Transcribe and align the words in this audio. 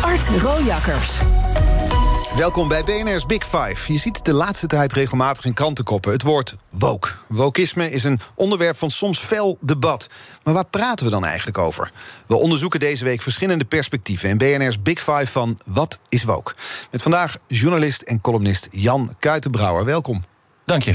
Art 0.00 0.28
Rojakkers. 0.42 1.18
Welkom 2.36 2.68
bij 2.68 2.84
BNR's 2.84 3.26
Big 3.26 3.44
Five. 3.44 3.92
Je 3.92 3.98
ziet 3.98 4.24
de 4.24 4.32
laatste 4.32 4.66
tijd 4.66 4.92
regelmatig 4.92 5.44
in 5.44 5.52
krantenkoppen 5.52 6.12
het 6.12 6.22
woord 6.22 6.56
woke. 6.70 7.08
Wokisme 7.28 7.90
is 7.90 8.04
een 8.04 8.20
onderwerp 8.34 8.76
van 8.76 8.90
soms 8.90 9.18
fel 9.18 9.58
debat. 9.60 10.08
Maar 10.42 10.54
waar 10.54 10.66
praten 10.66 11.04
we 11.04 11.10
dan 11.10 11.24
eigenlijk 11.24 11.58
over? 11.58 11.92
We 12.26 12.36
onderzoeken 12.36 12.80
deze 12.80 13.04
week 13.04 13.22
verschillende 13.22 13.64
perspectieven 13.64 14.28
in 14.28 14.38
BNR's 14.38 14.82
Big 14.82 14.98
Five 14.98 15.26
van 15.26 15.58
Wat 15.64 15.98
is 16.08 16.24
woke? 16.24 16.54
Met 16.90 17.02
vandaag 17.02 17.36
journalist 17.46 18.02
en 18.02 18.20
columnist 18.20 18.68
Jan 18.70 19.14
Kuitenbrouwer. 19.18 19.84
Welkom. 19.84 20.22
Dank 20.64 20.82
je. 20.82 20.94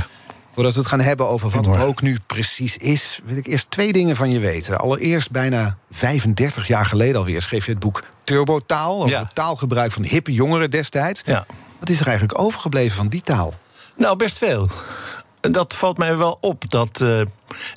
Voordat 0.53 0.73
we 0.73 0.79
het 0.79 0.89
gaan 0.89 1.01
hebben 1.01 1.27
over 1.27 1.49
wat 1.49 1.65
woke 1.65 2.03
nu 2.03 2.17
precies 2.27 2.77
is, 2.77 3.19
wil 3.25 3.37
ik 3.37 3.47
eerst 3.47 3.71
twee 3.71 3.93
dingen 3.93 4.15
van 4.15 4.31
je 4.31 4.39
weten. 4.39 4.79
Allereerst, 4.79 5.31
bijna 5.31 5.77
35 5.91 6.67
jaar 6.67 6.85
geleden 6.85 7.17
alweer, 7.17 7.41
schreef 7.41 7.65
je 7.65 7.71
het 7.71 7.79
boek 7.79 8.03
Turbotaal. 8.25 9.07
Ja. 9.07 9.19
het 9.19 9.35
taalgebruik 9.35 9.91
van 9.91 10.03
hippe 10.03 10.33
jongeren 10.33 10.71
destijds. 10.71 11.21
Ja. 11.25 11.45
Wat 11.79 11.89
is 11.89 11.99
er 11.99 12.07
eigenlijk 12.07 12.39
overgebleven 12.39 12.95
van 12.95 13.07
die 13.07 13.21
taal? 13.21 13.53
Nou, 13.97 14.15
best 14.15 14.37
veel. 14.37 14.69
Dat 15.41 15.73
valt 15.73 15.97
mij 15.97 16.17
wel 16.17 16.37
op. 16.41 16.69
Dat, 16.69 17.01
eh, 17.01 17.21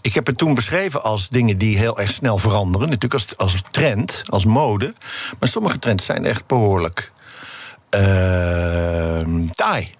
ik 0.00 0.14
heb 0.14 0.26
het 0.26 0.38
toen 0.38 0.54
beschreven 0.54 1.02
als 1.02 1.28
dingen 1.28 1.58
die 1.58 1.78
heel 1.78 1.98
erg 1.98 2.10
snel 2.10 2.38
veranderen. 2.38 2.86
Natuurlijk 2.88 3.14
als, 3.14 3.36
als 3.36 3.62
trend, 3.70 4.22
als 4.26 4.44
mode. 4.44 4.94
Maar 5.38 5.48
sommige 5.48 5.78
trends 5.78 6.04
zijn 6.04 6.24
echt 6.24 6.46
behoorlijk 6.46 7.12
eh, 7.90 8.00
taai 9.50 9.90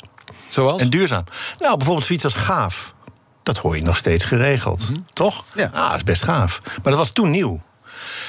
Zoals? 0.48 0.80
en 0.80 0.90
duurzaam. 0.90 1.24
Nou, 1.58 1.76
bijvoorbeeld 1.76 2.06
zoiets 2.06 2.24
als 2.24 2.34
gaaf. 2.34 2.94
Dat 3.42 3.58
hoor 3.58 3.76
je 3.76 3.82
nog 3.82 3.96
steeds 3.96 4.24
geregeld, 4.24 4.90
toch? 5.12 5.44
Ja. 5.54 5.70
Ah, 5.72 5.88
dat 5.88 5.96
is 5.96 6.04
best 6.04 6.22
gaaf. 6.22 6.60
Maar 6.64 6.92
dat 6.92 6.94
was 6.94 7.10
toen 7.10 7.30
nieuw. 7.30 7.60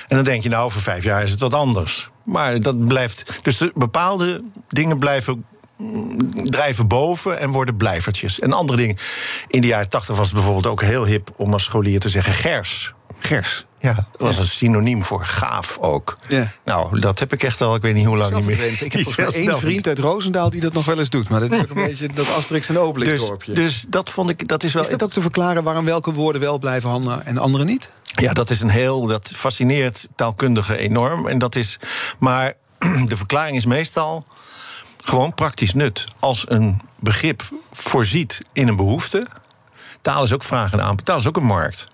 En 0.08 0.16
dan 0.16 0.26
denk 0.26 0.44
je, 0.44 0.50
nou, 0.50 0.66
over 0.66 0.82
vijf 0.82 1.04
jaar 1.04 1.24
is 1.24 1.32
het 1.32 1.40
wat 1.40 1.54
anders. 1.54 2.10
Maar 2.24 2.60
dat 2.60 2.86
blijft. 2.86 3.40
Dus 3.44 3.58
de 3.58 3.72
bepaalde 3.76 4.44
dingen 4.68 4.98
blijven. 4.98 5.46
mm, 5.78 6.50
drijven 6.50 6.88
boven 6.88 7.40
en 7.40 7.50
worden 7.50 7.78
blijvertjes. 7.78 8.40
En 8.40 8.54
andere 8.54 8.78
dingen. 8.78 8.98
In 9.48 9.62
de 9.62 9.68
jaren 9.68 9.90
tachtig 9.90 10.16
was 10.16 10.26
het 10.26 10.36
bijvoorbeeld 10.36 10.68
ook 10.68 10.82
heel 10.82 11.06
hip 11.06 11.30
om 11.36 11.54
als 11.54 11.64
scholier 11.64 12.00
te 12.00 12.10
zeggen 12.10 12.34
gers. 12.34 12.94
Gers. 13.20 13.66
Ja, 13.80 13.94
dat 13.94 14.06
was 14.18 14.38
een 14.38 14.46
synoniem 14.46 15.04
voor 15.04 15.26
gaaf 15.26 15.78
ook. 15.82 16.18
Ja. 16.28 16.52
Nou, 16.66 17.00
dat 17.00 17.20
heb 17.20 17.34
ik 17.34 17.44
echt 17.44 17.62
al, 17.62 17.76
ik 17.76 17.82
weet 17.82 17.94
niet 17.94 18.06
hoe 18.06 18.18
lang 18.18 18.36
niet 18.36 18.46
meer. 18.46 18.82
Ik 18.82 18.92
heb 18.94 19.02
volgens 19.04 19.18
mij 19.18 19.48
één 19.48 19.60
vriend 19.60 19.88
uit 19.88 20.00
Roosendaal 20.00 20.50
die 20.50 20.62
dat 20.62 20.74
nog 20.74 20.86
wel 20.86 21.00
eens 21.00 21.10
doet. 21.10 21.30
Maar 21.30 21.40
dat 21.40 21.52
is 21.52 21.60
ook 21.60 21.70
een 21.70 21.86
beetje 21.86 22.08
dat 22.14 22.34
Asterix 22.36 22.70
en 22.70 22.78
Obelix 22.80 23.12
Dus, 23.12 23.28
dorpje. 23.28 23.54
dus 23.54 23.86
dat 23.90 24.10
vond 24.10 24.30
ik, 24.30 24.48
dat 24.48 24.64
is 24.64 24.74
wel. 24.74 24.84
is 24.84 24.90
dat 24.90 25.04
ook 25.04 25.12
te 25.12 25.22
verklaren 25.22 25.64
waarom 25.64 25.86
welke 25.86 26.14
woorden 26.14 26.42
wel 26.42 26.60
blijven 26.60 26.90
hangen 26.90 27.26
en 27.26 27.38
andere 27.38 27.64
niet? 27.64 27.92
Ja, 28.04 28.34
dat 28.34 28.50
is 28.50 28.62
een 28.62 28.70
heel. 28.70 29.06
Dat 29.06 29.28
fascineert 29.36 30.08
taalkundigen 30.16 30.78
enorm. 30.78 31.28
En 31.28 31.38
dat 31.38 31.56
is. 31.56 31.80
Maar 32.20 32.54
de 33.06 33.18
verklaring 33.18 33.58
is 33.58 33.66
meestal 33.66 34.26
gewoon 35.04 35.34
praktisch 35.34 35.74
nut. 35.74 36.06
Als 36.20 36.46
een 36.48 36.82
begrip 37.00 37.44
voorziet 37.72 38.40
in 38.54 38.68
een 38.68 38.76
behoefte. 38.76 39.26
Taal 40.02 40.24
is 40.24 40.34
ook 40.34 40.44
vraag 40.44 40.72
en 40.74 40.82
aanbod. 40.82 41.06
Taal 41.06 41.18
is 41.18 41.28
ook 41.28 41.38
een 41.38 41.44
markt. 41.44 41.88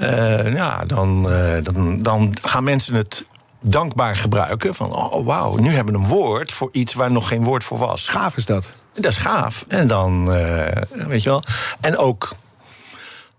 Eh, 0.00 0.52
ja, 0.52 0.84
dan, 0.84 1.30
eh, 1.30 1.62
dan, 1.62 1.98
dan 1.98 2.36
gaan 2.42 2.64
mensen 2.64 2.94
het 2.94 3.24
dankbaar 3.60 4.16
gebruiken. 4.16 4.74
Van, 4.74 4.94
oh 4.94 5.26
wauw, 5.26 5.56
nu 5.56 5.74
hebben 5.74 5.94
we 5.94 6.00
een 6.00 6.06
woord 6.06 6.52
voor 6.52 6.68
iets 6.72 6.94
waar 6.94 7.10
nog 7.10 7.28
geen 7.28 7.44
woord 7.44 7.64
voor 7.64 7.78
was. 7.78 8.08
Gaaf 8.08 8.36
is 8.36 8.46
dat. 8.46 8.74
Dat 8.94 9.12
is 9.12 9.18
gaaf. 9.18 9.64
En 9.68 9.86
dan, 9.86 10.32
eh, 10.32 10.82
weet 10.92 11.22
je 11.22 11.28
wel. 11.28 11.42
En 11.80 11.96
ook, 11.96 12.28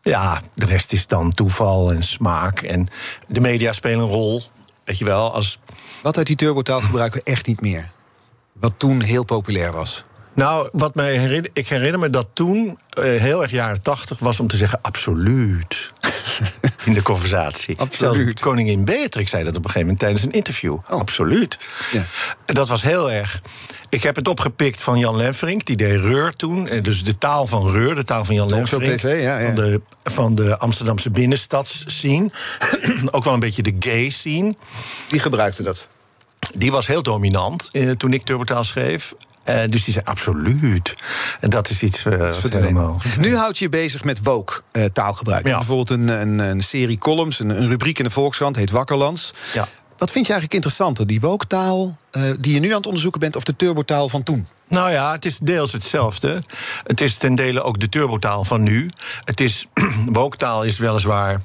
ja, 0.02 0.42
de 0.54 0.66
rest 0.66 0.94
is 0.94 1.08
dan 1.08 1.32
toeval 1.32 1.92
en 1.92 2.04
smaak. 2.04 2.62
En 2.62 2.88
de 3.28 3.40
media 3.40 3.74
spelen 3.74 4.00
een 4.00 4.12
rol. 4.12 4.44
Weet 4.84 4.98
je 4.98 5.06
wel, 5.06 5.34
als. 5.34 5.60
Wat 6.02 6.18
uit 6.18 6.28
die 6.28 6.36
turbotaal 6.36 6.82
gebruiken 6.82 7.22
we 7.24 7.32
echt 7.32 7.48
niet 7.48 7.62
meer. 7.62 7.92
Wat 8.54 8.74
toen 8.78 9.02
heel 9.02 9.24
populair 9.24 9.72
was. 9.72 10.04
Nou, 10.34 10.70
wat 10.72 10.96
mij 10.96 11.18
herinner, 11.18 11.52
ik 11.54 11.68
herinner 11.68 12.00
me 12.00 12.10
dat 12.10 12.28
toen, 12.34 12.78
heel 13.00 13.42
erg 13.42 13.52
jaren 13.52 13.82
tachtig, 13.82 14.20
was 14.20 14.40
om 14.40 14.48
te 14.48 14.58
zeggen 14.58 14.82
absoluut. 14.82 15.91
In 16.86 16.94
de 16.94 17.02
conversatie. 17.02 17.78
Absoluut. 17.78 18.16
Zelfs 18.16 18.42
koningin 18.42 18.86
Beatrix 18.86 19.30
zei 19.30 19.44
dat 19.44 19.56
op 19.56 19.64
een 19.64 19.72
gegeven 19.72 19.82
moment 19.82 20.00
tijdens 20.00 20.24
een 20.24 20.32
interview. 20.32 20.78
Absoluut. 20.86 21.58
Ja. 21.92 22.04
Dat 22.46 22.68
was 22.68 22.82
heel 22.82 23.12
erg. 23.12 23.42
Ik 23.90 24.04
heb 24.04 24.16
het 24.16 24.28
opgepikt 24.28 24.82
van 24.82 25.00
Jan 25.00 25.16
Lenverink, 25.16 25.66
die 25.66 25.76
deed 25.76 26.00
Reur 26.00 26.36
toen. 26.36 26.68
Eh, 26.68 26.84
Dus 26.84 27.04
de 27.04 27.18
taal 27.18 27.48
van 27.48 27.72
Reur, 27.72 27.96
de 27.96 28.04
taal 28.04 28.26
van 28.26 28.36
Jan 28.36 28.50
Lenverink. 28.50 29.00
TV, 29.00 29.22
ja, 29.24 29.40
ja. 29.40 29.46
Van, 29.46 29.56
de, 29.56 29.82
van 30.04 30.36
de 30.36 30.58
Amsterdamse 30.58 31.10
binnenstadsscene. 31.10 32.30
Ook 33.12 33.24
wel 33.24 33.34
een 33.34 33.40
beetje 33.40 33.62
de 33.64 33.76
gay 33.80 34.10
scene. 34.10 34.56
Die 35.08 35.20
gebruikte 35.20 35.64
dat. 35.64 35.88
Die 36.56 36.72
was 36.72 36.88
heel 36.88 37.04
dominant 37.04 37.70
eh, 37.72 37.90
toen 37.92 38.14
ik 38.14 38.24
Turbotaal 38.24 38.64
schreef. 38.64 39.14
Eh, 39.44 39.62
dus 39.70 39.84
die 39.84 39.94
zei 39.94 40.06
absoluut. 40.06 40.96
En 41.40 41.50
dat 41.50 41.70
is 41.70 41.84
iets 41.84 42.04
wat 42.04 42.38
verdwenen. 42.38 42.68
helemaal... 42.68 43.02
Nu 43.20 43.36
houd 43.36 43.58
je 43.58 43.64
je 43.64 43.70
bezig 43.70 44.04
met 44.04 44.20
woke 44.24 44.62
eh, 44.72 44.86
taalgebruik. 44.86 45.48
Ja. 45.48 45.58
Bijvoorbeeld 45.58 45.90
een, 45.90 46.08
een, 46.08 46.40
een 46.40 46.64
serie 46.64 46.98
columns, 46.98 47.40
een, 47.40 47.50
een 47.50 47.68
rubriek 47.68 47.98
in 47.98 48.04
de 48.04 48.10
Volkskrant, 48.10 48.56
heet 48.56 48.72
Wakkerlands. 48.72 49.34
Ja. 49.54 49.68
Wat 49.98 50.12
vind 50.12 50.26
je 50.26 50.32
eigenlijk 50.32 50.54
interessanter? 50.54 51.08
Die 51.08 51.20
woke 51.20 51.48
taal 51.48 51.98
die 52.40 52.54
je 52.54 52.60
nu 52.60 52.70
aan 52.70 52.78
het 52.78 52.86
onderzoeken 52.86 53.20
bent... 53.20 53.36
of 53.36 53.44
de 53.44 53.56
turbotaal 53.56 54.10
van 54.10 54.24
toen? 54.24 54.48
Nou 54.68 54.92
ja, 54.92 55.12
het 55.12 55.26
is 55.26 55.38
deels 55.38 55.72
hetzelfde. 55.72 56.42
Het 56.84 57.02
is 57.02 57.18
ten 57.18 57.36
dele 57.36 57.62
ook 57.62 57.80
de 57.80 57.90
turbotaal 57.90 58.44
van 58.44 58.64
nu. 58.64 58.90
Het 59.24 59.40
is, 59.40 59.66
wooktaal 60.06 60.64
is 60.64 60.78
weliswaar 60.78 61.42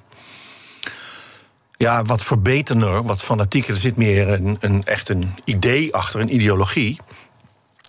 ja, 1.77 2.03
wat 2.03 2.23
verbeterder, 2.23 3.03
wat 3.03 3.23
fanatieker. 3.23 3.71
Er 3.71 3.81
zit 3.81 3.97
meer 3.97 4.29
een, 4.29 4.57
een, 4.61 4.85
echt 4.85 5.09
een 5.09 5.35
idee 5.45 5.95
achter, 5.95 6.21
een 6.21 6.35
ideologie. 6.35 7.01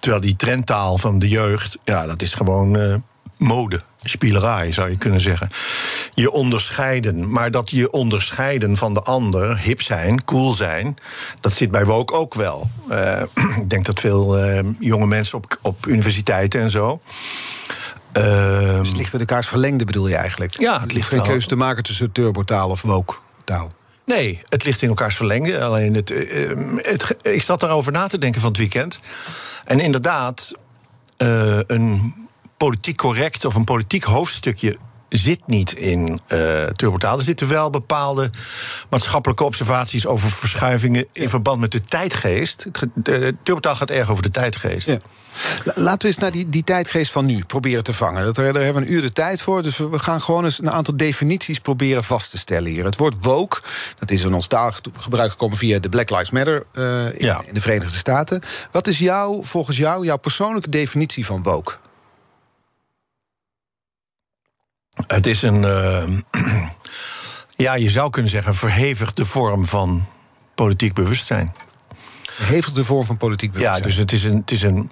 Terwijl 0.07 0.27
die 0.27 0.35
trendtaal 0.35 0.97
van 0.97 1.19
de 1.19 1.27
jeugd, 1.27 1.77
ja, 1.83 2.05
dat 2.05 2.21
is 2.21 2.33
gewoon 2.33 2.77
eh, 2.77 2.95
mode. 3.37 3.81
Spielerij, 4.03 4.71
zou 4.71 4.89
je 4.89 4.97
kunnen 4.97 5.21
zeggen. 5.21 5.49
Je 6.13 6.31
onderscheiden. 6.31 7.31
Maar 7.31 7.51
dat 7.51 7.69
je 7.69 7.91
onderscheiden 7.91 8.77
van 8.77 8.93
de 8.93 9.01
ander, 9.01 9.57
hip 9.57 9.81
zijn, 9.81 10.23
cool 10.23 10.53
zijn... 10.53 10.95
dat 11.41 11.51
zit 11.53 11.71
bij 11.71 11.85
woke 11.85 12.13
ook 12.13 12.33
wel. 12.33 12.69
Eh, 12.89 13.21
ik 13.61 13.69
denk 13.69 13.85
dat 13.85 13.99
veel 13.99 14.37
eh, 14.37 14.63
jonge 14.79 15.07
mensen 15.07 15.37
op, 15.37 15.59
op 15.61 15.85
universiteiten 15.85 16.61
en 16.61 16.71
zo... 16.71 17.01
ehm, 18.11 18.77
Dus 18.77 18.87
het 18.87 18.97
ligt 18.97 19.11
uit 19.11 19.21
elkaars 19.21 19.47
verlengde, 19.47 19.85
bedoel 19.85 20.07
je 20.07 20.15
eigenlijk? 20.15 20.59
Ja, 20.59 20.79
het 20.79 20.89
Er 20.89 20.95
ligt 20.95 21.07
geen 21.09 21.23
keuze 21.23 21.47
te 21.47 21.55
maken 21.55 21.83
tussen 21.83 22.11
turbotaal 22.11 22.69
of 22.69 22.81
woke 22.81 23.15
taal. 23.43 23.71
Nee, 24.07 24.39
het 24.49 24.63
ligt 24.63 24.81
in 24.81 24.87
elkaars 24.87 25.15
verlengde. 25.15 25.63
Alleen 25.63 25.93
het, 25.93 26.11
eh, 26.11 26.51
eh, 26.51 26.57
het, 26.75 27.15
ik 27.21 27.41
zat 27.41 27.59
daarover 27.59 27.91
na 27.91 28.07
te 28.07 28.17
denken 28.17 28.41
van 28.41 28.49
het 28.49 28.59
weekend. 28.59 28.99
En 29.65 29.79
inderdaad, 29.79 30.53
eh, 31.17 31.59
een 31.67 32.13
politiek 32.57 32.97
correct 32.97 33.45
of 33.45 33.55
een 33.55 33.63
politiek 33.63 34.03
hoofdstukje 34.03 34.77
zit 35.09 35.39
niet 35.45 35.73
in 35.73 36.19
eh 36.27 36.63
turbotaal. 36.63 37.17
Er 37.17 37.23
zitten 37.23 37.47
wel 37.47 37.69
bepaalde 37.69 38.29
maatschappelijke 38.89 39.43
observaties 39.43 40.05
over 40.05 40.31
verschuivingen 40.31 41.05
in 41.13 41.29
verband 41.29 41.59
met 41.59 41.71
de 41.71 41.81
tijdgeest. 41.81 42.65
Turbotaal 43.43 43.75
gaat 43.75 43.89
erg 43.89 44.09
over 44.09 44.23
de 44.23 44.29
tijdgeest. 44.29 44.87
Ja. 44.87 44.97
La- 45.63 45.73
Laten 45.75 46.01
we 46.01 46.07
eens 46.07 46.17
naar 46.17 46.31
die, 46.31 46.49
die 46.49 46.63
tijdgeest 46.63 47.11
van 47.11 47.25
nu 47.25 47.43
proberen 47.45 47.83
te 47.83 47.93
vangen. 47.93 48.23
Dat, 48.25 48.35
daar 48.35 48.45
hebben 48.45 48.73
we 48.73 48.79
een 48.81 48.91
uur 48.93 49.01
de 49.01 49.13
tijd 49.13 49.41
voor. 49.41 49.61
Dus 49.61 49.77
we 49.77 49.87
we 49.89 49.99
gaan 49.99 50.21
gewoon 50.21 50.43
eens 50.43 50.59
een 50.59 50.71
aantal 50.71 50.97
definities 50.97 51.59
proberen 51.59 52.03
vast 52.03 52.31
te 52.31 52.37
stellen 52.37 52.71
hier. 52.71 52.85
Het 52.85 52.97
woord 52.97 53.15
woke, 53.21 53.61
dat 53.95 54.11
is 54.11 54.23
in 54.23 54.33
ons 54.33 54.47
taalgebruik 54.47 55.31
gekomen 55.31 55.57
via 55.57 55.79
de 55.79 55.89
Black 55.89 56.09
Lives 56.09 56.31
Matter 56.31 56.65
eh, 56.73 57.05
in, 57.05 57.25
Ja. 57.25 57.41
in 57.47 57.53
de 57.53 57.61
Verenigde 57.61 57.97
Staten. 57.97 58.41
Wat 58.71 58.87
is 58.87 58.99
jouw, 58.99 59.43
volgens 59.43 59.77
jou, 59.77 60.05
jouw 60.05 60.17
persoonlijke 60.17 60.69
definitie 60.69 61.25
van 61.25 61.43
woke? 61.43 61.73
Het 65.07 65.27
is 65.27 65.41
een, 65.41 65.63
eh, 65.63 66.07
ja, 67.65 67.73
je 67.73 67.89
zou 67.89 68.09
kunnen 68.09 68.31
zeggen, 68.31 68.55
verhevigde 68.55 69.25
vorm 69.25 69.65
van 69.65 70.05
politiek 70.55 70.93
bewustzijn. 70.93 71.53
Hevigde 72.37 72.85
vorm 72.85 73.05
van 73.05 73.17
politiek 73.17 73.53
Ja, 73.53 73.57
bewustzijn. 73.57 73.83
dus 73.83 73.95
het 73.95 74.11
is 74.11 74.23
een. 74.23 74.37
Het 74.37 74.51
is 74.51 74.61
een 74.61 74.91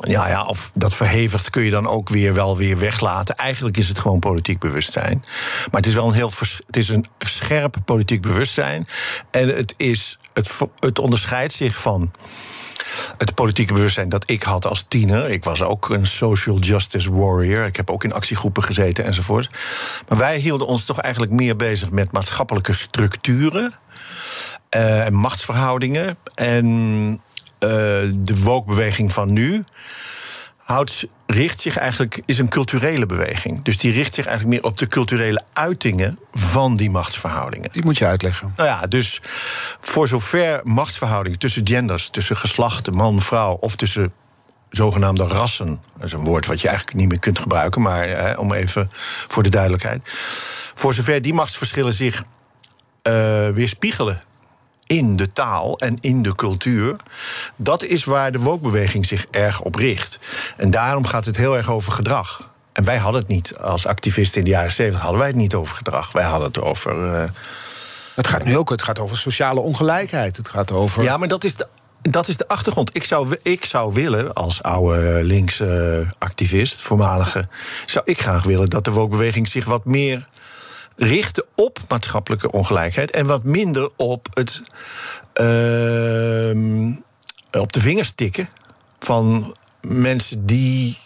ja, 0.00 0.28
ja, 0.28 0.44
of 0.44 0.70
dat 0.74 0.94
verhevigd 0.94 1.50
kun 1.50 1.62
je 1.62 1.70
dan 1.70 1.86
ook 1.86 2.08
weer 2.08 2.34
wel 2.34 2.56
weer 2.56 2.78
weglaten. 2.78 3.34
Eigenlijk 3.34 3.76
is 3.76 3.88
het 3.88 3.98
gewoon 3.98 4.18
politiek 4.18 4.58
bewustzijn. 4.58 5.24
Maar 5.70 5.80
het 5.80 5.86
is 5.86 5.94
wel 5.94 6.06
een 6.06 6.14
heel 6.14 6.32
het 6.66 6.76
is 6.76 6.88
een 6.88 7.06
scherp 7.18 7.76
politiek 7.84 8.20
bewustzijn. 8.22 8.86
En 9.30 9.48
het, 9.48 9.74
is, 9.76 10.18
het, 10.32 10.50
het 10.80 10.98
onderscheidt 10.98 11.52
zich 11.52 11.80
van 11.80 12.10
het 13.18 13.34
politieke 13.34 13.72
bewustzijn 13.72 14.08
dat 14.08 14.30
ik 14.30 14.42
had 14.42 14.66
als 14.66 14.84
tiener. 14.88 15.30
Ik 15.30 15.44
was 15.44 15.62
ook 15.62 15.88
een 15.88 16.06
social 16.06 16.58
justice 16.58 17.12
warrior. 17.12 17.64
Ik 17.64 17.76
heb 17.76 17.90
ook 17.90 18.04
in 18.04 18.12
actiegroepen 18.12 18.62
gezeten 18.62 19.04
enzovoort. 19.04 19.50
Maar 20.08 20.18
wij 20.18 20.38
hielden 20.38 20.66
ons 20.66 20.84
toch 20.84 21.00
eigenlijk 21.00 21.32
meer 21.32 21.56
bezig 21.56 21.90
met 21.90 22.12
maatschappelijke 22.12 22.72
structuren. 22.72 23.74
en 24.70 25.14
machtsverhoudingen. 25.14 26.16
En 26.34 27.20
de 28.14 28.40
woke-beweging 28.42 29.12
van 29.12 29.32
nu 29.32 29.64
houdt, 30.66 31.06
richt 31.26 31.60
zich 31.60 31.76
eigenlijk, 31.76 32.22
is 32.24 32.38
een 32.38 32.48
culturele 32.48 33.06
beweging. 33.06 33.62
Dus 33.62 33.78
die 33.78 33.92
richt 33.92 34.14
zich 34.14 34.26
eigenlijk 34.26 34.56
meer 34.56 34.70
op 34.70 34.78
de 34.78 34.86
culturele 34.86 35.42
uitingen 35.52 36.18
van 36.32 36.74
die 36.74 36.90
machtsverhoudingen. 36.90 37.70
Die 37.72 37.84
moet 37.84 37.98
je 37.98 38.06
uitleggen. 38.06 38.52
Nou 38.56 38.68
ja, 38.68 38.86
dus 38.86 39.20
voor 39.80 40.08
zover 40.08 40.60
machtsverhoudingen 40.64 41.38
tussen 41.38 41.66
genders, 41.66 42.08
tussen 42.08 42.36
geslachten, 42.36 42.94
man, 42.94 43.20
vrouw, 43.20 43.52
of 43.52 43.76
tussen 43.76 44.12
zogenaamde 44.70 45.26
rassen. 45.26 45.80
Dat 45.96 46.06
is 46.06 46.12
een 46.12 46.24
woord 46.24 46.46
wat 46.46 46.60
je 46.60 46.68
eigenlijk 46.68 46.98
niet 46.98 47.08
meer 47.08 47.18
kunt 47.18 47.38
gebruiken, 47.38 47.82
maar 47.82 48.08
hè, 48.08 48.32
om 48.32 48.52
even 48.52 48.88
voor 49.28 49.42
de 49.42 49.48
duidelijkheid. 49.48 50.10
Voor 50.74 50.94
zover 50.94 51.22
die 51.22 51.34
machtsverschillen 51.34 51.94
zich 51.94 52.24
uh, 53.02 53.48
weerspiegelen 53.48 54.20
in 54.86 55.16
de 55.16 55.32
taal 55.32 55.78
en 55.78 55.96
in 56.00 56.22
de 56.22 56.34
cultuur. 56.34 56.96
Dat 57.56 57.84
is 57.84 58.04
waar 58.04 58.32
de 58.32 58.38
wokbeweging 58.38 59.06
zich 59.06 59.26
erg 59.30 59.60
op 59.60 59.74
richt. 59.74 60.18
En 60.56 60.70
daarom 60.70 61.06
gaat 61.06 61.24
het 61.24 61.36
heel 61.36 61.56
erg 61.56 61.70
over 61.70 61.92
gedrag. 61.92 62.54
En 62.72 62.84
wij 62.84 62.96
hadden 62.96 63.20
het 63.20 63.30
niet 63.30 63.58
als 63.58 63.86
activisten 63.86 64.38
in 64.38 64.44
de 64.44 64.50
jaren 64.50 64.72
70 64.72 65.00
hadden 65.02 65.20
wij 65.20 65.28
het 65.28 65.36
niet 65.36 65.54
over 65.54 65.76
gedrag. 65.76 66.12
Wij 66.12 66.24
hadden 66.24 66.48
het 66.48 66.60
over. 66.60 67.12
Uh, 67.12 67.24
het 68.14 68.28
gaat 68.28 68.44
nu 68.44 68.56
ook. 68.56 68.70
Het 68.70 68.82
gaat 68.82 68.98
over 68.98 69.16
sociale 69.16 69.60
ongelijkheid. 69.60 70.36
Het 70.36 70.48
gaat 70.48 70.72
over. 70.72 71.02
Ja, 71.02 71.16
maar 71.16 71.28
dat 71.28 71.44
is 71.44 71.56
de. 71.56 71.66
Dat 72.02 72.28
is 72.28 72.36
de 72.36 72.48
achtergrond. 72.48 72.96
Ik 72.96 73.04
zou, 73.04 73.36
ik 73.42 73.64
zou 73.64 73.92
willen, 73.94 74.34
als 74.34 74.62
oude 74.62 75.24
linkse 75.24 76.06
activist, 76.18 76.80
voormalige, 76.80 77.48
zou 77.86 78.04
ik 78.04 78.20
graag 78.20 78.44
willen 78.44 78.68
dat 78.68 78.84
de 78.84 78.90
wokbeweging 78.90 79.48
zich 79.48 79.64
wat 79.64 79.84
meer 79.84 80.28
richten 80.96 81.44
op 81.54 81.78
maatschappelijke 81.88 82.50
ongelijkheid 82.50 83.10
en 83.10 83.26
wat 83.26 83.44
minder 83.44 83.90
op 83.96 84.28
het 84.30 84.62
uh, 85.40 86.96
op 87.60 87.72
de 87.72 87.80
vingers 87.80 88.12
tikken 88.14 88.48
van 88.98 89.56
mensen 89.80 90.46
die 90.46 90.98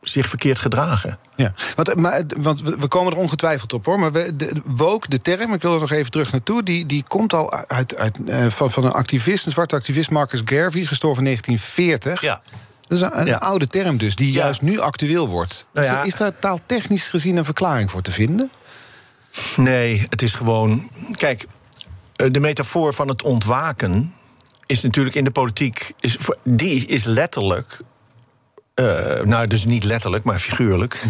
zich 0.00 0.28
verkeerd 0.28 0.58
gedragen. 0.58 1.18
Ja, 1.36 1.52
want, 1.74 1.94
maar, 1.94 2.22
want 2.36 2.62
we 2.62 2.88
komen 2.88 3.12
er 3.12 3.18
ongetwijfeld 3.18 3.72
op 3.72 3.84
hoor. 3.84 3.98
Maar 3.98 4.12
we, 4.12 4.36
de, 4.36 4.52
woke, 4.64 5.08
de 5.08 5.18
term, 5.18 5.54
ik 5.54 5.62
wil 5.62 5.74
er 5.74 5.80
nog 5.80 5.90
even 5.90 6.10
terug 6.10 6.32
naartoe. 6.32 6.62
Die, 6.62 6.86
die 6.86 7.04
komt 7.08 7.32
al 7.32 7.52
uit, 7.52 7.96
uit, 7.96 8.18
uh, 8.26 8.46
van, 8.48 8.70
van 8.70 8.84
een 8.84 8.92
activist, 8.92 9.46
een 9.46 9.52
zwarte 9.52 9.74
activist, 9.74 10.10
Marcus 10.10 10.42
Garvey, 10.44 10.84
gestorven 10.84 11.18
in 11.18 11.24
1940. 11.24 12.20
Ja. 12.20 12.42
Dat 12.80 12.98
is 12.98 13.28
een, 13.28 13.38
oude 13.38 13.66
term 13.66 13.96
dus, 13.96 14.16
die 14.16 14.32
juist 14.32 14.62
nu 14.62 14.80
actueel 14.80 15.28
wordt. 15.28 15.66
Nou 15.72 15.86
ja. 15.86 16.02
is 16.02 16.14
daar 16.14 16.38
taaltechnisch 16.38 17.08
gezien 17.08 17.36
een 17.36 17.44
verklaring 17.44 17.90
voor 17.90 18.02
te 18.02 18.12
vinden? 18.12 18.50
Nee, 19.56 20.06
het 20.10 20.22
is 20.22 20.34
gewoon. 20.34 20.90
Kijk, 21.10 21.46
eh, 22.16 22.30
de 22.30 22.40
metafoor 22.40 22.94
van 22.94 23.08
het 23.08 23.22
ontwaken 23.22 24.14
is 24.66 24.82
natuurlijk 24.82 25.16
in 25.16 25.24
de 25.24 25.30
politiek. 25.30 25.92
Is, 26.00 26.16
die 26.44 26.86
is 26.86 27.04
letterlijk. 27.04 27.80
Uh, 28.80 29.20
nou, 29.20 29.46
dus 29.46 29.64
niet 29.64 29.84
letterlijk, 29.84 30.24
maar 30.24 30.38
figuurlijk. 30.38 31.02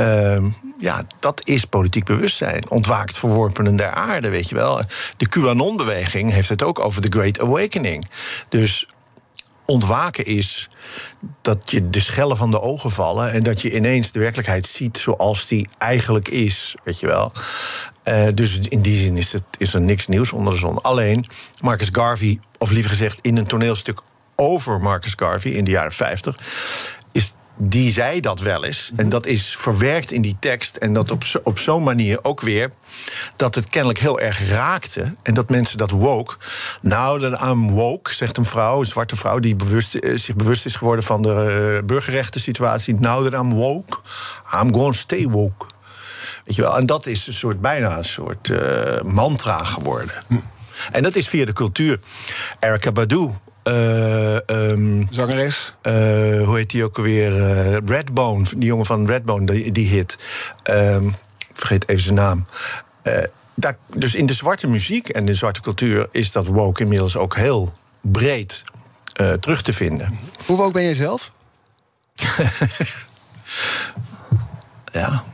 uh, 0.00 0.38
ja, 0.78 1.04
dat 1.20 1.48
is 1.48 1.64
politiek 1.64 2.04
bewustzijn. 2.04 2.70
Ontwaakt 2.70 3.18
verworpenen 3.18 3.76
der 3.76 3.90
aarde, 3.90 4.30
weet 4.30 4.48
je 4.48 4.54
wel. 4.54 4.80
De 5.16 5.28
QAnon-beweging 5.28 6.32
heeft 6.32 6.48
het 6.48 6.62
ook 6.62 6.78
over 6.78 7.02
de 7.02 7.18
Great 7.18 7.40
Awakening. 7.40 8.06
Dus 8.48 8.88
ontwaken 9.66 10.24
is 10.24 10.68
dat 11.42 11.70
je 11.70 11.90
de 11.90 12.00
schellen 12.00 12.36
van 12.36 12.50
de 12.50 12.60
ogen 12.60 12.90
vallen 12.90 13.32
en 13.32 13.42
dat 13.42 13.62
je 13.62 13.74
ineens 13.74 14.12
de 14.12 14.18
werkelijkheid 14.18 14.66
ziet 14.66 14.98
zoals 14.98 15.46
die 15.46 15.68
eigenlijk 15.78 16.28
is, 16.28 16.74
weet 16.84 17.00
je 17.00 17.06
wel. 17.06 17.32
Uh, 18.04 18.26
dus 18.34 18.58
in 18.58 18.80
die 18.80 18.96
zin 18.96 19.16
is, 19.16 19.32
het, 19.32 19.42
is 19.58 19.74
er 19.74 19.80
niks 19.80 20.06
nieuws 20.06 20.32
onder 20.32 20.52
de 20.52 20.58
zon. 20.58 20.82
Alleen 20.82 21.26
Marcus 21.62 21.88
Garvey, 21.92 22.40
of 22.58 22.70
liever 22.70 22.90
gezegd 22.90 23.18
in 23.20 23.36
een 23.36 23.46
toneelstuk 23.46 24.00
over 24.36 24.80
Marcus 24.80 25.12
Garvey 25.16 25.50
in 25.50 25.64
de 25.64 25.70
jaren 25.70 25.92
50, 25.92 26.38
is 26.38 26.95
die 27.56 27.92
zei 27.92 28.20
dat 28.20 28.40
wel 28.40 28.64
eens. 28.64 28.90
En 28.96 29.08
dat 29.08 29.26
is 29.26 29.56
verwerkt 29.58 30.12
in 30.12 30.22
die 30.22 30.36
tekst. 30.40 30.76
En 30.76 30.92
dat 30.92 31.10
op, 31.10 31.24
zo, 31.24 31.38
op 31.42 31.58
zo'n 31.58 31.82
manier 31.82 32.24
ook 32.24 32.40
weer. 32.40 32.70
dat 33.36 33.54
het 33.54 33.68
kennelijk 33.68 33.98
heel 33.98 34.20
erg 34.20 34.48
raakte. 34.48 35.14
En 35.22 35.34
dat 35.34 35.50
mensen 35.50 35.78
dat 35.78 35.90
woke. 35.90 36.34
Nou, 36.80 37.20
dan 37.20 37.48
I'm 37.48 37.70
woke, 37.70 38.14
zegt 38.14 38.36
een 38.36 38.44
vrouw, 38.44 38.80
een 38.80 38.86
zwarte 38.86 39.16
vrouw. 39.16 39.38
die 39.38 39.56
bewust, 39.56 39.94
eh, 39.94 40.16
zich 40.16 40.36
bewust 40.36 40.66
is 40.66 40.76
geworden 40.76 41.04
van 41.04 41.22
de 41.22 41.78
uh, 41.80 41.86
burgerrechten 41.86 42.40
situatie. 42.40 42.94
Nou, 42.94 43.30
dan 43.30 43.46
I'm 43.46 43.54
woke. 43.54 43.96
I'm 44.54 44.72
going 44.72 44.92
to 44.92 44.98
stay 44.98 45.28
woke. 45.28 45.66
Weet 46.44 46.54
je 46.54 46.62
wel? 46.62 46.76
En 46.76 46.86
dat 46.86 47.06
is 47.06 47.26
een 47.26 47.34
soort, 47.34 47.60
bijna 47.60 47.98
een 47.98 48.04
soort 48.04 48.48
uh, 48.48 49.00
mantra 49.00 49.64
geworden. 49.64 50.14
En 50.92 51.02
dat 51.02 51.16
is 51.16 51.28
via 51.28 51.44
de 51.44 51.52
cultuur. 51.52 52.00
Erica 52.60 52.92
Badu, 52.92 53.30
uh, 53.68 54.36
um, 54.46 55.06
Zangeres? 55.10 55.74
Uh, 55.82 55.92
hoe 56.44 56.56
heet 56.56 56.70
die 56.70 56.84
ook 56.84 56.96
alweer? 56.96 57.36
Uh, 57.36 57.76
Redbone, 57.86 58.44
die 58.56 58.66
jongen 58.66 58.86
van 58.86 59.06
Redbone, 59.06 59.46
die, 59.46 59.72
die 59.72 59.88
hit. 59.88 60.18
Um, 60.70 61.14
vergeet 61.52 61.88
even 61.88 62.02
zijn 62.02 62.14
naam. 62.14 62.46
Daar, 63.54 63.76
dus 63.88 64.14
in 64.14 64.26
de 64.26 64.32
zwarte 64.32 64.66
muziek 64.66 65.08
en 65.08 65.24
de 65.24 65.34
zwarte 65.34 65.60
cultuur 65.60 66.06
is 66.10 66.32
dat 66.32 66.46
woke 66.46 66.82
inmiddels 66.82 67.16
ook 67.16 67.36
heel 67.36 67.72
breed 68.00 68.64
terug 69.40 69.62
te 69.62 69.72
vinden. 69.72 70.18
Hoe 70.46 70.56
woke 70.56 70.72
ben 70.72 70.82
je 70.82 70.94
zelf? 70.94 71.32
ja, 74.92 75.24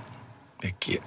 ik, 0.59 1.01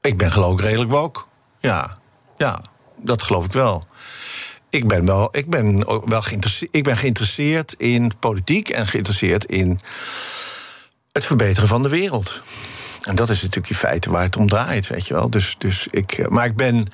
ik 0.00 0.16
ben 0.16 0.32
geloof 0.32 0.52
ik 0.52 0.60
redelijk 0.60 0.90
woke. 0.90 1.20
Ja, 1.58 1.98
ja, 2.36 2.62
dat 2.96 3.22
geloof 3.22 3.44
ik 3.44 3.52
wel 3.52 3.86
ik 4.70 4.88
ben 4.88 5.04
wel, 5.04 5.28
ik 5.36 5.50
ben 5.50 5.84
wel 6.08 6.22
geïnteresseerd, 6.22 6.74
ik 6.74 6.84
ben 6.84 6.96
geïnteresseerd 6.96 7.74
in 7.78 8.12
politiek 8.18 8.68
en 8.68 8.86
geïnteresseerd 8.86 9.44
in 9.44 9.78
het 11.12 11.24
verbeteren 11.24 11.68
van 11.68 11.82
de 11.82 11.88
wereld. 11.88 12.42
En 13.00 13.14
dat 13.14 13.30
is 13.30 13.42
natuurlijk 13.42 13.68
in 13.68 13.76
feite 13.76 14.10
waar 14.10 14.22
het 14.22 14.36
om 14.36 14.48
draait, 14.48 14.86
weet 14.86 15.06
je 15.06 15.14
wel. 15.14 15.30
Dus, 15.30 15.54
dus 15.58 15.88
ik, 15.90 16.12
eh, 16.12 16.26
maar 16.26 16.44
ik 16.44 16.56
ben, 16.56 16.86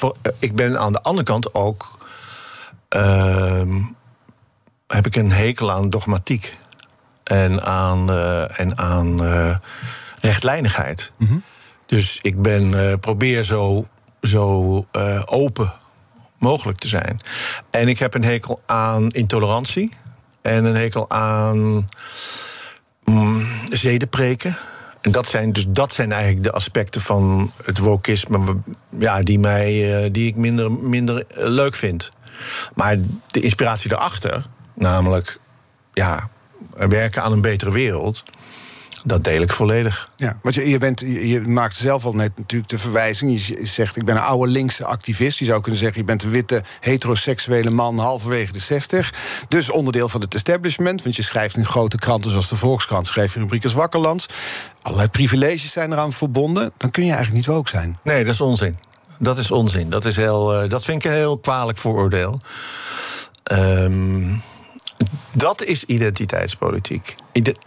eh, 0.00 0.30
ik 0.38 0.54
ben 0.54 0.78
aan 0.78 0.92
de 0.92 1.02
andere 1.02 1.26
kant 1.26 1.54
ook. 1.54 1.96
Uh, 2.96 3.62
heb 4.86 5.06
ik 5.06 5.16
een 5.16 5.32
hekel 5.32 5.72
aan 5.72 5.88
dogmatiek 5.88 6.56
en 7.24 7.62
aan, 7.62 8.10
uh, 8.10 8.60
en 8.60 8.78
aan 8.78 9.22
uh, 9.24 9.56
rechtlijnigheid. 10.20 11.12
Mm 11.16 11.26
-hmm. 11.26 11.42
Dus 11.86 12.18
ik 12.22 12.42
ben, 12.42 13.00
probeer 13.00 13.42
zo, 13.44 13.86
zo 14.20 14.86
open 15.24 15.72
mogelijk 16.38 16.78
te 16.78 16.88
zijn. 16.88 17.20
En 17.70 17.88
ik 17.88 17.98
heb 17.98 18.14
een 18.14 18.24
hekel 18.24 18.60
aan 18.66 19.10
intolerantie 19.10 19.92
en 20.42 20.64
een 20.64 20.76
hekel 20.76 21.10
aan 21.10 21.88
mm, 23.04 23.46
zedenpreken. 23.68 24.56
En 25.00 25.12
dat 25.12 25.26
zijn, 25.26 25.52
dus 25.52 25.64
dat 25.68 25.92
zijn 25.92 26.12
eigenlijk 26.12 26.44
de 26.44 26.52
aspecten 26.52 27.00
van 27.00 27.52
het 27.64 27.78
wokisme 27.78 28.56
ja, 28.98 29.22
die, 29.22 29.38
mij, 29.38 30.02
eh, 30.04 30.08
die 30.12 30.26
ik 30.26 30.36
minder, 30.36 30.72
minder 30.72 31.24
leuk 31.34 31.74
vind. 31.74 32.10
Maar 32.74 32.96
de 33.26 33.40
inspiratie 33.40 33.88
daarachter, 33.88 34.46
namelijk 34.74 35.38
ja, 35.92 36.30
werken 36.74 37.22
aan 37.22 37.32
een 37.32 37.40
betere 37.40 37.70
wereld 37.70 38.24
dat 39.04 39.24
deel 39.24 39.42
ik 39.42 39.52
volledig. 39.52 40.08
Ja, 40.16 40.38
want 40.42 40.54
je, 40.54 40.68
je, 40.68 40.78
bent, 40.78 41.00
je, 41.00 41.40
maakt 41.40 41.76
zelf 41.76 42.04
al 42.04 42.12
net 42.12 42.30
natuurlijk 42.36 42.70
de 42.70 42.78
verwijzing. 42.78 43.46
Je 43.46 43.66
zegt, 43.66 43.96
ik 43.96 44.04
ben 44.04 44.16
een 44.16 44.22
oude 44.22 44.52
linkse 44.52 44.84
activist. 44.84 45.38
Je 45.38 45.44
zou 45.44 45.60
kunnen 45.60 45.80
zeggen, 45.80 46.00
je 46.00 46.06
bent 46.06 46.22
een 46.22 46.30
witte 46.30 46.62
heteroseksuele 46.80 47.70
man... 47.70 47.98
halverwege 47.98 48.52
de 48.52 48.58
60. 48.58 49.14
Dus 49.48 49.70
onderdeel 49.70 50.08
van 50.08 50.20
het 50.20 50.34
establishment. 50.34 51.02
Want 51.02 51.16
je 51.16 51.22
schrijft 51.22 51.56
in 51.56 51.66
grote 51.66 51.98
kranten 51.98 52.30
zoals 52.30 52.48
de 52.48 52.56
Volkskrant... 52.56 53.06
schrijf 53.06 53.34
je 53.34 53.40
rubriek 53.40 53.64
als 53.64 53.72
Wakkerlands. 53.72 54.26
Allerlei 54.82 55.08
privileges 55.08 55.72
zijn 55.72 55.92
eraan 55.92 56.12
verbonden. 56.12 56.72
Dan 56.76 56.90
kun 56.90 57.04
je 57.04 57.12
eigenlijk 57.12 57.46
niet 57.46 57.54
woke 57.54 57.70
zijn. 57.70 57.98
Nee, 58.02 58.24
dat 58.24 58.34
is 58.34 58.40
onzin. 58.40 58.74
Dat 59.18 59.38
is 59.38 59.50
onzin. 59.50 59.90
Dat, 59.90 60.04
is 60.04 60.16
heel, 60.16 60.62
uh, 60.62 60.70
dat 60.70 60.84
vind 60.84 61.04
ik 61.04 61.10
een 61.10 61.16
heel 61.16 61.38
kwalijk 61.38 61.78
vooroordeel. 61.78 62.40
Um, 63.52 64.42
dat 65.32 65.62
is 65.62 65.84
identiteitspolitiek. 65.84 67.14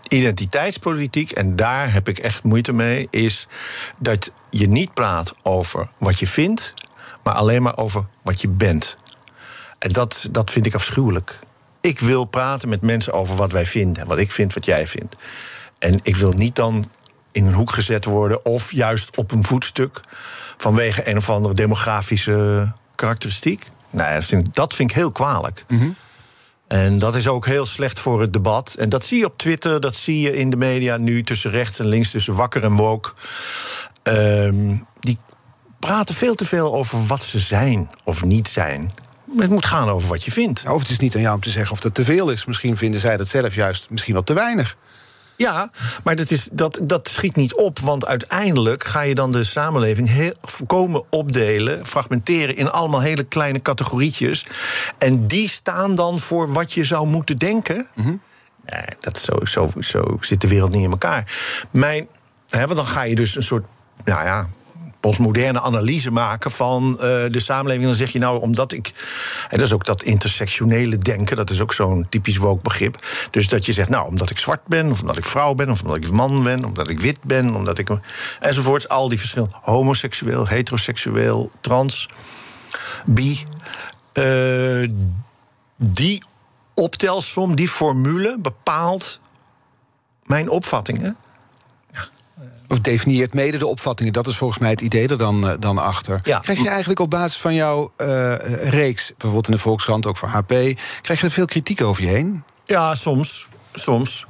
Identiteitspolitiek, 0.07 1.31
en 1.31 1.55
daar 1.55 1.93
heb 1.93 2.07
ik 2.07 2.19
echt 2.19 2.43
moeite 2.43 2.73
mee, 2.73 3.07
is 3.09 3.47
dat 3.97 4.31
je 4.49 4.67
niet 4.67 4.93
praat 4.93 5.33
over 5.43 5.89
wat 5.97 6.19
je 6.19 6.27
vindt, 6.27 6.73
maar 7.23 7.33
alleen 7.33 7.61
maar 7.61 7.77
over 7.77 8.05
wat 8.21 8.41
je 8.41 8.47
bent. 8.47 8.97
En 9.79 9.91
dat, 9.91 10.27
dat 10.31 10.51
vind 10.51 10.65
ik 10.65 10.75
afschuwelijk. 10.75 11.39
Ik 11.81 11.99
wil 11.99 12.25
praten 12.25 12.69
met 12.69 12.81
mensen 12.81 13.13
over 13.13 13.35
wat 13.35 13.51
wij 13.51 13.65
vinden, 13.65 14.07
wat 14.07 14.17
ik 14.17 14.31
vind, 14.31 14.53
wat 14.53 14.65
jij 14.65 14.87
vindt. 14.87 15.15
En 15.79 15.99
ik 16.03 16.15
wil 16.15 16.31
niet 16.31 16.55
dan 16.55 16.91
in 17.31 17.45
een 17.45 17.53
hoek 17.53 17.71
gezet 17.71 18.05
worden 18.05 18.45
of 18.45 18.71
juist 18.71 19.17
op 19.17 19.31
een 19.31 19.43
voetstuk 19.43 19.99
vanwege 20.57 21.09
een 21.09 21.17
of 21.17 21.29
andere 21.29 21.53
demografische 21.53 22.71
karakteristiek. 22.95 23.67
Nee, 23.89 24.19
dat 24.51 24.73
vind 24.73 24.89
ik, 24.89 24.95
heel 24.95 25.11
kwalijk. 25.11 25.65
Mm 25.67 25.95
En 26.71 26.99
dat 26.99 27.15
is 27.15 27.27
ook 27.27 27.45
heel 27.45 27.65
slecht 27.65 27.99
voor 27.99 28.21
het 28.21 28.33
debat. 28.33 28.75
En 28.79 28.89
dat 28.89 29.05
zie 29.05 29.17
je 29.17 29.25
op 29.25 29.37
Twitter, 29.37 29.79
dat 29.79 29.95
zie 29.95 30.19
je 30.19 30.35
in 30.35 30.49
de 30.49 30.57
media 30.57 30.97
nu 30.97 31.23
tussen 31.23 31.51
rechts 31.51 31.79
en 31.79 31.85
links, 31.85 32.11
tussen 32.11 32.35
wakker 32.35 32.63
en 32.63 32.75
woke. 32.75 33.11
Ehm, 34.03 34.75
die 34.99 35.17
praten 35.79 36.15
veel 36.15 36.35
te 36.35 36.45
veel 36.45 36.73
over 36.73 37.05
wat 37.05 37.21
ze 37.21 37.39
zijn 37.39 37.89
of 38.03 38.23
niet 38.23 38.47
zijn. 38.47 38.93
Het 39.37 39.49
moet 39.49 39.65
gaan 39.65 39.89
over 39.89 40.09
wat 40.09 40.23
je 40.23 40.31
vindt. 40.31 40.63
Of 40.67 40.81
het 40.81 40.89
is 40.89 40.99
niet 40.99 41.15
aan 41.15 41.21
jou 41.21 41.35
om 41.35 41.41
te 41.41 41.49
zeggen 41.49 41.71
of 41.71 41.79
dat 41.79 41.93
te 41.93 42.03
veel 42.03 42.29
is. 42.29 42.45
Misschien 42.45 42.77
vinden 42.77 42.99
zij 42.99 43.17
dat 43.17 43.27
zelf 43.27 43.55
juist 43.55 43.89
misschien 43.89 44.13
wel 44.13 44.23
te 44.23 44.33
weinig. 44.33 44.77
Ja, 45.41 45.69
maar 46.03 46.15
dat, 46.15 46.31
is, 46.31 46.47
dat, 46.51 46.79
dat 46.83 47.07
schiet 47.07 47.35
niet 47.35 47.55
op. 47.55 47.79
Want 47.79 48.05
uiteindelijk 48.05 48.83
ga 48.83 49.01
je 49.01 49.15
dan 49.15 49.31
de 49.31 49.43
samenleving 49.43 50.09
heel 50.09 50.33
voorkomen 50.41 51.03
opdelen, 51.09 51.85
fragmenteren 51.85 52.55
in 52.55 52.71
allemaal 52.71 53.01
hele 53.01 53.23
kleine 53.23 53.61
categorietjes. 53.61 54.45
En 54.97 55.27
die 55.27 55.49
staan 55.49 55.95
dan 55.95 56.19
voor 56.19 56.51
wat 56.51 56.73
je 56.73 56.83
zou 56.83 57.07
moeten 57.07 57.37
denken. 57.37 57.87
Mhm. 57.95 58.15
Nee, 58.65 58.85
dat 58.99 59.17
zo, 59.17 59.45
zo, 59.45 59.71
zo 59.79 60.17
zit 60.19 60.41
de 60.41 60.47
wereld 60.47 60.71
niet 60.71 60.83
in 60.83 60.91
elkaar. 60.91 61.31
Mijn, 61.71 62.07
hè, 62.49 62.65
want 62.65 62.75
dan 62.75 62.87
ga 62.87 63.03
je 63.03 63.15
dus 63.15 63.35
een 63.35 63.43
soort. 63.43 63.65
Nou 64.03 64.25
ja, 64.25 64.49
postmoderne 65.01 65.61
analyse 65.61 66.11
maken 66.11 66.51
van 66.51 66.91
eh, 66.91 67.07
de 67.29 67.39
samenleving. 67.39 67.85
Dan 67.85 67.95
zeg 67.95 68.11
je 68.11 68.19
nou, 68.19 68.41
omdat 68.41 68.71
ik. 68.71 68.91
En 69.49 69.57
dat 69.57 69.67
is 69.67 69.73
ook 69.73 69.85
dat 69.85 70.03
intersectionele 70.03 70.97
denken, 70.97 71.35
dat 71.35 71.49
is 71.49 71.61
ook 71.61 71.73
zo'n 71.73 72.05
typisch 72.09 72.37
woke 72.37 72.61
begrip. 72.61 73.05
Dus 73.31 73.47
dat 73.47 73.65
je 73.65 73.73
zegt, 73.73 73.89
nou, 73.89 74.07
omdat 74.07 74.29
ik 74.29 74.39
zwart 74.39 74.65
ben, 74.65 74.91
of 74.91 75.01
omdat 75.01 75.17
ik 75.17 75.25
vrouw 75.25 75.53
ben, 75.53 75.69
of 75.69 75.81
omdat 75.81 75.97
ik 75.97 76.11
man 76.11 76.43
ben, 76.43 76.65
omdat 76.65 76.89
ik 76.89 76.99
wit 76.99 77.17
ben, 77.21 77.55
omdat 77.55 77.77
ik. 77.77 77.89
enzovoorts, 78.39 78.87
al 78.87 79.09
die 79.09 79.19
verschillen. 79.19 79.49
Homoseksueel, 79.61 80.47
heteroseksueel, 80.47 81.51
trans, 81.61 82.09
bi. 83.05 83.45
Uh, 84.13 84.89
die 85.75 86.23
optelsom, 86.73 87.55
die 87.55 87.69
formule 87.69 88.37
bepaalt 88.39 89.19
mijn 90.23 90.49
opvattingen. 90.49 91.17
Of 92.67 92.79
definieert 92.79 93.33
mede 93.33 93.57
de 93.57 93.67
opvattingen. 93.67 94.13
Dat 94.13 94.27
is 94.27 94.37
volgens 94.37 94.59
mij 94.59 94.69
het 94.69 94.81
idee 94.81 95.07
er 95.07 95.17
dan, 95.17 95.45
uh, 95.45 95.53
dan 95.59 95.77
achter. 95.77 96.19
Ja. 96.23 96.39
Krijg 96.39 96.61
je 96.61 96.69
eigenlijk 96.69 96.99
op 96.99 97.09
basis 97.09 97.37
van 97.37 97.53
jouw 97.53 97.91
uh, 97.97 98.35
reeks, 98.69 99.07
bijvoorbeeld 99.11 99.47
in 99.47 99.53
de 99.53 99.59
Volkskrant, 99.59 100.05
ook 100.05 100.17
voor 100.17 100.29
HP, 100.29 100.47
krijg 101.01 101.19
je 101.19 101.25
er 101.25 101.31
veel 101.31 101.45
kritiek 101.45 101.81
over 101.81 102.03
je 102.03 102.09
heen? 102.09 102.43
Ja, 102.65 102.95
soms. 102.95 103.47
Soms. 103.73 104.25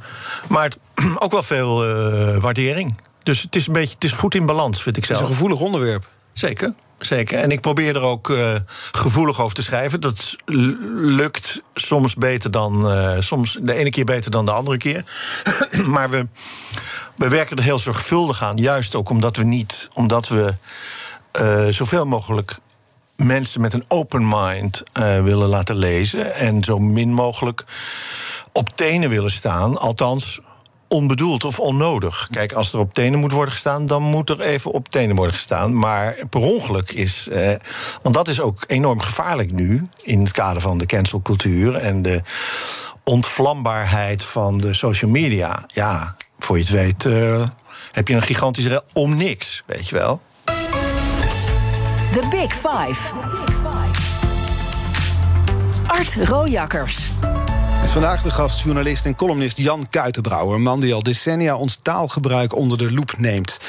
Maar 0.47 0.63
het, 0.63 0.77
ook 1.23 1.31
wel 1.31 1.43
veel 1.43 1.89
uh, 1.89 2.37
waardering. 2.41 2.97
Dus 3.23 3.41
het 3.41 3.55
is 3.55 3.67
een 3.67 3.73
beetje 3.73 3.93
het 3.93 4.03
is 4.03 4.11
goed 4.11 4.35
in 4.35 4.45
balans, 4.45 4.83
vind 4.83 4.97
ik 4.97 5.05
zelf. 5.05 5.19
Het 5.19 5.29
is 5.29 5.35
een 5.35 5.41
gevoelig 5.41 5.65
onderwerp. 5.65 6.07
Zeker. 6.33 6.73
Zeker. 7.01 7.39
En 7.39 7.51
ik 7.51 7.61
probeer 7.61 7.95
er 7.95 8.01
ook 8.01 8.29
uh, 8.29 8.55
gevoelig 8.91 9.41
over 9.41 9.55
te 9.55 9.61
schrijven. 9.61 10.01
Dat 10.01 10.35
lukt 10.95 11.61
soms 11.73 12.15
beter 12.15 12.51
dan. 12.51 12.85
Uh, 12.85 13.15
soms 13.19 13.57
de 13.61 13.73
ene 13.73 13.89
keer 13.89 14.05
beter 14.05 14.31
dan 14.31 14.45
de 14.45 14.51
andere 14.51 14.77
keer. 14.77 15.03
maar 15.85 16.09
we, 16.09 16.27
we 17.15 17.27
werken 17.27 17.57
er 17.57 17.63
heel 17.63 17.79
zorgvuldig 17.79 18.43
aan. 18.43 18.57
Juist 18.57 18.95
ook 18.95 19.09
omdat 19.09 19.35
we 19.35 19.43
niet. 19.43 19.89
Omdat 19.93 20.27
we 20.27 20.53
uh, 21.41 21.67
zoveel 21.67 22.05
mogelijk 22.05 22.57
mensen 23.15 23.61
met 23.61 23.73
een 23.73 23.85
open 23.87 24.27
mind 24.27 24.83
willen 25.23 25.49
laten 25.49 25.75
lezen. 25.75 26.35
En 26.35 26.63
zo 26.63 26.79
min 26.79 27.13
mogelijk 27.13 27.63
op 28.51 28.69
tenen 28.69 29.09
willen 29.09 29.31
staan. 29.31 29.77
Althans 29.77 30.39
onbedoeld 30.91 31.43
of 31.43 31.59
onnodig. 31.59 32.27
Kijk, 32.31 32.53
als 32.53 32.73
er 32.73 32.79
op 32.79 32.93
tenen 32.93 33.19
moet 33.19 33.31
worden 33.31 33.53
gestaan, 33.53 33.85
dan 33.85 34.03
moet 34.03 34.29
er 34.29 34.41
even 34.41 34.71
op 34.71 34.89
tenen 34.89 35.15
worden 35.15 35.35
gestaan. 35.35 35.77
Maar 35.77 36.15
per 36.29 36.41
ongeluk 36.41 36.91
is. 36.91 37.27
Eh, 37.27 37.53
want 38.01 38.15
dat 38.15 38.27
is 38.27 38.39
ook 38.39 38.63
enorm 38.67 38.99
gevaarlijk 38.99 39.51
nu. 39.51 39.87
In 40.03 40.21
het 40.21 40.31
kader 40.31 40.61
van 40.61 40.77
de 40.77 40.85
cancelcultuur 40.85 41.75
en 41.75 42.01
de 42.01 42.21
ontvlambaarheid 43.03 44.23
van 44.23 44.57
de 44.57 44.73
social 44.73 45.11
media. 45.11 45.63
Ja, 45.67 46.15
voor 46.39 46.57
je 46.57 46.63
het 46.63 46.71
weet. 46.71 47.05
Uh, 47.05 47.47
heb 47.91 48.07
je 48.07 48.13
een 48.13 48.21
gigantische 48.21 48.69
rel 48.69 48.83
om 48.93 49.17
niks, 49.17 49.63
weet 49.65 49.89
je 49.89 49.95
wel. 49.95 50.21
The 52.11 52.27
Big 52.29 52.53
Five. 52.53 53.13
Art 55.87 56.15
Rojakkers. 56.15 57.09
Vandaag 57.85 58.21
de 58.21 58.31
gast, 58.31 58.59
journalist 58.59 59.05
en 59.05 59.15
columnist 59.15 59.57
Jan 59.57 59.89
Kuitenbrouwer. 59.89 60.55
Een 60.55 60.61
man 60.61 60.79
die 60.79 60.93
al 60.93 61.03
decennia 61.03 61.55
ons 61.55 61.77
taalgebruik 61.81 62.55
onder 62.55 62.77
de 62.77 62.91
loep 62.91 63.17
neemt. 63.17 63.59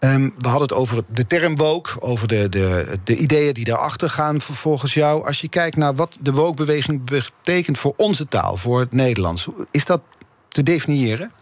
Um, 0.00 0.34
we 0.38 0.48
hadden 0.48 0.68
het 0.68 0.76
over 0.76 1.04
de 1.08 1.26
term 1.26 1.56
woke, 1.56 2.00
over 2.00 2.28
de, 2.28 2.48
de, 2.48 2.98
de 3.04 3.16
ideeën 3.16 3.54
die 3.54 3.64
daarachter 3.64 4.10
gaan 4.10 4.40
volgens 4.40 4.94
jou. 4.94 5.26
Als 5.26 5.40
je 5.40 5.48
kijkt 5.48 5.76
naar 5.76 5.94
wat 5.94 6.16
de 6.20 6.32
woke-beweging 6.32 7.04
betekent 7.04 7.78
voor 7.78 7.94
onze 7.96 8.28
taal, 8.28 8.56
voor 8.56 8.80
het 8.80 8.92
Nederlands, 8.92 9.48
is 9.70 9.84
dat 9.84 10.00
te 10.48 10.62
definiëren? 10.62 11.32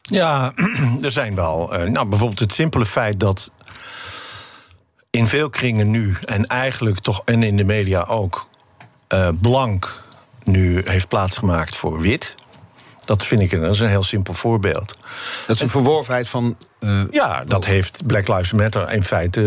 Ja, 0.00 0.52
er 1.00 1.12
zijn 1.12 1.34
wel. 1.34 1.74
Uh, 1.74 1.90
nou, 1.90 2.08
bijvoorbeeld 2.08 2.40
het 2.40 2.52
simpele 2.52 2.86
feit 2.86 3.20
dat 3.20 3.50
in 5.10 5.26
veel 5.26 5.50
kringen 5.50 5.90
nu, 5.90 6.16
en 6.24 6.46
eigenlijk 6.46 6.98
toch, 6.98 7.22
en 7.24 7.42
in 7.42 7.56
de 7.56 7.64
media 7.64 8.02
ook, 8.02 8.48
uh, 9.08 9.28
blank 9.40 10.03
nu 10.44 10.80
heeft 10.84 11.08
plaatsgemaakt 11.08 11.76
voor 11.76 12.00
wit. 12.00 12.34
Dat 13.04 13.24
vind 13.24 13.40
ik 13.40 13.52
een, 13.52 13.60
dat 13.60 13.74
is 13.74 13.80
een 13.80 13.88
heel 13.88 14.02
simpel 14.02 14.34
voorbeeld. 14.34 14.96
Dat 15.46 15.56
is 15.56 15.62
een 15.62 15.68
verworvenheid 15.68 16.28
van. 16.28 16.56
Uh, 16.80 17.02
ja, 17.10 17.44
dat 17.44 17.64
heeft 17.64 18.06
Black 18.06 18.28
Lives 18.28 18.52
Matter 18.52 18.92
in 18.92 19.04
feite 19.04 19.40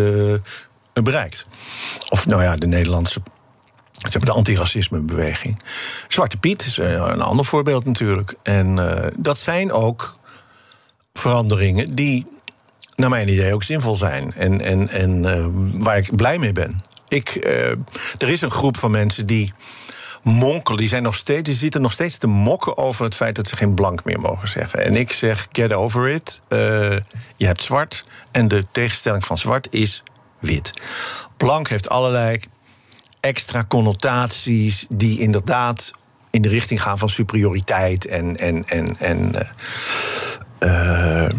uh, 0.94 1.04
bereikt. 1.04 1.46
Of 2.10 2.26
nou 2.26 2.44
ja, 2.44 2.56
de 2.56 2.68
Nederlandse. 2.68 3.22
De 4.20 4.32
antiracismebeweging. 4.32 5.62
Zwarte 6.08 6.38
Piet 6.38 6.66
is 6.66 6.78
een 6.78 7.22
ander 7.22 7.46
voorbeeld 7.46 7.86
natuurlijk. 7.86 8.36
En 8.44 8.78
uh, 8.78 9.08
dat 9.18 9.38
zijn 9.38 9.72
ook 9.72 10.14
veranderingen 11.14 11.96
die, 11.96 12.26
naar 12.96 13.10
mijn 13.10 13.30
idee, 13.30 13.54
ook 13.54 13.64
zinvol 13.64 13.96
zijn. 13.96 14.34
En, 14.34 14.62
en, 14.62 14.90
en 14.90 15.84
waar 15.84 15.98
ik 15.98 16.16
blij 16.16 16.38
mee 16.38 16.52
ben. 16.52 16.84
Ik, 17.08 17.36
er 18.18 18.30
is 18.30 18.42
een 18.42 18.52
groep 18.52 18.78
van 18.78 18.92
mensen 18.92 19.26
die 19.26 19.54
monkelen. 20.28 20.80
Die, 20.80 20.90
zijn 20.90 21.04
nog 21.04 21.16
steeds, 21.16 21.44
die 21.44 21.56
zitten 21.56 21.82
nog 21.82 21.92
steeds 21.92 22.18
te 22.18 22.28
mokken 22.28 22.78
over 22.78 23.06
het 23.06 23.16
feit 23.16 23.36
dat 23.36 23.48
ze 23.48 23.56
geen 23.56 23.74
blank 23.74 24.04
meer 24.04 24.20
mogen 24.20 24.48
zeggen. 24.48 24.84
En 24.84 24.96
ik 24.96 25.12
zeg: 25.12 25.48
get 25.52 25.74
over 25.74 26.10
it. 26.10 26.42
Uh, 26.50 26.60
je 27.36 27.46
hebt 27.46 27.62
zwart. 27.62 28.04
En 28.32 28.48
de 28.48 28.66
tegenstelling 28.72 29.26
van 29.26 29.38
zwart 29.38 29.68
is 29.70 30.04
wit. 30.40 30.74
Blank 31.38 31.70
heeft 31.70 31.90
allerlei 31.90 32.40
extra 33.20 33.66
connotaties 33.68 34.86
die 34.90 35.20
inderdaad 35.20 35.92
in 36.32 36.42
de 36.42 36.50
richting 36.50 36.82
gaan 36.82 36.98
van 36.98 37.10
superioriteit 37.10 38.06
en. 38.06 38.38
en, 38.38 38.68
en, 38.68 39.00
en 39.00 39.36
uh, 40.60 41.24
uh, 41.24 41.30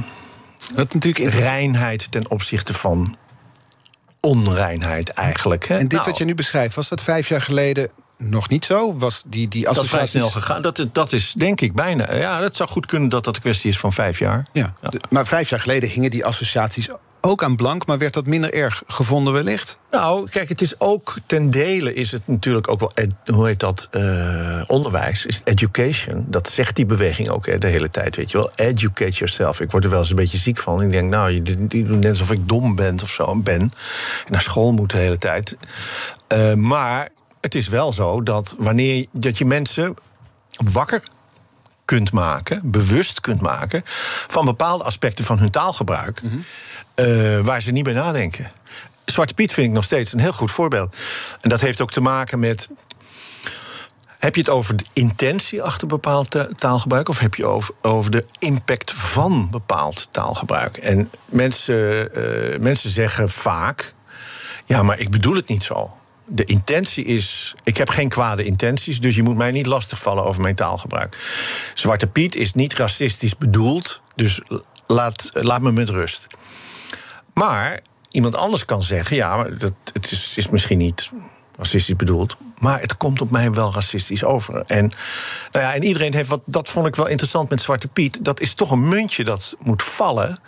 dat 0.75 0.95
natuurlijk 0.95 1.35
reinheid 1.35 2.11
ten 2.11 2.31
opzichte 2.31 2.75
van 2.75 3.17
onreinheid 4.21 5.09
eigenlijk. 5.09 5.67
Hè? 5.69 5.75
En 5.75 5.89
dit 5.89 5.93
nou, 5.93 6.05
wat 6.05 6.19
je 6.19 6.25
nu 6.25 6.35
beschrijft, 6.35 6.75
was 6.75 6.89
dat 6.89 7.01
vijf 7.03 7.29
jaar 7.29 7.43
geleden 7.43 7.91
nog 8.19 8.49
niet 8.49 8.65
zo? 8.65 8.97
Was 8.97 9.23
die, 9.27 9.49
die 9.49 9.69
associaties... 9.69 9.91
Dat 9.91 10.05
is 10.05 10.11
vrij 10.11 10.23
snel 10.23 10.43
gegaan. 10.43 10.63
Dat, 10.63 10.87
dat 10.93 11.13
is 11.13 11.33
denk 11.33 11.61
ik 11.61 11.75
bijna... 11.75 12.15
Ja, 12.15 12.43
het 12.43 12.57
zou 12.57 12.69
goed 12.69 12.87
kunnen 12.87 13.09
dat 13.09 13.25
dat 13.25 13.37
een 13.37 13.43
kwestie 13.43 13.71
is 13.71 13.79
van 13.79 13.93
vijf 13.93 14.19
jaar. 14.19 14.47
Ja, 14.53 14.73
ja. 14.83 14.89
De, 14.89 15.01
maar 15.11 15.27
vijf 15.27 15.49
jaar 15.49 15.61
geleden 15.61 15.89
hingen 15.89 16.11
die 16.11 16.25
associaties 16.25 16.89
ook 17.21 17.43
aan 17.43 17.57
blank... 17.57 17.87
maar 17.87 17.99
werd 17.99 18.15
dat 18.15 18.27
minder 18.27 18.55
erg 18.55 18.83
gevonden 18.87 19.33
wellicht? 19.33 19.79
Nou, 19.91 20.29
kijk, 20.29 20.49
het 20.49 20.61
is 20.61 20.81
ook... 20.81 21.17
ten 21.27 21.51
dele 21.51 21.95
is 21.95 22.13
het 22.13 22.23
natuurlijk 22.25 22.69
ook 22.69 22.81
wel... 22.81 22.93
Hoe 23.25 23.47
heet 23.47 23.61
dat? 23.61 23.89
Uh, 23.91 24.63
onderwijs, 24.67 25.27
is 25.27 25.41
education. 25.45 26.27
Dat 26.29 26.49
zegt 26.49 26.77
die 26.77 26.87
beweging 26.87 27.29
ook 27.29 27.47
hè, 27.47 27.59
de 27.59 27.67
hele 27.67 27.91
tijd, 27.91 28.17
weet 28.17 28.31
je 28.31 28.37
wel. 28.37 28.51
Educate 28.55 29.11
yourself. 29.11 29.61
Ik 29.61 29.71
word 29.71 29.85
er 29.85 29.91
wel 29.91 30.01
eens 30.01 30.11
een 30.11 30.17
beetje 30.17 30.39
ziek 30.39 30.59
van. 30.59 30.83
Ik 30.83 30.91
denk, 30.91 31.11
nou, 31.11 31.43
die, 31.43 31.67
die 31.67 31.85
doen 31.85 31.99
net 31.99 32.11
alsof 32.11 32.31
ik 32.31 32.49
dom 32.49 32.75
ben 32.75 33.03
of 33.03 33.11
zo. 33.11 33.37
Ben. 33.37 33.61
En 33.61 33.73
naar 34.29 34.41
school 34.41 34.73
moet 34.73 34.91
de 34.91 34.97
hele 34.97 35.19
tijd. 35.19 35.57
Uh, 36.33 36.55
maar 36.55 37.09
het 37.41 37.55
is 37.55 37.69
wel 37.69 37.93
zo 37.93 38.23
dat 38.23 38.55
wanneer 38.59 39.07
dat 39.13 39.39
je 39.39 39.45
mensen 39.45 39.95
wakker 40.73 41.03
kunt 41.85 42.13
maken, 42.13 42.71
bewust 42.71 43.21
kunt 43.21 43.41
maken 43.41 43.83
van 44.29 44.45
bepaalde 44.45 44.85
aspecten 44.85 45.25
van 45.25 45.39
hun 45.39 45.51
taalgebruik, 45.51 46.23
mm 46.23 46.31
-hmm. 46.31 46.45
uh, 47.07 47.41
waar 47.41 47.63
ze 47.63 47.71
niet 47.71 47.85
bij 47.85 47.93
nadenken. 47.93 48.49
Zwarte 49.05 49.35
Piet 49.35 49.53
vind 49.53 49.67
ik 49.67 49.73
nog 49.73 49.85
steeds 49.85 50.13
een 50.13 50.21
heel 50.21 50.33
goed 50.33 50.51
voorbeeld. 50.51 50.97
En 51.41 51.49
dat 51.49 51.61
heeft 51.61 51.81
ook 51.81 51.91
te 51.91 52.01
maken 52.01 52.39
met. 52.39 52.69
Heb 54.19 54.35
je 54.35 54.41
het 54.41 54.51
over 54.51 54.77
de 54.77 54.85
intentie 54.93 55.63
achter 55.63 55.87
bepaald 55.87 56.47
taalgebruik, 56.59 57.09
of 57.09 57.19
heb 57.19 57.35
je 57.35 57.47
over, 57.47 57.75
over 57.83 58.11
de 58.11 58.25
impact 58.39 58.93
van 58.93 59.49
bepaald 59.51 60.09
taalgebruik? 60.11 60.77
En 60.77 61.11
mensen, 61.25 62.09
uh, 62.19 62.59
mensen 62.59 62.91
zeggen 62.91 63.29
vaak: 63.29 63.95
ja, 64.65 64.83
maar 64.83 64.99
ik 64.99 65.11
bedoel 65.11 65.35
het 65.35 65.49
niet 65.49 65.63
zo 65.63 65.98
de 66.29 66.45
intentie 66.45 67.05
is. 67.05 67.55
Ik 67.63 67.77
heb 67.77 67.89
geen 67.89 68.09
kwade 68.09 68.45
intenties, 68.45 69.01
dus 69.01 69.17
je 69.17 69.23
moet 69.23 69.37
mij 69.37 69.51
niet 69.51 69.67
lastigvallen 69.67 70.25
over 70.25 70.43
mijn 70.43 70.55
taalgebruik. 70.55 71.17
Zwarte 71.75 72.07
Piet 72.07 72.35
is 72.35 72.55
niet 72.55 72.75
racistisch 72.75 73.37
bedoeld, 73.37 74.03
dus 74.15 74.41
laat, 74.87 75.29
laat 75.33 75.61
me 75.61 75.73
met 75.73 75.89
rust. 75.89 76.27
Maar 77.35 77.81
iemand 78.11 78.37
anders 78.37 78.65
kan 78.65 78.83
zeggen: 78.83 79.17
ja, 79.17 79.37
maar 79.37 79.59
dat, 79.59 79.73
het 79.93 80.11
is, 80.11 80.33
is 80.37 80.49
misschien 80.49 80.79
niet 80.79 81.11
racistisch 81.57 81.97
bedoeld. 81.97 82.37
Maar 82.59 82.81
het 82.81 82.97
komt 82.97 83.21
op 83.21 83.31
mij 83.31 83.51
wel 83.51 83.73
racistisch 83.73 84.25
over. 84.25 84.63
En, 84.67 84.93
nou 85.53 85.65
ja, 85.65 85.75
en 85.75 85.83
iedereen 85.83 86.15
heeft 86.15 86.29
wat. 86.29 86.41
Dat 86.45 86.69
vond 86.69 86.87
ik 86.87 86.97
wel 86.97 87.07
interessant 87.07 87.51
met 87.51 87.61
Zwarte 87.61 87.89
Piet. 87.89 88.25
Dat 88.25 88.41
is 88.41 88.55
toch 88.55 88.71
een 88.71 88.89
muntje 88.89 89.25
dat 89.25 89.57
moet 89.59 89.83
vallen. 89.83 90.41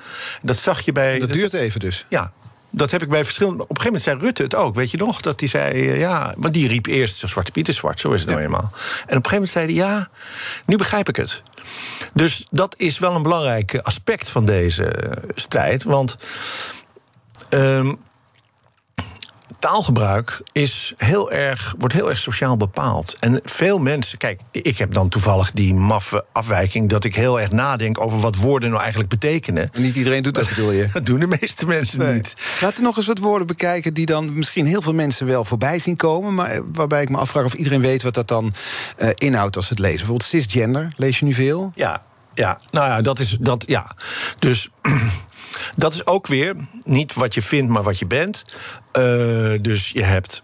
Dat 0.43 0.57
zag 0.57 0.81
je 0.81 0.93
bij. 0.93 1.19
Dat 1.19 1.33
duurt 1.33 1.53
even 1.53 1.81
dus. 1.81 2.07
Ja, 2.09 2.33
dat 2.71 2.91
heb 2.91 3.03
ik 3.03 3.09
bij 3.09 3.25
verschillende. 3.25 3.63
Op 3.63 3.71
een 3.71 3.77
gegeven 3.81 3.93
moment 3.93 4.03
zei 4.03 4.19
Rutte 4.19 4.43
het 4.43 4.55
ook, 4.55 4.75
weet 4.75 4.91
je 4.91 4.97
nog? 4.97 5.21
Dat 5.21 5.41
hij 5.41 5.49
zei, 5.49 5.73
eh, 5.73 5.99
ja, 5.99 6.35
want 6.37 6.55
die 6.55 6.69
riep 6.69 6.87
eerst: 6.87 7.17
Zwarte 7.17 7.51
Piet 7.51 7.69
is 7.69 7.77
zwart, 7.77 8.01
zo 8.01 8.13
is 8.13 8.21
het 8.21 8.31
nou 8.31 8.43
eenmaal. 8.43 8.71
En 9.07 9.17
op 9.17 9.25
een 9.25 9.31
gegeven 9.31 9.33
moment 9.33 9.51
zei 9.51 9.65
hij: 9.65 9.75
ja, 9.75 10.09
nu 10.67 10.77
begrijp 10.77 11.09
ik 11.09 11.17
het. 11.17 11.43
Dus 12.15 12.47
dat 12.49 12.75
is 12.79 12.99
wel 12.99 13.15
een 13.15 13.23
belangrijk 13.23 13.79
aspect 13.83 14.29
van 14.29 14.45
deze 14.47 14.85
eh, 14.85 15.29
strijd. 15.35 15.83
Want. 15.85 16.17
ehm, 17.49 17.95
taalgebruik 19.61 20.41
is 20.53 20.93
heel 20.97 21.31
erg, 21.33 21.75
wordt 21.79 21.95
heel 21.95 22.09
erg 22.09 22.19
sociaal 22.19 22.57
bepaald. 22.57 23.17
En 23.19 23.41
veel 23.45 23.79
mensen, 23.79 24.19
kijk, 24.19 24.41
ik 24.51 24.79
heb 24.79 24.93
dan 24.93 25.09
toevallig 25.09 25.53
die 25.53 25.75
maffe 25.75 26.25
afwijking 26.33 26.89
dat 26.89 27.05
ik 27.05 27.15
heel 27.15 27.41
erg 27.41 27.51
nadenk 27.51 28.01
over 28.01 28.21
wat 28.21 28.37
woorden 28.37 28.69
nou 28.69 28.81
eigenlijk 28.81 29.11
betekenen. 29.11 29.69
En 29.73 29.83
niet 29.83 29.95
iedereen 29.97 30.23
doet 30.23 30.35
dat, 30.35 30.49
bedoel 30.49 30.71
je? 30.71 30.89
Dat 30.93 31.07
doen 31.07 31.19
de 31.21 31.27
meeste 31.41 31.67
mensen 31.67 31.99
Nee. 31.99 32.15
niet. 32.15 32.35
Laten 32.61 32.77
we 32.77 32.83
nog 32.83 32.97
eens 32.97 33.07
wat 33.07 33.19
woorden 33.19 33.47
bekijken 33.47 33.95
die 33.95 34.07
dan 34.07 34.35
misschien 34.35 34.67
heel 34.67 34.83
veel 34.83 34.95
mensen 34.95 35.27
wel 35.27 35.45
voorbij 35.45 35.79
zien 35.79 35.97
komen. 35.97 36.35
Maar 36.35 36.51
eh, 36.51 36.61
waarbij 36.73 37.03
ik 37.03 37.09
me 37.09 37.19
afvraag 37.19 37.45
of 37.45 37.55
iedereen 37.55 37.81
weet 37.81 38.03
wat 38.03 38.15
dat 38.15 38.29
dan 38.29 38.53
eh, 38.97 39.09
inhoudt 39.15 39.57
als 39.57 39.67
ze 39.67 39.73
het 39.73 39.83
lezen. 39.83 39.97
Bijvoorbeeld 39.99 40.29
cisgender, 40.29 40.93
lees 40.97 41.19
je 41.19 41.25
nu 41.25 41.33
veel? 41.35 41.73
Ja, 41.75 42.03
ja, 42.35 42.61
nou 42.71 42.87
ja, 42.87 43.01
dat 43.01 43.19
is 43.19 43.37
dat, 43.41 43.65
ja. 43.67 43.91
Dus 44.39 44.69
dat 45.77 45.95
is 45.95 46.07
ook 46.07 46.27
weer 46.27 46.57
niet 46.83 47.15
wat 47.15 47.35
je 47.35 47.43
vindt, 47.43 47.71
maar 47.71 47.83
wat 47.83 47.99
je 47.99 48.07
bent. 48.07 48.45
Eh, 48.93 49.03
dus 49.61 49.89
je 49.89 50.03
hebt. 50.03 50.41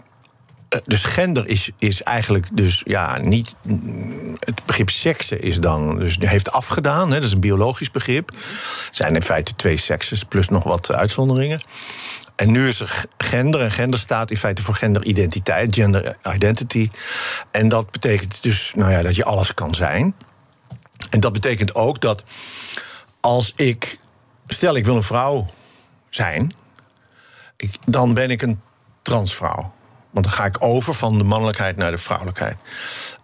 eh, 0.69 0.79
Dus 0.85 1.05
gender 1.05 1.47
is, 1.49 1.71
is 1.79 2.03
eigenlijk 2.03 2.47
dus 2.53 2.81
ja 2.85 3.19
niet. 3.19 3.55
Het 4.39 4.65
begrip 4.67 4.91
seksen 4.91 5.41
is 5.43 5.61
dan. 5.61 5.99
Dus 5.99 6.17
heeft 6.21 6.51
afgedaan. 6.51 7.09
Hè, 7.09 7.15
dat 7.15 7.25
is 7.25 7.33
een 7.33 7.41
biologisch 7.41 7.91
begrip. 7.91 8.31
Er 8.31 8.39
zijn 8.91 9.15
in 9.15 9.23
feite 9.23 9.55
twee 9.55 9.77
sekses 9.77 10.25
plus 10.25 10.49
nog 10.49 10.65
wat 10.65 10.93
uitzonderingen. 10.93 11.61
En 12.37 12.51
nu 12.51 12.69
is 12.69 12.81
er 12.81 13.05
gender. 13.19 13.61
En 13.61 13.71
gender 13.73 13.99
staat 13.99 14.31
in 14.31 14.37
feite 14.37 14.63
voor 14.63 14.75
genderidentiteit, 14.75 15.75
gender 15.75 16.17
identity. 16.35 16.89
En 17.51 17.69
dat 17.69 17.91
betekent 17.91 18.43
dus 18.43 18.73
nou 18.75 18.91
ja, 18.93 19.03
dat 19.03 19.17
je 19.17 19.25
alles 19.25 19.55
kan 19.55 19.75
zijn. 19.75 20.15
En 21.11 21.21
dat 21.21 21.33
betekent 21.33 21.75
ook 21.75 22.01
dat 22.01 22.23
als 23.21 23.53
ik. 23.57 23.99
Stel, 24.47 24.77
ik 24.77 24.85
wil 24.85 24.97
een 24.97 25.03
vrouw 25.03 25.47
zijn. 26.11 26.53
Ik, 27.57 27.75
dan 27.87 28.15
ben 28.15 28.31
ik 28.31 28.43
een 28.43 28.61
transvrouw. 29.03 29.73
Want 30.11 30.25
dan 30.25 30.35
ga 30.35 30.45
ik 30.45 30.57
over 30.63 30.95
van 30.95 31.19
de 31.19 31.25
mannelijkheid 31.25 31.77
naar 31.77 31.91
de 31.91 31.99
vrouwelijkheid. 31.99 32.57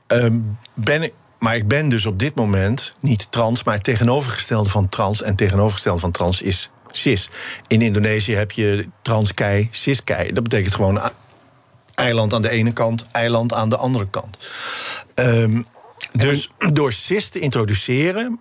Ehm, 0.06 0.40
ben 0.74 1.02
ik, 1.02 1.12
maar 1.38 1.56
ik 1.56 1.68
ben 1.68 1.88
dus 1.88 2.06
op 2.06 2.18
dit 2.18 2.34
moment 2.34 2.94
niet 3.00 3.26
trans, 3.30 3.64
maar 3.64 3.74
het 3.74 3.84
tegenovergestelde 3.84 4.68
van 4.68 4.88
trans. 4.88 5.22
En 5.22 5.36
tegenovergestelde 5.36 6.00
van 6.00 6.10
trans 6.10 6.42
is 6.42 6.70
cis. 6.90 7.28
In 7.66 7.82
Indonesië 7.82 8.34
heb 8.34 8.50
je 8.50 8.88
transkei, 9.02 9.68
ciskei. 9.70 10.32
Dat 10.32 10.42
betekent 10.42 10.74
gewoon 10.74 11.00
eiland 11.94 12.32
aan 12.34 12.42
de 12.42 12.50
ene 12.50 12.72
kant, 12.72 13.06
eiland 13.12 13.52
aan 13.52 13.68
de 13.68 13.76
andere 13.76 14.08
kant. 14.10 14.38
Ehm, 15.14 15.62
dus 16.12 16.50
door 16.72 16.92
cis 16.92 17.28
te 17.28 17.38
introduceren, 17.38 18.40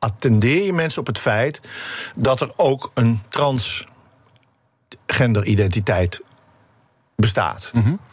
attendeer 0.00 0.64
je 0.64 0.72
mensen 0.72 1.00
op 1.00 1.06
het 1.06 1.18
feit 1.18 1.60
dat 2.16 2.40
er 2.40 2.52
ook 2.56 2.90
een 2.94 3.20
transgenderidentiteit 3.28 6.20
bestaat. 7.16 7.70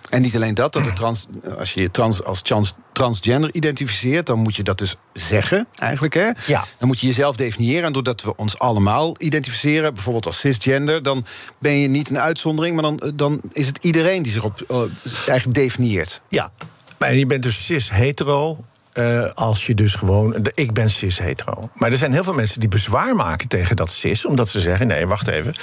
En 0.10 0.22
niet 0.22 0.36
alleen 0.36 0.54
dat, 0.54 0.74
dat 0.74 0.86
er 0.86 0.94
trans, 0.94 1.28
als 1.58 1.74
je 1.74 1.82
je 1.82 1.92
trans, 1.92 2.24
als 2.24 2.42
trans, 2.42 2.76
transgender 2.94 3.54
identificeert, 3.54 4.26
dan 4.26 4.40
moet 4.40 4.56
je 4.56 4.64
dat 4.64 4.78
dus 4.78 4.96
zeggen, 5.14 5.68
eigenlijk. 5.76 6.14
Hè? 6.14 6.30
Ja. 6.46 6.66
Dan 6.78 6.88
moet 6.88 7.00
je 7.00 7.08
jezelf 7.08 7.36
definiëren. 7.36 7.84
En 7.84 7.94
doordat 7.94 8.22
we 8.22 8.36
ons 8.36 8.60
allemaal 8.60 9.16
identificeren, 9.18 9.94
bijvoorbeeld 9.94 10.26
als 10.26 10.40
cisgender, 10.40 11.04
dan 11.04 11.26
ben 11.60 11.80
je 11.80 11.88
niet 11.88 12.10
een 12.10 12.20
uitzondering, 12.20 12.74
maar 12.74 12.84
dan, 12.84 13.14
dan 13.16 13.42
is 13.52 13.68
het 13.68 13.78
iedereen 13.82 14.24
die 14.24 14.32
zich 14.32 14.44
op, 14.44 14.62
eh, 14.62 14.82
eigenlijk 15.28 15.54
definieert. 15.54 16.22
Ja, 16.30 16.52
maar 16.98 17.16
je 17.16 17.26
bent 17.26 17.44
dus 17.44 17.66
cis-hetero. 17.66 18.66
Eh, 18.98 19.30
als 19.34 19.66
je 19.66 19.74
dus 19.76 19.96
gewoon. 19.96 20.36
de- 20.42 20.52
Ik 20.56 20.74
ben 20.74 20.90
cis-hetero. 20.90 21.70
Maar 21.74 21.92
er 21.92 21.98
zijn 21.98 22.14
heel 22.14 22.24
veel 22.24 22.34
mensen 22.34 22.60
die 22.60 22.70
bezwaar 22.70 23.16
maken 23.16 23.48
tegen 23.48 23.76
dat 23.76 23.92
cis. 23.92 24.26
Omdat 24.26 24.50
ze 24.50 24.62
zeggen: 24.62 24.88
nee, 24.88 25.08
wacht 25.08 25.28
even. 25.28 25.54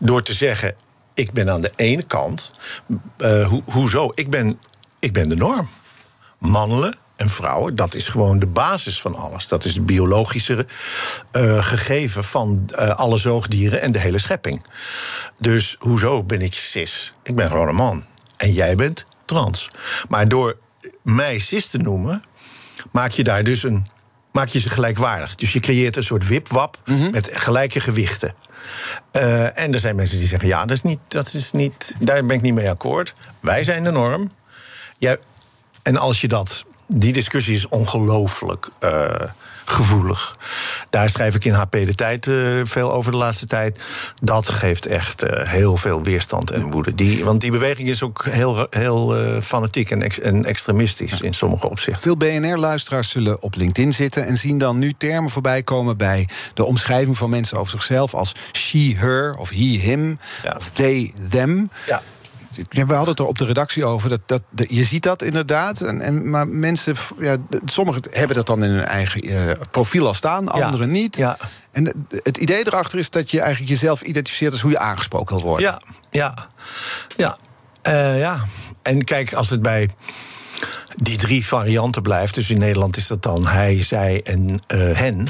Door 0.00 0.22
te 0.22 0.32
zeggen: 0.34 0.74
ik 1.14 1.32
ben 1.32 1.50
aan 1.50 1.60
de 1.60 1.72
ene 1.76 2.02
kant. 2.02 2.50
ho- 3.18 3.62
hoezo? 3.72 4.10
Ik 4.14 4.30
ben, 4.30 4.58
ik 4.98 5.12
ben 5.12 5.28
de 5.28 5.36
norm. 5.36 5.68
Mannen 6.38 6.96
en 7.16 7.28
vrouwen, 7.28 7.76
dat 7.76 7.94
is 7.94 8.08
gewoon 8.08 8.38
de 8.38 8.46
basis 8.46 9.00
van 9.00 9.14
alles. 9.14 9.48
Dat 9.48 9.64
is 9.64 9.74
het 9.74 9.86
biologische 9.86 10.66
eh, 11.32 11.64
gegeven 11.64 12.24
van 12.24 12.68
alle 12.96 13.16
zoogdieren 13.18 13.80
en 13.80 13.92
de 13.92 13.98
hele 13.98 14.18
schepping. 14.18 14.64
Dus 15.38 15.76
hoezo 15.78 16.24
ben 16.24 16.40
ik 16.42 16.54
cis? 16.54 17.12
Ik 17.22 17.34
ben 17.36 17.48
gewoon 17.48 17.68
een 17.68 17.74
man. 17.74 18.04
En 18.36 18.52
jij 18.52 18.74
bent 18.76 19.04
trans. 19.24 19.68
Maar 20.08 20.28
door 20.28 20.56
mij 21.02 21.38
cis 21.38 21.66
te 21.68 21.78
noemen, 21.78 22.22
maak 22.90 23.10
je 23.10 23.24
daar 23.24 23.44
dus 23.44 23.62
een. 23.62 23.86
Maak 24.32 24.48
je 24.48 24.60
ze 24.60 24.70
gelijkwaardig. 24.70 25.34
Dus 25.34 25.52
je 25.52 25.60
creëert 25.60 25.96
een 25.96 26.02
soort 26.02 26.26
wipwap 26.26 26.78
met 27.10 27.28
gelijke 27.32 27.80
gewichten. 27.80 28.34
Eh, 29.12 29.58
en 29.58 29.74
er 29.74 29.80
zijn 29.80 29.96
mensen 29.96 30.18
die 30.18 30.26
zeggen: 30.26 30.48
ja, 30.48 30.60
dat 30.60 30.76
is 30.76 30.82
niet, 30.82 30.98
dat 31.08 31.34
is 31.34 31.52
niet, 31.52 31.94
daar 32.00 32.26
ben 32.26 32.36
ik 32.36 32.42
niet 32.42 32.54
mee 32.54 32.70
akkoord. 32.70 33.14
Wij 33.40 33.64
zijn 33.64 33.82
de 33.82 33.90
norm. 33.90 34.30
Jij, 34.98 35.18
en 35.82 35.96
als 35.96 36.20
je 36.20 36.28
dat. 36.28 36.64
Die 36.96 37.12
discussie 37.12 37.54
is 37.54 37.68
ongelooflijk 37.68 38.68
eh, 38.78 39.14
gevoelig. 39.64 40.36
Daar 40.90 41.10
schrijf 41.10 41.34
ik 41.34 41.44
in 41.44 41.52
HP 41.52 41.72
de 41.72 41.94
Tijd 41.94 42.26
eh, 42.26 42.34
veel 42.64 42.92
over 42.92 43.10
de 43.12 43.16
laatste 43.18 43.46
tijd. 43.46 43.78
Dat 44.20 44.48
geeft 44.48 44.86
echt 44.86 45.22
eh, 45.22 45.48
heel 45.48 45.76
veel 45.76 46.02
weerstand 46.02 46.50
en 46.50 46.70
woede. 46.70 46.94
Die, 46.94 47.24
want 47.24 47.40
die 47.40 47.50
beweging 47.50 47.88
is 47.88 48.02
ook 48.02 48.24
heel, 48.30 48.66
heel 48.70 49.14
fanatiek 49.42 49.90
en, 49.90 50.02
ex- 50.02 50.20
en 50.20 50.44
extremistisch 50.44 51.20
in 51.20 51.34
sommige 51.34 51.70
opzichten. 51.70 52.02
Veel 52.02 52.16
BNR-luisteraars 52.16 53.10
zullen 53.10 53.42
op 53.42 53.54
LinkedIn 53.56 53.92
zitten 53.92 54.26
en 54.26 54.36
zien 54.36 54.58
dan 54.58 54.78
nu 54.78 54.92
termen 54.98 55.30
voorbij 55.30 55.62
komen 55.62 55.96
bij 55.96 56.28
de 56.54 56.64
omschrijving 56.64 57.18
van 57.18 57.30
mensen 57.30 57.58
over 57.58 57.70
zichzelf 57.70 58.14
als 58.14 58.32
she, 58.52 58.94
her 58.96 59.34
of 59.34 59.48
he, 59.50 59.56
him 59.56 60.18
Ja. 60.42 60.54
of 60.56 60.70
they, 60.70 61.12
them. 61.30 61.70
Ja. 61.86 62.02
Ja, 62.68 62.86
we 62.86 62.92
hadden 62.92 63.10
het 63.10 63.18
er 63.18 63.26
op 63.26 63.38
de 63.38 63.44
redactie 63.44 63.84
over. 63.84 64.08
Dat, 64.08 64.20
dat, 64.26 64.42
dat- 64.50 64.66
je 64.70 64.84
ziet 64.84 65.02
dat 65.02 65.22
inderdaad. 65.22 65.80
En, 65.80 66.00
en, 66.00 66.30
maar 66.30 66.48
mensen, 66.48 66.94
ja, 67.18 67.36
sommigen 67.64 68.02
hebben 68.10 68.36
dat 68.36 68.46
dan 68.46 68.64
in 68.64 68.70
hun 68.70 68.84
eigen 68.84 69.20
eh, 69.22 69.56
profiel 69.70 70.06
al 70.06 70.14
staan, 70.14 70.44
Ja. 70.44 70.50
anderen 70.50 70.90
niet. 70.90 71.16
Ja. 71.16 71.36
En 71.72 72.06
het 72.22 72.36
idee 72.36 72.66
erachter 72.66 72.98
is 72.98 73.10
dat 73.10 73.30
je 73.30 73.40
eigenlijk 73.40 73.70
jezelf 73.70 74.00
identificeert 74.02 74.52
als 74.52 74.60
hoe 74.60 74.70
je 74.70 74.78
aangesproken 74.78 75.36
wil 75.36 75.44
worden. 75.44 75.66
Ja, 75.66 75.80
ja, 76.10 76.34
ja. 77.16 77.36
Eh, 77.82 78.18
ja. 78.18 78.44
En 78.82 79.04
kijk, 79.04 79.32
als 79.32 79.50
het 79.50 79.62
bij 79.62 79.90
die 80.96 81.16
drie 81.18 81.46
varianten 81.46 82.02
blijft, 82.02 82.34
dus 82.34 82.50
in 82.50 82.58
Nederland 82.58 82.96
is 82.96 83.06
dat 83.06 83.22
dan 83.22 83.46
hij, 83.46 83.82
zij 83.82 84.20
en 84.24 84.54
eh, 84.66 84.78
hen. 84.96 85.26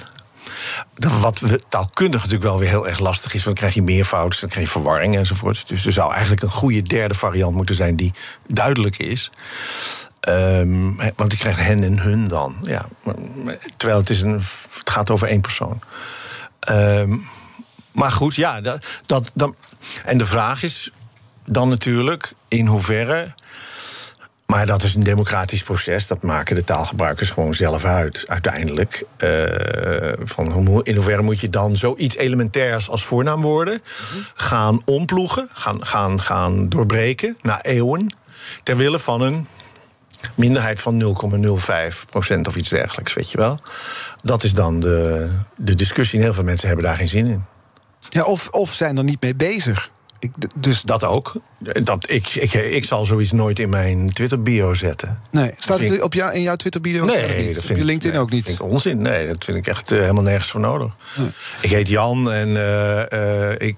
Wat 1.20 1.38
we 1.38 1.61
taalkundig 1.68 2.20
natuurlijk 2.20 2.51
wel 2.51 2.59
weer 2.59 2.68
heel 2.68 2.88
erg 2.88 2.99
lastig 2.99 3.35
is, 3.35 3.44
want 3.44 3.44
dan 3.44 3.55
krijg 3.55 3.75
je 3.75 3.92
meervoud, 3.92 4.40
dan 4.40 4.49
krijg 4.49 4.66
je 4.66 4.73
verwarring 4.73 5.16
enzovoort. 5.16 5.68
Dus 5.68 5.87
er 5.87 5.92
zou 5.92 6.12
eigenlijk 6.12 6.42
een 6.42 6.51
goede 6.51 6.83
derde 6.83 7.14
variant 7.14 7.55
moeten 7.55 7.75
zijn 7.75 7.96
die 7.96 8.12
duidelijk 8.46 8.99
is. 8.99 9.31
Ehm, 10.20 10.94
want 11.16 11.33
je 11.33 11.38
krijgt 11.38 11.61
hen 11.61 11.83
en 11.83 11.99
hun 11.99 12.29
dan. 12.29 12.57
Ja, 12.61 12.88
terwijl 13.77 14.01
het, 14.01 14.11
is 14.11 14.20
een, 14.20 14.33
het 14.33 14.90
gaat 14.90 15.11
over 15.11 15.29
één 15.29 15.40
persoon. 15.40 15.81
Ehm, 16.61 17.16
maar 17.92 18.11
goed, 18.11 18.35
ja, 18.35 18.61
dat, 18.61 18.85
dat, 19.07 19.33
en 20.05 20.18
de 20.18 20.27
vraag 20.27 20.62
is 20.62 20.90
dan 21.44 21.68
natuurlijk 21.68 22.33
in 22.49 22.66
hoeverre. 22.66 23.35
Maar 24.51 24.67
dat 24.67 24.83
is 24.83 24.95
een 24.95 25.03
democratisch 25.03 25.63
proces. 25.63 26.07
Dat 26.07 26.23
maken 26.23 26.55
de 26.55 26.65
taalgebruikers 26.65 27.31
gewoon 27.31 27.55
zelf 27.55 27.85
uit, 27.85 28.25
uiteindelijk. 28.27 29.05
Eh, 29.17 29.29
van 30.25 30.51
hoe, 30.51 30.85
in 30.85 30.95
hoeverre 30.95 31.23
moet 31.23 31.41
je 31.41 31.49
dan 31.49 31.77
zoiets 31.77 32.17
elementairs 32.17 32.89
als 32.89 33.05
voornaamwoorden 33.05 33.83
gaan 34.35 34.83
omploegen, 34.85 35.49
gaan, 35.53 35.87
gaan, 35.87 36.21
gaan 36.21 36.69
doorbreken 36.69 37.37
na 37.43 37.63
eeuwen, 37.63 38.17
ter 38.63 38.77
wille 38.77 38.99
van 38.99 39.21
een 39.21 39.47
minderheid 40.35 40.81
van 40.81 41.17
0,05 41.93 42.05
procent 42.11 42.49
of 42.49 42.57
iets 42.57 42.69
dergelijks, 42.69 43.15
weet 43.15 43.31
je 43.31 43.39
wel. 43.39 43.59
Dat 44.23 44.43
is 44.43 44.53
dan 44.53 44.81
de, 44.81 45.31
de 45.57 45.75
discussie. 45.75 46.19
En 46.19 46.25
heel 46.25 46.35
veel 46.35 46.45
mensen 46.45 46.67
hebben 46.67 46.87
daar 46.87 46.97
geen 46.97 47.09
zin 47.09 47.27
in. 47.27 47.45
Ja, 48.09 48.23
of, 48.23 48.49
of 48.49 48.73
zijn 48.73 48.97
er 48.97 49.05
niet 49.05 49.21
mee 49.21 49.35
bezig. 49.35 49.91
Ik, 50.20 50.30
dus 50.56 50.83
Dat 50.83 51.04
ook. 51.04 51.33
Dat, 51.83 52.11
ik, 52.11 52.28
ik, 52.28 52.52
ik 52.52 52.85
zal 52.85 53.04
zoiets 53.04 53.33
nooit 53.33 53.59
in 53.59 53.68
mijn 53.68 54.12
Twitter-bio 54.12 54.74
zetten. 54.74 55.18
nee, 55.30 55.50
staat 55.59 55.80
het 55.80 56.02
op 56.02 56.14
jou, 56.14 56.35
in 56.35 56.42
jouw 56.42 56.56
Twitter-bio? 56.56 57.04
Nee, 57.04 57.16
Staat 57.16 57.28
het 57.28 57.37
niet? 57.38 57.46
dat 57.46 57.59
op 57.59 57.64
vind 57.64 57.78
je 57.78 57.85
LinkedIn 57.85 58.12
nee, 58.12 58.20
ook 58.20 58.30
niet. 58.30 58.44
vind 58.46 58.59
ik 58.59 58.64
onzin. 58.64 59.02
Nee, 59.02 59.26
dat 59.26 59.44
vind 59.44 59.56
ik 59.56 59.66
echt 59.66 59.90
eh, 59.92 59.98
helemaal 59.98 60.22
nergens 60.22 60.50
voor 60.50 60.61
nodig. 60.61 60.92
Ik 61.61 61.70
heet 61.70 61.88
Jan 61.88 62.33
en 62.33 62.56
eh, 62.56 63.50
eh, 63.50 63.54
ik, 63.59 63.76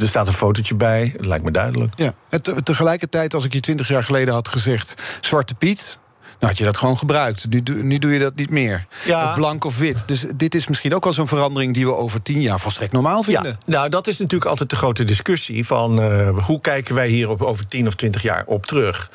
er 0.00 0.08
staat 0.08 0.26
een 0.26 0.32
fotootje 0.32 0.74
bij. 0.74 1.12
Dat 1.16 1.26
lijkt 1.26 1.44
me 1.44 1.50
duidelijk. 1.50 1.92
Ja. 1.96 2.14
En 2.28 2.42
te- 2.42 2.62
tegelijkertijd, 2.62 3.34
als 3.34 3.44
ik 3.44 3.52
je 3.52 3.60
twintig 3.60 3.88
jaar 3.88 4.04
geleden 4.04 4.34
had 4.34 4.48
gezegd... 4.48 4.94
Zwarte 5.20 5.54
Piet, 5.54 5.98
had 6.40 6.58
je 6.58 6.64
dat 6.64 6.76
gewoon 6.76 6.98
gebruikt. 6.98 7.46
Nu, 7.50 7.62
doe- 7.62 7.82
nu 7.82 7.98
doe 7.98 8.12
je 8.12 8.18
dat 8.18 8.34
niet 8.34 8.50
meer. 8.50 8.86
Ja. 9.04 9.28
Of 9.28 9.34
blank 9.34 9.64
of 9.64 9.78
wit. 9.78 10.08
Dus 10.08 10.24
dit 10.36 10.54
is 10.54 10.66
misschien 10.66 10.94
ook 10.94 11.04
wel 11.04 11.12
zo'n 11.12 11.28
verandering... 11.28 11.74
die 11.74 11.86
we 11.86 11.94
over 11.94 12.22
tien 12.22 12.40
jaar 12.40 12.60
volstrekt 12.60 12.92
normaal 12.92 13.22
vinden. 13.22 13.58
Ja, 13.64 13.72
nou, 13.72 13.88
dat 13.88 14.06
is 14.06 14.18
natuurlijk 14.18 14.50
altijd 14.50 14.70
de 14.70 14.76
grote 14.76 15.04
discussie 15.04 15.66
van 15.66 16.00
eh, 16.00 16.38
hoe 16.44 16.60
kijken 16.60 16.94
wij 16.94 17.08
hier 17.08 17.28
op, 17.28 17.42
over 17.42 17.66
10 17.66 17.86
of 17.86 17.94
20 17.94 18.22
jaar 18.22 18.44
op 18.46 18.66
terug. 18.66 19.10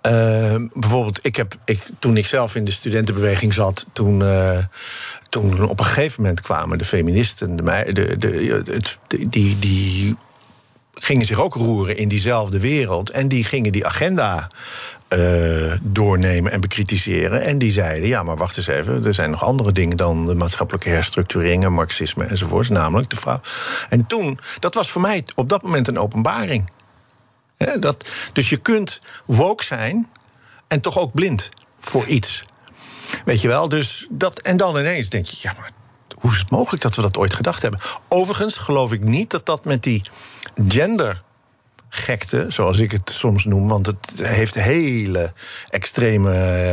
Eh, 0.00 0.56
bijvoorbeeld, 0.72 1.18
ik 1.22 1.36
heb, 1.36 1.54
ik, 1.64 1.82
toen 1.98 2.16
ik 2.16 2.26
zelf 2.26 2.54
in 2.54 2.64
de 2.64 2.72
studentenbeweging 2.72 3.54
zat, 3.54 3.86
toen, 3.92 4.22
eh, 4.22 4.58
toen 5.28 5.68
op 5.68 5.78
een 5.78 5.86
gegeven 5.86 6.22
moment 6.22 6.40
kwamen 6.40 6.78
de 6.78 6.84
feministen, 6.84 7.56
de, 7.56 7.92
de, 7.92 8.16
de, 8.16 8.62
het, 8.64 8.98
die, 9.28 9.58
die 9.58 10.16
gingen 10.94 11.26
zich 11.26 11.40
ook 11.40 11.54
roeren 11.54 11.96
in 11.96 12.08
diezelfde 12.08 12.60
wereld. 12.60 13.10
En 13.10 13.28
die 13.28 13.44
gingen 13.44 13.72
die 13.72 13.86
agenda 13.86 14.48
eh, 15.14 15.78
doornemen 15.82 16.52
en 16.52 16.60
bekritiseren. 16.60 17.42
En 17.42 17.58
die 17.58 17.70
zeiden: 17.70 18.08
ja, 18.08 18.22
maar 18.22 18.36
wacht 18.36 18.56
eens 18.56 18.66
even. 18.66 19.06
Er 19.06 19.14
zijn 19.14 19.30
nog 19.30 19.44
andere 19.44 19.72
dingen 19.72 19.96
dan 19.96 20.26
de 20.26 20.34
maatschappelijke 20.34 20.88
herstructurering 20.88 21.64
en 21.64 21.72
marxisme 21.72 22.24
enzovoorts. 22.24 22.68
Namelijk 22.68 23.10
de 23.10 23.16
vrouw. 23.16 23.40
En 23.88 24.06
toen, 24.06 24.38
dat 24.58 24.74
was 24.74 24.90
voor 24.90 25.00
mij 25.00 25.24
op 25.34 25.48
dat 25.48 25.62
moment 25.62 25.88
een 25.88 25.98
openbaring. 25.98 26.70
Dat, 27.80 28.10
dus 28.32 28.48
je 28.48 28.56
kunt 28.56 29.00
woke 29.24 29.64
zijn 29.64 30.10
en 30.68 30.80
toch 30.80 30.98
ook 30.98 31.14
blind 31.14 31.48
voor 31.80 32.06
iets. 32.06 32.42
Weet 33.24 33.40
je 33.40 33.48
wel? 33.48 33.68
Dus 33.68 34.06
dat, 34.10 34.40
en 34.40 34.56
dan 34.56 34.76
ineens 34.76 35.08
denk 35.08 35.26
je: 35.26 35.36
ja, 35.40 35.54
maar 35.58 35.70
hoe 36.18 36.32
is 36.32 36.38
het 36.38 36.50
mogelijk 36.50 36.82
dat 36.82 36.94
we 36.94 37.02
dat 37.02 37.16
ooit 37.16 37.34
gedacht 37.34 37.62
hebben? 37.62 37.80
Overigens 38.08 38.56
geloof 38.56 38.92
ik 38.92 39.04
niet 39.04 39.30
dat 39.30 39.46
dat 39.46 39.64
met 39.64 39.82
die 39.82 40.02
gendergekte, 41.94 42.46
zoals 42.48 42.78
ik 42.78 42.92
het 42.92 43.10
soms 43.10 43.44
noem, 43.44 43.68
want 43.68 43.86
het 43.86 44.12
heeft 44.22 44.54
hele 44.54 45.32
extreme 45.70 46.32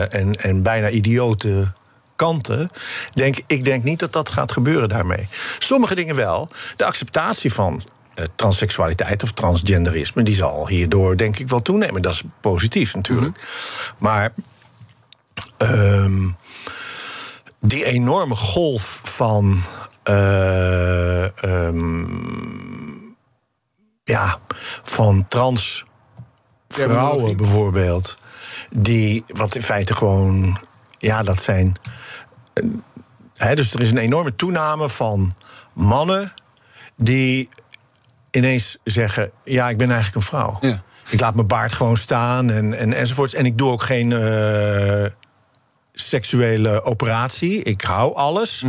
en, 0.09 0.35
en 0.35 0.63
bijna 0.63 0.89
idiote 0.89 1.71
kanten. 2.15 2.69
Denk, 3.09 3.37
ik 3.47 3.63
denk 3.63 3.83
niet 3.83 3.99
dat 3.99 4.13
dat 4.13 4.29
gaat 4.29 4.51
gebeuren 4.51 4.89
daarmee. 4.89 5.27
Sommige 5.59 5.95
dingen 5.95 6.15
wel. 6.15 6.47
De 6.75 6.85
acceptatie 6.85 7.53
van 7.53 7.81
eh, 8.13 8.25
transseksualiteit 8.35 9.23
of 9.23 9.31
transgenderisme, 9.31 10.23
die 10.23 10.35
zal 10.35 10.67
hierdoor 10.67 11.17
denk 11.17 11.39
ik 11.39 11.47
wel 11.47 11.61
toenemen. 11.61 12.01
Dat 12.01 12.13
is 12.13 12.23
positief 12.41 12.95
natuurlijk. 12.95 13.37
Maar 13.97 14.33
ehm, 15.57 16.27
die 17.59 17.85
enorme 17.85 18.35
golf 18.35 19.01
van. 19.03 19.61
eh, 20.03 21.43
ehm, 21.43 22.70
ja, 24.03 24.37
van 24.83 25.27
trans 25.27 25.85
vrouwen 26.69 27.37
bijvoorbeeld. 27.37 28.15
Die, 28.69 29.23
wat 29.27 29.55
in 29.55 29.63
feite 29.63 29.95
gewoon. 29.95 30.59
Ja, 30.97 31.23
dat 31.23 31.41
zijn. 31.41 31.75
eh, 32.53 32.63
hè, 33.35 33.55
dus 33.55 33.73
er 33.73 33.81
is 33.81 33.91
een 33.91 33.97
enorme 33.97 34.35
toename 34.35 34.89
van 34.89 35.35
mannen 35.73 36.33
die 36.95 37.49
ineens 38.31 38.77
zeggen: 38.83 39.31
Ja, 39.43 39.69
ik 39.69 39.77
ben 39.77 39.87
eigenlijk 39.91 40.15
een 40.15 40.29
vrouw. 40.29 40.57
Ja. 40.61 40.83
Ik 41.09 41.19
laat 41.19 41.35
mijn 41.35 41.47
baard 41.47 41.73
gewoon 41.73 41.97
staan 41.97 42.49
en, 42.49 42.73
en, 42.73 42.93
enzovoorts. 42.93 43.33
En 43.33 43.45
ik 43.45 43.57
doe 43.57 43.71
ook 43.71 43.83
geen 43.83 44.11
eh, 44.11 45.05
seksuele 45.93 46.83
operatie. 46.83 47.63
Ik 47.63 47.81
hou 47.81 48.15
alles. 48.15 48.63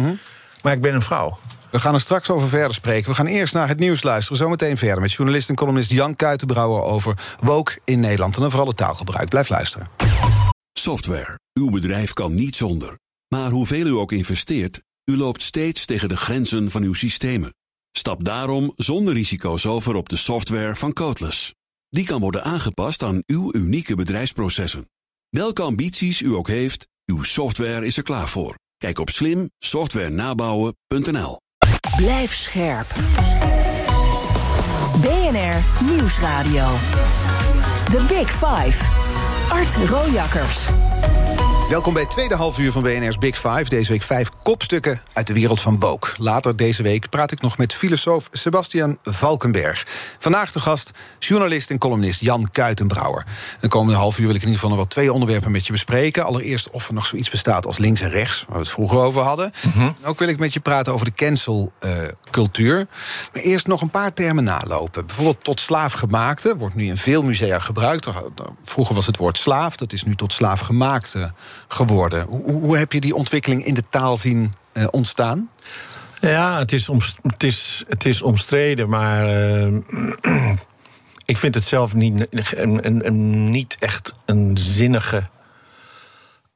Maar 0.62 0.72
ik 0.72 0.80
ben 0.80 0.94
een 0.94 1.02
vrouw. 1.02 1.38
We 1.72 1.78
gaan 1.78 1.94
er 1.94 2.00
straks 2.00 2.30
over 2.30 2.48
verder 2.48 2.74
spreken. 2.74 3.10
We 3.10 3.14
gaan 3.14 3.26
eerst 3.26 3.54
naar 3.54 3.68
het 3.68 3.78
nieuws 3.78 4.02
luisteren. 4.02 4.38
Zometeen 4.38 4.76
verder 4.76 5.00
met 5.00 5.12
journalist 5.12 5.48
en 5.48 5.54
columnist 5.54 5.90
Jan 5.90 6.16
Kuitenbrouwer... 6.16 6.82
over 6.82 7.36
woke 7.40 7.78
in 7.84 8.00
Nederland 8.00 8.36
en 8.36 8.50
vooral 8.50 8.68
het 8.68 8.76
taalgebruik. 8.76 9.28
Blijf 9.28 9.48
luisteren. 9.48 9.88
Software. 10.72 11.38
Uw 11.52 11.70
bedrijf 11.70 12.12
kan 12.12 12.34
niet 12.34 12.56
zonder. 12.56 12.98
Maar 13.28 13.50
hoeveel 13.50 13.86
u 13.86 13.90
ook 13.90 14.12
investeert, 14.12 14.80
u 15.04 15.16
loopt 15.16 15.42
steeds 15.42 15.84
tegen 15.84 16.08
de 16.08 16.16
grenzen 16.16 16.70
van 16.70 16.82
uw 16.82 16.94
systemen. 16.94 17.54
Stap 17.92 18.24
daarom 18.24 18.72
zonder 18.76 19.14
risico's 19.14 19.66
over 19.66 19.94
op 19.94 20.08
de 20.08 20.16
software 20.16 20.74
van 20.74 20.92
Codeless. 20.92 21.54
Die 21.88 22.04
kan 22.04 22.20
worden 22.20 22.44
aangepast 22.44 23.02
aan 23.02 23.22
uw 23.26 23.54
unieke 23.54 23.94
bedrijfsprocessen. 23.94 24.88
Welke 25.28 25.62
ambities 25.62 26.20
u 26.20 26.34
ook 26.34 26.48
heeft, 26.48 26.86
uw 27.04 27.22
software 27.22 27.86
is 27.86 27.96
er 27.96 28.02
klaar 28.02 28.28
voor. 28.28 28.58
Kijk 28.76 28.98
op 28.98 29.10
slimsoftwarenabouwen.nl. 29.10 31.40
Blijf 32.02 32.34
scherp. 32.34 32.86
BNR 35.00 35.84
Nieuwsradio. 35.84 36.68
The 37.84 38.04
Big 38.08 38.30
Five. 38.30 38.76
Art 39.48 39.88
Rojakkers. 39.88 40.66
Welkom 41.72 41.92
bij 41.92 42.02
het 42.02 42.10
tweede 42.10 42.34
half 42.34 42.58
uur 42.58 42.72
van 42.72 42.82
BNR's 42.82 43.18
Big 43.18 43.34
Five. 43.38 43.64
Deze 43.64 43.90
week 43.90 44.02
vijf 44.02 44.28
kopstukken 44.42 45.00
uit 45.12 45.26
de 45.26 45.32
wereld 45.32 45.60
van 45.60 45.78
woke. 45.78 46.08
Later 46.16 46.56
deze 46.56 46.82
week 46.82 47.08
praat 47.08 47.32
ik 47.32 47.40
nog 47.40 47.58
met 47.58 47.74
filosoof 47.74 48.28
Sebastian 48.32 48.98
Valkenberg. 49.02 49.86
Vandaag 50.18 50.52
de 50.52 50.60
gast 50.60 50.90
journalist 51.18 51.70
en 51.70 51.78
columnist 51.78 52.20
Jan 52.20 52.48
Kuitenbrouwer. 52.52 53.26
De 53.60 53.68
komende 53.68 53.98
half 53.98 54.18
uur 54.18 54.26
wil 54.26 54.34
ik 54.34 54.42
in 54.42 54.48
ieder 54.48 54.54
geval 54.54 54.68
nog 54.68 54.78
wel 54.78 54.88
twee 54.88 55.12
onderwerpen 55.12 55.50
met 55.50 55.66
je 55.66 55.72
bespreken. 55.72 56.24
Allereerst 56.24 56.70
of 56.70 56.88
er 56.88 56.94
nog 56.94 57.06
zoiets 57.06 57.30
bestaat 57.30 57.66
als 57.66 57.78
links 57.78 58.00
en 58.00 58.10
rechts, 58.10 58.44
waar 58.46 58.56
we 58.56 58.62
het 58.62 58.72
vroeger 58.72 58.98
over 58.98 59.22
hadden. 59.22 59.52
En 59.78 59.94
Ook 60.04 60.18
wil 60.18 60.28
ik 60.28 60.38
met 60.38 60.52
je 60.52 60.60
praten 60.60 60.92
over 60.92 61.06
de 61.06 61.14
cancelcultuur. 61.14 62.86
maar 63.32 63.42
eerst 63.42 63.66
nog 63.66 63.80
een 63.80 63.90
paar 63.90 64.12
termen 64.12 64.44
nalopen. 64.44 65.06
Bijvoorbeeld 65.06 65.44
tot 65.44 65.60
slaafgemaakte 65.60 66.56
wordt 66.56 66.74
nu 66.74 66.84
in 66.84 66.96
veel 66.96 67.22
musea 67.22 67.58
gebruikt. 67.58 68.08
Vroeger 68.62 68.94
was 68.94 69.06
het 69.06 69.16
woord 69.16 69.38
slaaf, 69.38 69.76
dat 69.76 69.92
is 69.92 70.04
nu 70.04 70.14
tot 70.14 70.32
slaafgemaakte 70.32 71.32
geworden. 71.72 72.26
Hoe, 72.28 72.52
hoe 72.52 72.76
heb 72.78 72.92
je 72.92 73.00
die 73.00 73.14
ontwikkeling 73.14 73.64
in 73.64 73.74
de 73.74 73.82
taal 73.90 74.16
zien 74.16 74.52
eh, 74.72 74.84
ontstaan? 74.90 75.50
Ja, 76.20 76.58
het 76.58 76.72
is, 76.72 76.88
omst- 76.88 77.18
het 77.22 77.42
is, 77.42 77.84
het 77.88 78.04
is 78.04 78.22
omstreden, 78.22 78.88
maar 78.88 79.26
eh, 79.26 79.66
ik 81.32 81.36
vind 81.36 81.54
het 81.54 81.64
zelf 81.64 81.94
niet, 81.94 82.26
een, 82.30 82.86
een, 82.86 83.06
een- 83.06 83.50
niet 83.50 83.76
echt 83.78 84.12
een 84.26 84.56
zinnige 84.58 85.28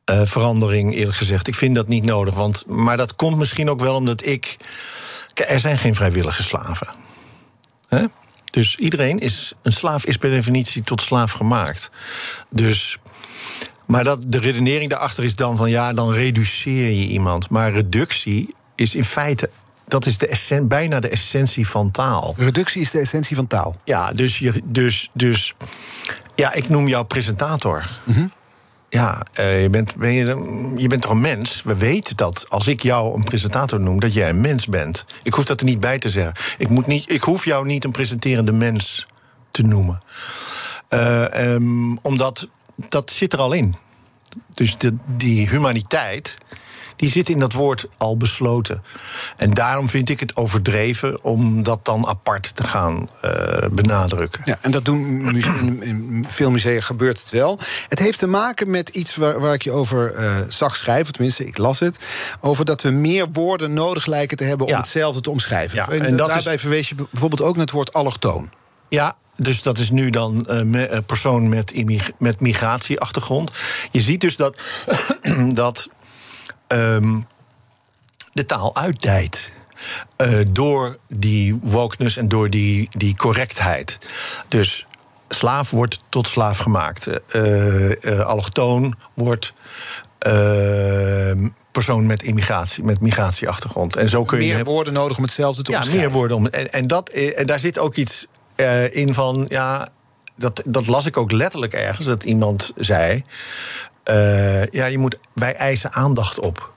eh, 0.04 0.22
verandering, 0.24 0.94
eerlijk 0.94 1.16
gezegd. 1.16 1.46
Ik 1.48 1.54
vind 1.54 1.74
dat 1.74 1.88
niet 1.88 2.04
nodig, 2.04 2.34
want, 2.34 2.64
maar 2.66 2.96
dat 2.96 3.16
komt 3.16 3.36
misschien 3.36 3.70
ook 3.70 3.80
wel 3.80 3.94
omdat 3.94 4.26
ik. 4.26 4.56
Er 5.34 5.60
zijn 5.60 5.78
geen 5.78 5.94
vrijwillige 5.94 6.42
slaven. 6.42 6.88
Dus 8.50 8.76
iedereen 8.76 9.18
is. 9.18 9.52
Een 9.62 9.72
slaaf 9.72 10.04
is 10.04 10.16
per 10.16 10.30
definitie 10.30 10.82
tot 10.82 11.02
slaaf 11.02 11.32
gemaakt. 11.32 11.90
Dus. 12.50 12.98
Maar 13.86 14.04
dat, 14.04 14.24
de 14.28 14.38
redenering 14.38 14.90
daarachter 14.90 15.24
is 15.24 15.36
dan 15.36 15.56
van 15.56 15.70
ja, 15.70 15.92
dan 15.92 16.12
reduceer 16.12 16.90
je 16.90 17.06
iemand. 17.06 17.50
Maar 17.50 17.72
reductie 17.72 18.54
is 18.74 18.94
in 18.94 19.04
feite. 19.04 19.50
Dat 19.88 20.06
is 20.06 20.18
de 20.18 20.26
essen, 20.26 20.68
bijna 20.68 21.00
de 21.00 21.08
essentie 21.08 21.68
van 21.68 21.90
taal. 21.90 22.34
Reductie 22.36 22.80
is 22.80 22.90
de 22.90 22.98
essentie 22.98 23.36
van 23.36 23.46
taal. 23.46 23.76
Ja, 23.84 24.12
dus, 24.12 24.38
je, 24.38 24.62
dus, 24.64 25.10
dus 25.12 25.54
ja, 26.34 26.52
ik 26.52 26.68
noem 26.68 26.88
jou 26.88 27.04
presentator. 27.04 27.90
Ja, 28.88 29.22
eh, 29.32 29.62
je, 29.62 29.70
bent, 29.70 29.96
ben 29.96 30.12
je, 30.12 30.24
je 30.76 30.88
bent 30.88 31.02
toch 31.02 31.10
een 31.10 31.20
mens? 31.20 31.62
We 31.62 31.74
weten 31.74 32.16
dat 32.16 32.46
als 32.48 32.66
ik 32.66 32.82
jou 32.82 33.16
een 33.16 33.24
presentator 33.24 33.80
noem, 33.80 34.00
dat 34.00 34.14
jij 34.14 34.28
een 34.28 34.40
mens 34.40 34.66
bent. 34.66 35.04
Ik 35.22 35.34
hoef 35.34 35.44
dat 35.44 35.60
er 35.60 35.66
niet 35.66 35.80
bij 35.80 35.98
te 35.98 36.08
zeggen. 36.08 36.34
Ik, 36.58 36.68
moet 36.68 36.86
niet, 36.86 37.12
ik 37.12 37.22
hoef 37.22 37.44
jou 37.44 37.66
niet 37.66 37.84
een 37.84 37.90
presenterende 37.90 38.52
mens 38.52 39.06
te 39.50 39.62
noemen. 39.62 40.00
Eh, 40.88 41.54
ehm, 41.54 41.96
omdat 42.02 42.48
dat 42.88 43.10
zit 43.10 43.32
er 43.32 43.38
al 43.38 43.52
in. 43.52 43.74
Dus 44.54 44.78
de, 44.78 44.94
die 45.06 45.48
humaniteit, 45.48 46.36
die 46.96 47.10
zit 47.10 47.28
in 47.28 47.38
dat 47.38 47.52
woord 47.52 47.86
al 47.96 48.16
besloten. 48.16 48.82
En 49.36 49.50
daarom 49.54 49.88
vind 49.88 50.08
ik 50.08 50.20
het 50.20 50.36
overdreven 50.36 51.24
om 51.24 51.62
dat 51.62 51.84
dan 51.84 52.06
apart 52.06 52.56
te 52.56 52.64
gaan 52.64 53.08
eh, 53.20 53.68
benadrukken. 53.70 54.42
Ja, 54.44 54.58
en 54.60 54.70
dat 54.70 54.84
doen 54.84 55.36
in, 55.82 56.24
veel 56.28 56.50
musea 56.50 56.80
gebeurt 56.80 57.18
het 57.20 57.30
wel. 57.30 57.58
Het 57.88 57.98
heeft 57.98 58.18
te 58.18 58.26
maken 58.26 58.70
met 58.70 58.88
iets 58.88 59.16
waar, 59.16 59.40
waar 59.40 59.54
ik 59.54 59.62
je 59.62 59.70
over 59.72 60.14
eh, 60.14 60.36
zag 60.48 60.76
schrijven, 60.76 61.12
tenminste, 61.12 61.44
ik 61.46 61.58
las 61.58 61.78
het. 61.80 61.98
Over 62.40 62.64
dat 62.64 62.82
we 62.82 62.90
meer 62.90 63.26
woorden 63.32 63.72
nodig 63.72 64.06
lijken 64.06 64.36
te 64.36 64.44
hebben 64.44 64.66
om 64.66 64.72
Ja. 64.72 64.78
hetzelfde 64.78 65.20
te 65.20 65.30
omschrijven. 65.30 65.76
Ja, 65.76 65.88
en 65.88 66.04
en 66.04 66.16
dat 66.16 66.28
daarbij 66.28 66.54
is- 66.54 66.60
verwees 66.60 66.88
je 66.88 66.94
bijvoorbeeld 66.94 67.42
ook 67.42 67.54
naar 67.56 67.64
het 67.64 67.74
woord 67.74 67.92
allochtoon. 67.92 68.50
Ja, 68.88 69.16
dus 69.36 69.62
dat 69.62 69.78
is 69.78 69.90
nu 69.90 70.10
dan 70.10 70.44
een 70.46 70.70
me- 70.70 70.88
een 70.88 71.04
persoon 71.04 71.48
met, 71.48 71.84
met 72.18 72.40
migratieachtergrond. 72.40 73.52
Je 73.90 74.00
ziet 74.00 74.20
dus 74.20 74.36
dat, 74.36 74.60
dat 75.48 75.88
ehm, 76.66 77.20
de 78.32 78.46
taal 78.46 78.76
uitdijt. 78.76 79.52
eh, 80.16 80.38
door 80.50 80.96
die 81.08 81.54
wokeness 81.62 82.16
en 82.16 82.28
door 82.28 82.50
die, 82.50 82.88
die 82.90 83.16
correctheid. 83.16 83.98
Dus 84.48 84.86
slaaf 85.28 85.70
wordt 85.70 86.00
tot 86.08 86.28
slaaf 86.28 86.58
gemaakt. 86.58 87.06
Uh, 87.32 88.20
allochtoon 88.20 88.94
wordt 89.14 89.52
persoon 91.72 92.06
met 92.06 92.22
immigratie, 92.22 92.84
met 92.84 93.00
migratieachtergrond. 93.00 93.96
En 93.96 94.08
zo 94.08 94.24
kun 94.24 94.38
meer 94.38 94.56
je 94.58 94.64
woorden 94.64 94.92
nodig 94.92 95.16
om 95.16 95.22
hetzelfde 95.22 95.62
te 95.62 95.70
ja, 95.70 95.84
meer 95.90 96.10
woorden 96.10 96.36
om. 96.36 96.46
En, 96.46 96.72
en, 96.72 96.86
dat, 96.86 97.08
en 97.08 97.46
daar 97.46 97.58
zit 97.58 97.78
ook 97.78 97.96
iets 97.96 98.26
in 98.90 99.14
van 99.14 99.44
ja. 99.48 99.88
Dat, 100.38 100.62
dat 100.64 100.86
las 100.86 101.06
ik 101.06 101.16
ook 101.16 101.32
letterlijk 101.32 101.72
ergens, 101.72 102.06
dat 102.06 102.24
iemand 102.24 102.72
zei. 102.76 103.24
ja, 104.70 104.86
je 104.86 104.98
moet, 104.98 105.18
wij 105.32 105.54
eisen 105.54 105.92
aandacht 105.92 106.40
op. 106.40 106.74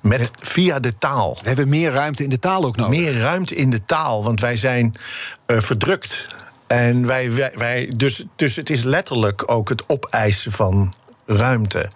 Met, 0.00 0.30
via 0.40 0.80
de 0.80 0.98
taal. 0.98 1.38
We 1.42 1.46
hebben 1.46 1.68
meer 1.68 1.92
ruimte 1.92 2.22
in 2.22 2.30
de 2.30 2.38
taal 2.38 2.64
ook 2.64 2.76
nodig. 2.76 2.98
Meer 2.98 3.18
ruimte 3.18 3.54
in 3.54 3.70
de 3.70 3.84
taal, 3.84 4.24
want 4.24 4.40
wij 4.40 4.56
zijn 4.56 4.94
uh, 5.46 5.60
verdrukt. 5.60 6.28
En 6.66 7.06
wij, 7.06 7.32
wij, 7.32 7.52
wij, 7.54 7.92
dus, 7.96 8.24
dus 8.36 8.56
het 8.56 8.70
is 8.70 8.82
letterlijk 8.82 9.50
ook 9.50 9.68
het 9.68 9.88
opeisen 9.88 10.52
van 10.52 10.92
ruimte. 11.26 11.90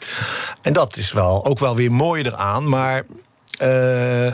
En 0.62 0.72
dat 0.72 0.96
is 0.96 1.12
wel 1.12 1.44
ook 1.44 1.58
wel 1.58 1.76
weer 1.76 1.92
mooi 1.92 2.22
eraan, 2.22 2.68
maar. 2.68 3.02
Uh, 3.62 4.32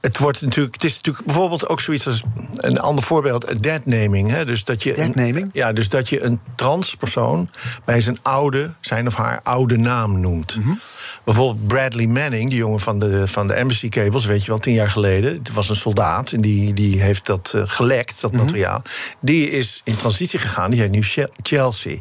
het 0.00 0.18
wordt 0.18 0.42
natuurlijk, 0.42 0.74
het 0.74 0.84
is 0.84 0.96
natuurlijk 0.96 1.26
bijvoorbeeld 1.26 1.68
ook 1.68 1.80
zoiets 1.80 2.06
als 2.06 2.22
een 2.54 2.80
ander 2.80 3.04
voorbeeld, 3.04 3.62
deadnaming. 3.62 4.30
Hè? 4.30 4.44
Dus 4.44 4.64
dat 4.64 4.82
je 4.82 4.94
deadnaming? 4.94 5.50
ja, 5.52 5.72
dus 5.72 5.88
dat 5.88 6.08
je 6.08 6.22
een 6.22 6.40
transpersoon 6.54 7.50
bij 7.84 8.00
zijn 8.00 8.18
oude, 8.22 8.70
zijn 8.80 9.06
of 9.06 9.14
haar 9.14 9.40
oude 9.42 9.76
naam 9.76 10.20
noemt. 10.20 10.56
Mm 10.56 10.62
-hmm. 10.62 10.80
Bijvoorbeeld 11.24 11.66
Bradley 11.66 12.06
Manning, 12.06 12.48
die 12.48 12.58
jongen 12.58 12.80
van 12.80 12.98
de, 12.98 13.28
van 13.28 13.46
de 13.46 13.52
Embassy 13.52 13.88
Cables, 13.88 14.24
weet 14.24 14.42
je 14.42 14.48
wel, 14.48 14.58
tien 14.58 14.74
jaar 14.74 14.90
geleden. 14.90 15.34
Het 15.34 15.52
was 15.52 15.68
een 15.68 15.76
soldaat 15.76 16.32
en 16.32 16.40
die, 16.40 16.74
die 16.74 17.02
heeft 17.02 17.26
dat 17.26 17.52
uh, 17.56 17.62
gelekt, 17.64 18.20
dat 18.20 18.32
mm 18.32 18.38
-hmm. 18.38 18.46
materiaal. 18.46 18.82
Die 19.20 19.50
is 19.50 19.80
in 19.84 19.96
transitie 19.96 20.38
gegaan, 20.38 20.70
die 20.70 20.80
heet 20.80 20.90
nu 20.90 21.02
Chelsea. 21.42 21.96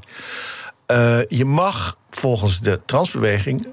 Uh, 0.91 1.19
je 1.27 1.45
mag 1.45 1.97
volgens 2.09 2.59
de 2.59 2.79
transbeweging 2.85 3.67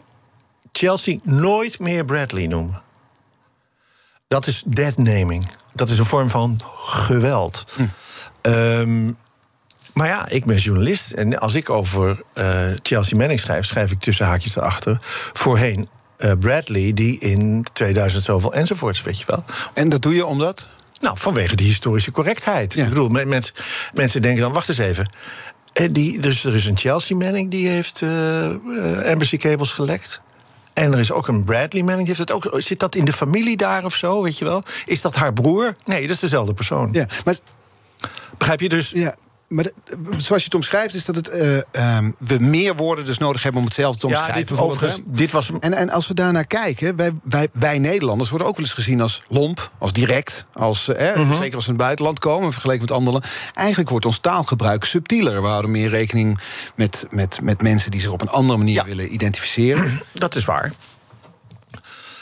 Chelsea 0.72 1.18
nooit 1.22 1.78
meer 1.78 2.04
Bradley 2.04 2.46
noemen. 2.46 2.84
Dat 4.28 4.46
is 4.46 4.62
deadnaming. 4.66 5.48
Dat 5.74 5.88
is 5.88 5.98
een 5.98 6.04
vorm 6.04 6.28
van 6.28 6.60
geweld. 6.76 7.64
Hm. 7.76 7.82
Um, 8.42 9.16
maar 9.92 10.06
ja, 10.06 10.28
ik 10.28 10.44
ben 10.44 10.56
journalist. 10.56 11.10
En 11.10 11.38
als 11.38 11.54
ik 11.54 11.70
over 11.70 12.22
uh, 12.34 12.70
Chelsea 12.82 13.16
Manning 13.16 13.40
schrijf, 13.40 13.66
schrijf 13.66 13.90
ik 13.90 14.00
tussen 14.00 14.26
haakjes 14.26 14.56
erachter. 14.56 14.98
Voorheen 15.32 15.88
uh, 16.18 16.32
Bradley, 16.38 16.92
die 16.92 17.18
in 17.18 17.66
2000 17.72 18.24
zoveel 18.24 18.52
enzovoorts, 18.52 19.02
weet 19.02 19.18
je 19.18 19.24
wel. 19.26 19.44
En 19.74 19.88
dat 19.88 20.02
doe 20.02 20.14
je 20.14 20.26
omdat? 20.26 20.68
Nou, 21.00 21.18
vanwege 21.18 21.56
de 21.56 21.62
historische 21.62 22.10
correctheid. 22.10 22.74
Ja. 22.74 22.82
Ik 22.82 22.88
bedoel, 22.88 23.08
mens, 23.08 23.52
mensen 23.94 24.22
denken 24.22 24.42
dan, 24.42 24.52
wacht 24.52 24.68
eens 24.68 24.78
even. 24.78 25.10
Die, 25.72 26.20
dus 26.20 26.44
er 26.44 26.54
is 26.54 26.66
een 26.66 26.78
Chelsea 26.78 27.16
Manning 27.16 27.50
die 27.50 27.68
heeft 27.68 28.00
uh, 28.00 29.10
Embassy 29.10 29.36
Cables 29.36 29.72
gelekt. 29.72 30.20
En 30.76 30.92
er 30.92 30.98
is 30.98 31.12
ook 31.12 31.28
een 31.28 31.44
Bradley 31.44 31.82
Manning. 31.82 32.06
Heeft 32.06 32.18
het 32.18 32.32
ook, 32.32 32.54
zit 32.56 32.78
dat 32.78 32.94
in 32.94 33.04
de 33.04 33.12
familie 33.12 33.56
daar 33.56 33.84
of 33.84 33.94
zo, 33.94 34.22
weet 34.22 34.38
je 34.38 34.44
wel? 34.44 34.62
Is 34.86 35.00
dat 35.00 35.14
haar 35.14 35.32
broer? 35.32 35.76
Nee, 35.84 36.00
dat 36.00 36.10
is 36.10 36.20
dezelfde 36.20 36.54
persoon. 36.54 36.88
Ja, 36.92 37.06
maar... 37.24 37.36
Begrijp 38.38 38.60
je 38.60 38.68
dus? 38.68 38.90
Ja, 38.90 39.14
maar 39.48 39.64
de, 39.64 39.72
zoals 40.10 40.42
je 40.42 40.44
het 40.44 40.54
omschrijft, 40.54 40.94
is 40.94 41.04
dat 41.04 41.16
het, 41.16 41.28
uh, 41.28 41.96
um, 41.96 42.14
we 42.18 42.38
meer 42.38 42.76
woorden 42.76 43.04
dus 43.04 43.18
nodig 43.18 43.42
hebben 43.42 43.60
om 43.60 43.66
hetzelfde 43.66 44.00
te 44.00 44.06
omschrijven. 44.06 44.34
Ja, 44.34 44.46
dit, 44.46 44.58
overigens, 44.58 45.00
dit 45.06 45.30
was... 45.30 45.50
En, 45.60 45.72
en 45.72 45.90
als 45.90 46.06
we 46.06 46.14
daarnaar 46.14 46.46
kijken, 46.46 46.96
wij, 46.96 47.12
wij, 47.22 47.48
wij 47.52 47.78
Nederlanders 47.78 48.30
worden 48.30 48.48
ook 48.48 48.56
wel 48.56 48.64
eens 48.64 48.74
gezien 48.74 49.00
als 49.00 49.22
lomp, 49.28 49.70
als 49.78 49.92
direct. 49.92 50.46
Als, 50.52 50.88
uh 50.88 50.96
-huh. 50.96 51.36
Zeker 51.36 51.54
als 51.54 51.64
we 51.64 51.72
in 51.72 51.76
het 51.76 51.84
buitenland 51.84 52.18
komen, 52.18 52.52
vergeleken 52.52 52.80
met 52.80 52.90
anderen. 52.90 53.22
Eigenlijk 53.54 53.90
wordt 53.90 54.06
ons 54.06 54.18
taalgebruik 54.18 54.84
subtieler. 54.84 55.42
We 55.42 55.48
houden 55.48 55.70
meer 55.70 55.88
rekening 55.88 56.40
met, 56.74 57.06
met, 57.10 57.40
met 57.42 57.62
mensen 57.62 57.90
die 57.90 58.00
zich 58.00 58.10
op 58.10 58.20
een 58.20 58.30
andere 58.30 58.58
manier 58.58 58.74
ja. 58.74 58.84
willen 58.84 59.14
identificeren. 59.14 60.02
Dat 60.12 60.34
is 60.34 60.44
waar. 60.44 60.72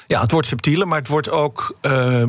Ja, 0.06 0.20
het 0.20 0.30
wordt 0.30 0.46
subtieler, 0.46 0.88
maar 0.88 0.98
het 0.98 1.08
wordt 1.08 1.30
ook 1.30 1.76
uh, 1.82 2.24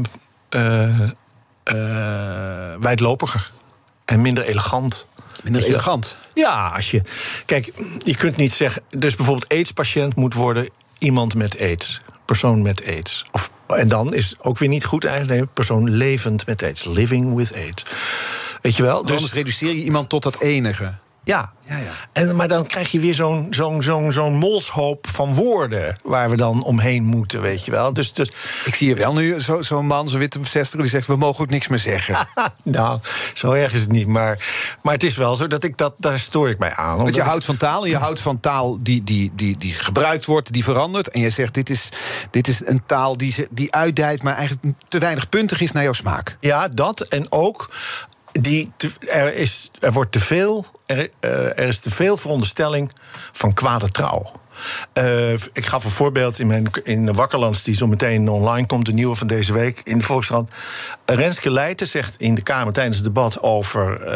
wijdlopiger 2.80 3.52
en 4.06 4.22
minder 4.22 4.44
elegant. 4.44 5.06
Minder 5.44 5.62
je, 5.62 5.68
elegant? 5.68 6.18
Ja, 6.34 6.70
als 6.70 6.92
je. 6.92 7.02
Kijk, 7.46 7.72
je 8.04 8.16
kunt 8.16 8.36
niet 8.36 8.54
zeggen. 8.54 8.84
Dus 8.90 9.16
bijvoorbeeld 9.16 9.52
AIDS-patiënt 9.52 10.16
moet 10.16 10.34
worden 10.34 10.70
iemand 10.98 11.36
met 11.36 11.60
AIDS. 11.60 12.02
Persoon 12.26 12.62
met 12.62 12.86
AIDS. 12.86 13.26
Of, 13.32 13.50
en 13.68 13.88
dan 13.88 14.14
is 14.14 14.36
ook 14.40 14.58
weer 14.58 14.70
niet 14.70 14.86
goed 14.86 15.06
eigenlijk. 15.06 15.54
Persoon 15.54 15.90
levend 15.90 16.46
met 16.46 16.64
AIDS. 16.64 16.84
Living 16.84 17.36
with 17.36 17.54
AIDS. 17.56 17.86
Weet 18.62 18.76
je 18.76 18.84
wel? 18.84 19.02
Dus 19.02 19.12
anders 19.12 19.34
reduceer 19.34 19.76
je 19.76 19.84
iemand 19.84 20.10
tot 20.10 20.24
dat 20.24 20.42
enige. 20.42 20.94
Ja. 21.26 21.54
ja, 21.62 21.78
ja. 21.78 21.92
En, 22.12 22.36
maar 22.36 22.48
dan 22.48 22.66
krijg 22.66 22.92
je 22.92 23.00
weer 23.00 23.14
zo'n 23.14 23.48
zo'n 23.50 23.84
zo'n 23.84 24.12
zo'n 24.12 24.36
molshoop 24.36 25.08
van 25.12 25.34
woorden... 25.34 25.96
waar 26.04 26.30
we 26.30 26.36
dan 26.36 26.64
omheen 26.64 27.04
moeten, 27.04 27.42
weet 27.42 27.66
je 27.66 27.72
wel. 27.72 27.94
Dus, 27.94 28.14
dus... 28.14 28.28
Ik 28.66 28.76
zie 28.76 28.88
je 28.88 28.96
wel 28.96 29.14
nu 29.14 29.42
zo'n 29.42 29.64
zo 29.64 29.84
man, 29.84 30.10
zo'n 30.10 30.20
witte 30.20 30.40
60 30.44 30.82
die 30.82 30.90
zegt... 30.90 31.08
we 31.08 31.16
mogen 31.16 31.44
ook 31.44 31.50
niks 31.50 31.68
meer 31.68 31.80
zeggen. 31.80 32.28
nou, 32.64 33.00
zo 33.34 33.52
erg 33.52 33.74
is 33.74 33.82
het 33.82 33.92
niet. 33.92 34.08
Maar, 34.08 34.46
maar 34.82 34.94
het 34.94 35.04
is 35.04 35.16
wel 35.16 35.36
zo 35.36 35.48
dat 35.48 35.64
ik 35.64 35.78
dat... 35.78 35.94
daar 35.98 36.20
stoor 36.20 36.50
ik 36.50 36.60
mij 36.60 36.74
aan. 36.74 36.98
Want 36.98 37.16
je 37.16 37.22
houdt 37.22 37.46
van 37.46 37.58
taal 37.58 37.84
en 37.84 37.90
je 37.90 37.98
houdt 37.98 38.20
van 38.20 38.40
taal 38.40 38.78
die, 38.84 39.04
die, 39.04 39.32
die, 39.36 39.58
die 39.58 39.74
gebruikt 39.74 40.26
wordt, 40.26 40.54
die 40.54 40.64
verandert. 40.64 41.10
En 41.10 41.22
je 41.22 41.30
zegt, 41.30 41.54
dit 41.54 41.70
is, 41.70 41.90
dit 42.32 42.48
is 42.48 42.66
een 42.66 42.86
taal 42.86 43.18
die, 43.18 43.48
die 43.52 43.74
uitdijt... 43.74 44.24
maar 44.24 44.36
eigenlijk 44.36 44.78
te 44.88 45.00
weinig 45.00 45.30
puntig 45.30 45.62
is 45.62 45.72
naar 45.72 45.84
jouw 45.84 45.94
smaak. 45.94 46.38
Ja, 46.40 46.68
dat. 46.68 47.02
En 47.02 47.32
ook 47.32 47.70
die 48.42 48.72
te, 48.78 48.92
er, 49.08 49.36
is, 49.36 49.72
er 49.80 49.94
wordt 49.94 50.12
te 50.12 50.20
veel, 50.20 50.66
er, 50.86 50.98
uh, 50.98 51.32
er 51.46 51.68
is 51.68 51.80
te 51.80 51.92
veel 51.92 52.18
veronderstelling 52.18 52.92
van 53.32 53.54
kwade 53.54 53.90
trouw. 53.90 54.32
Uh, 54.94 55.32
ik 55.32 55.66
gaf 55.66 55.84
een 55.84 55.90
voorbeeld 55.90 56.40
in, 56.40 56.48
mijn, 56.48 56.72
in 56.84 57.06
de 57.06 57.14
Wakkerlands, 57.14 57.64
die 57.64 57.76
zo 57.76 57.88
meteen 57.88 58.30
online 58.30 58.68
komt, 58.68 58.86
de 58.86 58.94
nieuwe 58.94 59.16
van 59.16 59.28
deze 59.28 59.54
week 59.54 59.82
in 59.84 59.98
de 59.98 60.04
Volkskrant. 60.04 60.52
Renske 61.06 61.52
Leijten 61.52 61.88
zegt 61.88 62.16
in 62.18 62.36
de 62.36 62.42
Kamer 62.42 62.74
tijdens 62.74 62.96
het 62.96 63.06
debat 63.06 63.42
over 63.42 64.00
uh, 64.00 64.08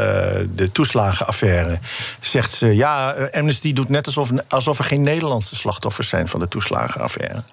de 0.56 0.72
toeslagenaffaire: 0.72 1.80
zegt 2.22 2.52
ze 2.52 2.76
ja, 2.76 3.12
Amnesty 3.32 3.74
doet 3.74 3.90
net 3.90 4.06
alsof, 4.06 4.32
alsof 4.48 4.80
er 4.80 4.86
geen 4.86 5.02
Nederlandse 5.02 5.56
slachtoffers 5.56 6.10
zijn 6.10 6.28
van 6.28 6.40
de 6.40 6.48
toeslagenaffaire. 6.48 7.44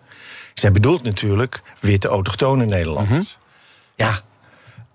Zij 0.55 0.73
bedoelt 0.73 1.03
natuurlijk 1.03 1.61
witte 1.81 2.09
autochtone 2.09 2.65
Nederlanders. 2.65 3.11
Mm 3.11 3.17
-hmm. 3.17 3.27
Ja, 3.97 4.21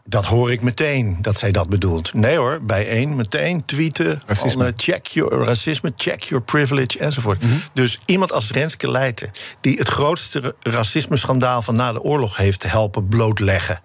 dat 0.03 0.25
hoor 0.25 0.51
ik 0.51 0.61
meteen 0.61 1.17
dat 1.21 1.37
zij 1.37 1.51
dat 1.51 1.69
bedoelt. 1.69 2.13
Nee 2.13 2.37
hoor, 2.37 2.59
bij 2.61 2.87
één 2.87 3.15
meteen 3.15 3.65
tweeten. 3.65 4.21
Racisme. 4.25 4.73
check 4.75 5.07
your 5.07 5.45
racisme, 5.45 5.93
check 5.95 6.21
your 6.21 6.43
privilege 6.43 6.99
enzovoort. 6.99 7.41
Mm 7.43 7.49
-hmm. 7.49 7.61
Dus 7.73 7.99
iemand 8.05 8.31
als 8.31 8.51
Renske 8.51 8.91
Leijten, 8.91 9.31
die 9.61 9.77
het 9.77 9.87
grootste 9.87 10.55
racisme-schandaal 10.59 11.61
van 11.61 11.75
na 11.75 11.93
de 11.93 12.01
oorlog 12.01 12.37
heeft 12.37 12.71
helpen 12.71 13.07
blootleggen. 13.07 13.81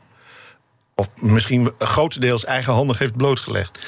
Of 0.95 1.09
misschien 1.15 1.73
grotendeels 1.79 2.45
eigenhandig 2.45 2.99
heeft 2.99 3.17
blootgelegd. 3.17 3.79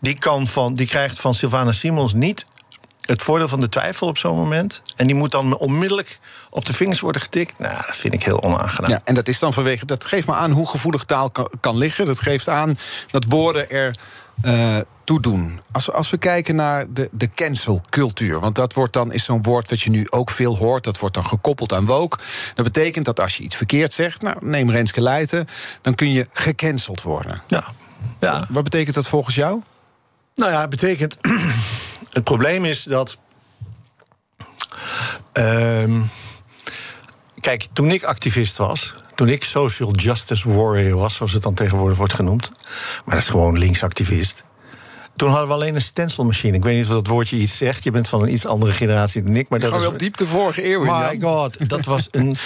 Die, 0.00 0.18
kan 0.18 0.46
van, 0.46 0.74
die 0.74 0.86
krijgt 0.86 1.20
van 1.20 1.34
Sylvana 1.34 1.72
Simons 1.72 2.12
niet 2.12 2.46
het 3.02 3.22
voordeel 3.22 3.48
van 3.48 3.60
de 3.60 3.68
twijfel 3.68 4.06
op 4.06 4.18
zo'n 4.18 4.36
moment. 4.36 4.82
En 4.96 5.06
die 5.06 5.16
moet 5.16 5.30
dan 5.30 5.56
onmiddellijk 5.56 6.18
op 6.54 6.64
de 6.64 6.72
vingers 6.72 7.00
worden 7.00 7.22
getikt. 7.22 7.58
Nou, 7.58 7.74
dat 7.86 7.96
vind 7.96 8.14
ik 8.14 8.22
heel 8.22 8.42
onaangenaam. 8.42 8.90
Ja, 8.90 9.00
en 9.04 9.14
dat 9.14 9.28
is 9.28 9.38
dan 9.38 9.52
vanwege. 9.52 9.86
Dat 9.86 10.04
geeft 10.04 10.26
maar 10.26 10.36
aan 10.36 10.50
hoe 10.50 10.68
gevoelig 10.68 11.04
taal 11.04 11.30
kan, 11.30 11.50
kan 11.60 11.76
liggen. 11.76 12.06
Dat 12.06 12.20
geeft 12.20 12.48
aan 12.48 12.78
dat 13.10 13.24
woorden 13.24 13.70
er. 13.70 13.96
Uh, 14.44 14.76
toe 15.04 15.20
doen. 15.20 15.60
Als 15.72 15.86
we, 15.86 15.92
als 15.92 16.10
we 16.10 16.16
kijken 16.16 16.54
naar 16.54 16.92
de, 16.92 17.08
de 17.12 17.30
cancelcultuur, 17.34 18.40
want 18.40 18.54
dat 18.54 18.72
wordt 18.72 18.92
dan, 18.92 19.12
is 19.12 19.24
zo'n 19.24 19.42
woord 19.42 19.70
wat 19.70 19.80
je 19.80 19.90
nu 19.90 20.10
ook 20.10 20.30
veel 20.30 20.56
hoort, 20.56 20.84
dat 20.84 20.98
wordt 20.98 21.14
dan 21.14 21.26
gekoppeld 21.26 21.72
aan 21.72 21.86
woke. 21.86 22.18
Dat 22.54 22.64
betekent 22.64 23.04
dat 23.04 23.20
als 23.20 23.36
je 23.36 23.42
iets 23.42 23.56
verkeerd 23.56 23.92
zegt, 23.92 24.22
nou, 24.22 24.36
neem 24.40 24.70
Renske 24.70 25.00
Leijten, 25.00 25.48
dan 25.80 25.94
kun 25.94 26.12
je 26.12 26.28
gecanceld 26.32 27.02
worden. 27.02 27.42
Ja. 27.46 27.64
ja. 28.20 28.46
Wat 28.50 28.62
betekent 28.62 28.94
dat 28.94 29.06
volgens 29.06 29.34
jou? 29.34 29.62
Nou 30.34 30.52
ja, 30.52 30.60
het 30.60 30.70
betekent. 30.70 31.16
Het 32.12 32.24
probleem 32.24 32.64
is 32.64 32.82
dat. 32.82 33.16
Uh, 35.34 36.00
kijk, 37.42 37.66
toen 37.72 37.90
ik 37.90 38.02
activist 38.02 38.56
was, 38.56 38.94
toen 39.14 39.28
ik 39.28 39.44
social 39.44 39.94
justice 39.94 40.52
warrior 40.52 40.98
was, 40.98 41.14
zoals 41.14 41.32
het 41.32 41.42
dan 41.42 41.54
tegenwoordig 41.54 41.98
wordt 41.98 42.14
genoemd, 42.14 42.50
maar 43.04 43.14
dat 43.14 43.24
is 43.24 43.28
gewoon 43.28 43.58
linksactivist. 43.58 44.44
Toen 45.22 45.30
hadden 45.30 45.48
we 45.48 45.54
alleen 45.54 45.74
een 45.74 45.82
stencilmachine. 45.82 46.56
Ik 46.56 46.64
weet 46.64 46.76
niet 46.76 46.84
of 46.86 46.90
dat 46.92 47.06
woordje 47.06 47.36
iets 47.36 47.56
zegt. 47.56 47.84
Je 47.84 47.90
bent 47.90 48.08
van 48.08 48.22
een 48.22 48.32
iets 48.32 48.46
andere 48.46 48.72
generatie 48.72 49.22
dan 49.22 49.36
ik. 49.36 49.48
Maar 49.48 49.58
dat 49.60 49.74
is 49.74 49.80
wel 49.80 49.96
diep 49.96 50.16
de 50.16 50.26
vorige 50.26 50.70
eeuw. 50.72 50.84
My 50.84 51.18
god, 51.20 51.68
dat 51.68 51.84
was 51.84 52.08
een. 52.10 52.36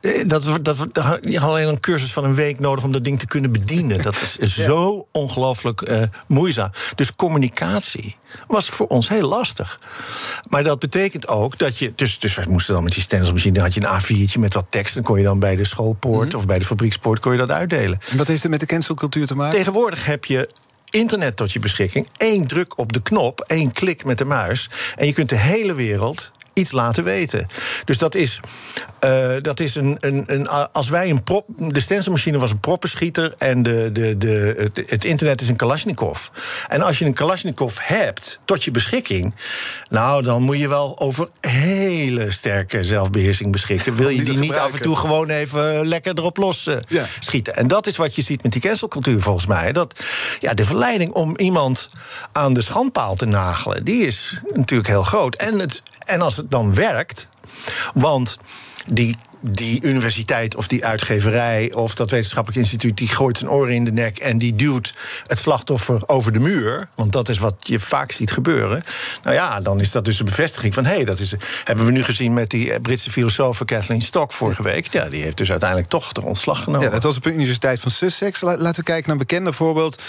eh, 0.00 0.26
Dat, 0.28 0.44
dat, 0.62 0.86
dat, 0.92 1.18
je 1.22 1.38
had 1.38 1.50
alleen 1.50 1.68
een 1.68 1.80
cursus 1.80 2.12
van 2.12 2.24
een 2.24 2.34
week 2.34 2.58
nodig 2.60 2.84
om 2.84 2.92
dat 2.92 3.04
ding 3.04 3.18
te 3.18 3.26
kunnen 3.26 3.52
bedienen. 3.52 4.02
Dat 4.02 4.16
is 4.38 4.56
zo 4.64 5.06
ongelooflijk 5.12 5.82
eh, 5.82 6.02
moeizaam. 6.26 6.70
Dus 6.94 7.14
communicatie 7.16 8.16
was 8.46 8.68
voor 8.68 8.86
ons 8.86 9.08
heel 9.08 9.28
lastig. 9.28 9.80
Maar 10.48 10.62
dat 10.62 10.78
betekent 10.78 11.28
ook 11.28 11.58
dat 11.58 11.78
je. 11.78 11.92
Dus, 11.96 12.18
dus 12.18 12.34
wij 12.34 12.46
moesten 12.48 12.74
dan 12.74 12.82
met 12.84 12.92
die 12.92 13.02
stencilmachine. 13.02 13.54
Dan 13.54 13.62
had 13.62 13.74
je 13.74 13.80
een 13.86 14.28
A4'tje 14.28 14.38
met 14.38 14.54
wat 14.54 14.66
tekst. 14.68 14.94
Dan 14.94 15.02
kon 15.02 15.18
je 15.18 15.24
dan 15.24 15.38
bij 15.38 15.56
de 15.56 15.64
schoolpoort 15.66 16.28
Mhm. 16.28 16.36
of 16.36 16.46
bij 16.46 16.58
de 16.58 16.64
fabriekspoort 16.64 17.20
kon 17.20 17.32
je 17.32 17.38
dat 17.38 17.50
uitdelen. 17.50 17.98
En 18.10 18.16
wat 18.16 18.26
heeft 18.26 18.42
het 18.42 18.50
met 18.50 18.60
de 18.60 18.66
cancelcultuur 18.66 19.26
te 19.26 19.34
maken? 19.34 19.56
Tegenwoordig 19.58 20.06
heb 20.06 20.24
je 20.24 20.48
internet 20.94 21.36
tot 21.36 21.52
je 21.52 21.58
beschikking. 21.58 22.08
Eén 22.16 22.44
druk 22.44 22.78
op 22.78 22.92
de 22.92 23.02
knop, 23.02 23.40
één 23.40 23.72
klik 23.72 24.04
met 24.04 24.18
de 24.18 24.24
muis. 24.24 24.70
En 24.96 25.06
je 25.06 25.12
kunt 25.12 25.28
de 25.28 25.36
hele 25.36 25.74
wereld 25.74 26.32
iets 26.54 26.72
laten 26.72 27.04
weten. 27.04 27.46
Dus 27.84 27.98
dat 27.98 28.14
is, 28.14 28.40
eh, 29.00 29.30
dat 29.42 29.60
is 29.60 29.74
een, 29.74 29.96
een, 30.00 30.24
een. 30.26 30.48
Als 30.72 30.88
wij 30.88 31.10
een 31.10 31.22
prop. 31.24 31.46
De 31.56 31.80
stencilmachine 31.80 32.38
was 32.38 32.50
een 32.50 32.60
proppenschieter. 32.60 33.34
En 33.38 33.62
de, 33.62 33.90
de, 33.92 34.18
de, 34.18 34.54
het, 34.58 34.90
het 34.90 35.04
internet 35.04 35.40
is 35.40 35.48
een 35.48 35.56
Kalashnikov. 35.56 36.28
En 36.68 36.82
als 36.82 36.98
je 36.98 37.04
een 37.04 37.14
Kalashnikov 37.14 37.76
hebt 37.80 38.38
tot 38.44 38.64
je 38.64 38.70
beschikking. 38.70 39.34
Nou, 39.90 40.22
dan 40.22 40.42
moet 40.42 40.58
je 40.58 40.68
wel 40.68 41.00
over 41.00 41.28
hele 41.40 42.30
sterke 42.30 42.84
zelfbeheersing 42.84 43.52
beschikken. 43.52 43.94
Wil 43.96 44.08
je 44.08 44.22
die 44.22 44.38
niet 44.38 44.54
af 44.54 44.74
en 44.74 44.82
toe 44.82 44.96
gewoon 44.96 45.28
even 45.28 45.86
lekker 45.86 46.18
erop 46.18 46.36
los 46.36 46.68
Ja. 46.88 47.04
schieten. 47.20 47.56
En 47.56 47.66
dat 47.66 47.86
is 47.86 47.96
wat 47.96 48.14
je 48.14 48.22
ziet 48.22 48.42
met 48.42 48.52
die 48.52 48.60
cancelcultuur 48.60 49.22
volgens 49.22 49.46
mij. 49.46 49.72
Dat, 49.72 50.04
ja, 50.40 50.54
de 50.54 50.64
verleiding 50.64 51.12
om 51.12 51.36
iemand 51.36 51.88
aan 52.32 52.54
de 52.54 52.62
schandpaal 52.62 53.14
te 53.14 53.26
nagelen... 53.26 53.84
die 53.84 54.06
is 54.06 54.40
natuurlijk 54.54 54.88
heel 54.88 55.02
groot. 55.02 55.34
En, 55.34 55.58
het, 55.58 55.82
en 56.04 56.20
als 56.20 56.36
het 56.36 56.50
dan 56.50 56.74
werkt... 56.74 57.28
want 57.94 58.38
die, 58.86 59.16
die 59.40 59.82
universiteit 59.84 60.56
of 60.56 60.66
die 60.66 60.84
uitgeverij... 60.84 61.72
of 61.72 61.94
dat 61.94 62.10
wetenschappelijk 62.10 62.60
instituut, 62.60 62.96
die 62.96 63.08
gooit 63.08 63.38
zijn 63.38 63.50
oren 63.50 63.74
in 63.74 63.84
de 63.84 63.92
nek... 63.92 64.18
en 64.18 64.38
die 64.38 64.54
duwt 64.54 64.94
het 65.26 65.38
slachtoffer 65.38 66.02
over 66.06 66.32
de 66.32 66.38
muur... 66.38 66.88
want 66.94 67.12
dat 67.12 67.28
is 67.28 67.38
wat 67.38 67.54
je 67.58 67.80
vaak 67.80 68.12
ziet 68.12 68.30
gebeuren... 68.30 68.84
nou 69.22 69.36
ja, 69.36 69.60
dan 69.60 69.80
is 69.80 69.90
dat 69.90 70.04
dus 70.04 70.18
een 70.18 70.24
bevestiging 70.24 70.74
van... 70.74 70.84
hé, 70.84 70.94
hey, 70.94 71.04
dat 71.04 71.18
is, 71.18 71.34
hebben 71.64 71.84
we 71.84 71.92
nu 71.92 72.02
gezien 72.02 72.34
met 72.34 72.50
die 72.50 72.72
eh, 72.72 72.80
Britse 72.80 73.10
filosoof 73.10 73.62
Kathleen 73.64 74.02
Stock 74.02 74.32
vorige 74.32 74.62
week... 74.62 74.86
ja, 74.86 75.08
die 75.08 75.22
heeft 75.22 75.36
dus 75.36 75.50
uiteindelijk 75.50 75.90
toch 75.90 76.12
de 76.12 76.22
ontslag 76.22 76.62
genomen. 76.62 76.86
Ja, 76.86 76.92
dat 76.92 77.02
was 77.02 77.16
op 77.16 77.22
de 77.22 77.32
Universiteit 77.32 77.80
van 77.80 77.90
Sussex. 77.90 78.40
La- 78.40 78.56
Laten 78.56 78.80
we 78.80 78.82
kijken 78.82 79.02
naar 79.02 79.12
een 79.12 79.26
bekender 79.26 79.54
voorbeeld. 79.54 80.02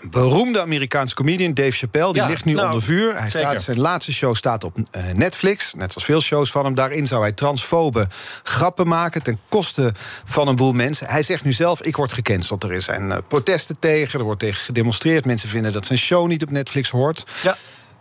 Een 0.00 0.10
beroemde 0.10 0.60
Amerikaanse 0.60 1.14
comedian 1.14 1.54
Dave 1.54 1.70
Chappelle. 1.70 2.12
Die 2.12 2.22
Ja, 2.22 2.28
ligt 2.28 2.44
nu 2.44 2.52
nou, 2.52 2.66
onder 2.66 2.82
vuur. 2.82 3.12
Hij 3.12 3.30
zeker. 3.30 3.48
staat, 3.48 3.62
zijn 3.62 3.78
laatste 3.80 4.12
show 4.12 4.34
staat 4.34 4.64
op 4.64 4.76
eh, 4.90 5.02
Netflix. 5.14 5.74
Net 5.74 5.94
als 5.94 6.04
veel 6.04 6.20
shows 6.20 6.50
van 6.50 6.64
hem. 6.64 6.74
Daarin 6.74 7.06
zou 7.06 7.22
hij 7.22 7.32
transfobe 7.32 8.06
grappen 8.42 8.88
maken... 8.88 9.22
ten 9.22 9.38
koste 9.48 9.92
van 10.24 10.48
een 10.48 10.56
boel 10.56 10.72
mensen. 10.72 11.06
Hij 11.06 11.22
zegt 11.22 11.44
nu 11.44 11.52
zelf, 11.52 11.82
ik 11.82 11.96
word 11.96 12.12
gecanceld. 12.12 12.64
Er 12.64 12.82
zijn 12.82 13.12
eh, 13.12 13.18
protesten 13.28 13.78
tegen, 13.78 14.18
er 14.18 14.24
wordt 14.24 14.40
tegen 14.40 14.64
gedemonstreerd. 14.64 15.24
Mensen 15.24 15.48
vinden 15.48 15.72
dat 15.72 15.86
zijn 15.86 15.98
show 15.98 16.26
niet 16.26 16.42
op 16.42 16.50
Netflix 16.50 16.90
hoort. 16.90 17.26
Ja. 17.42 17.56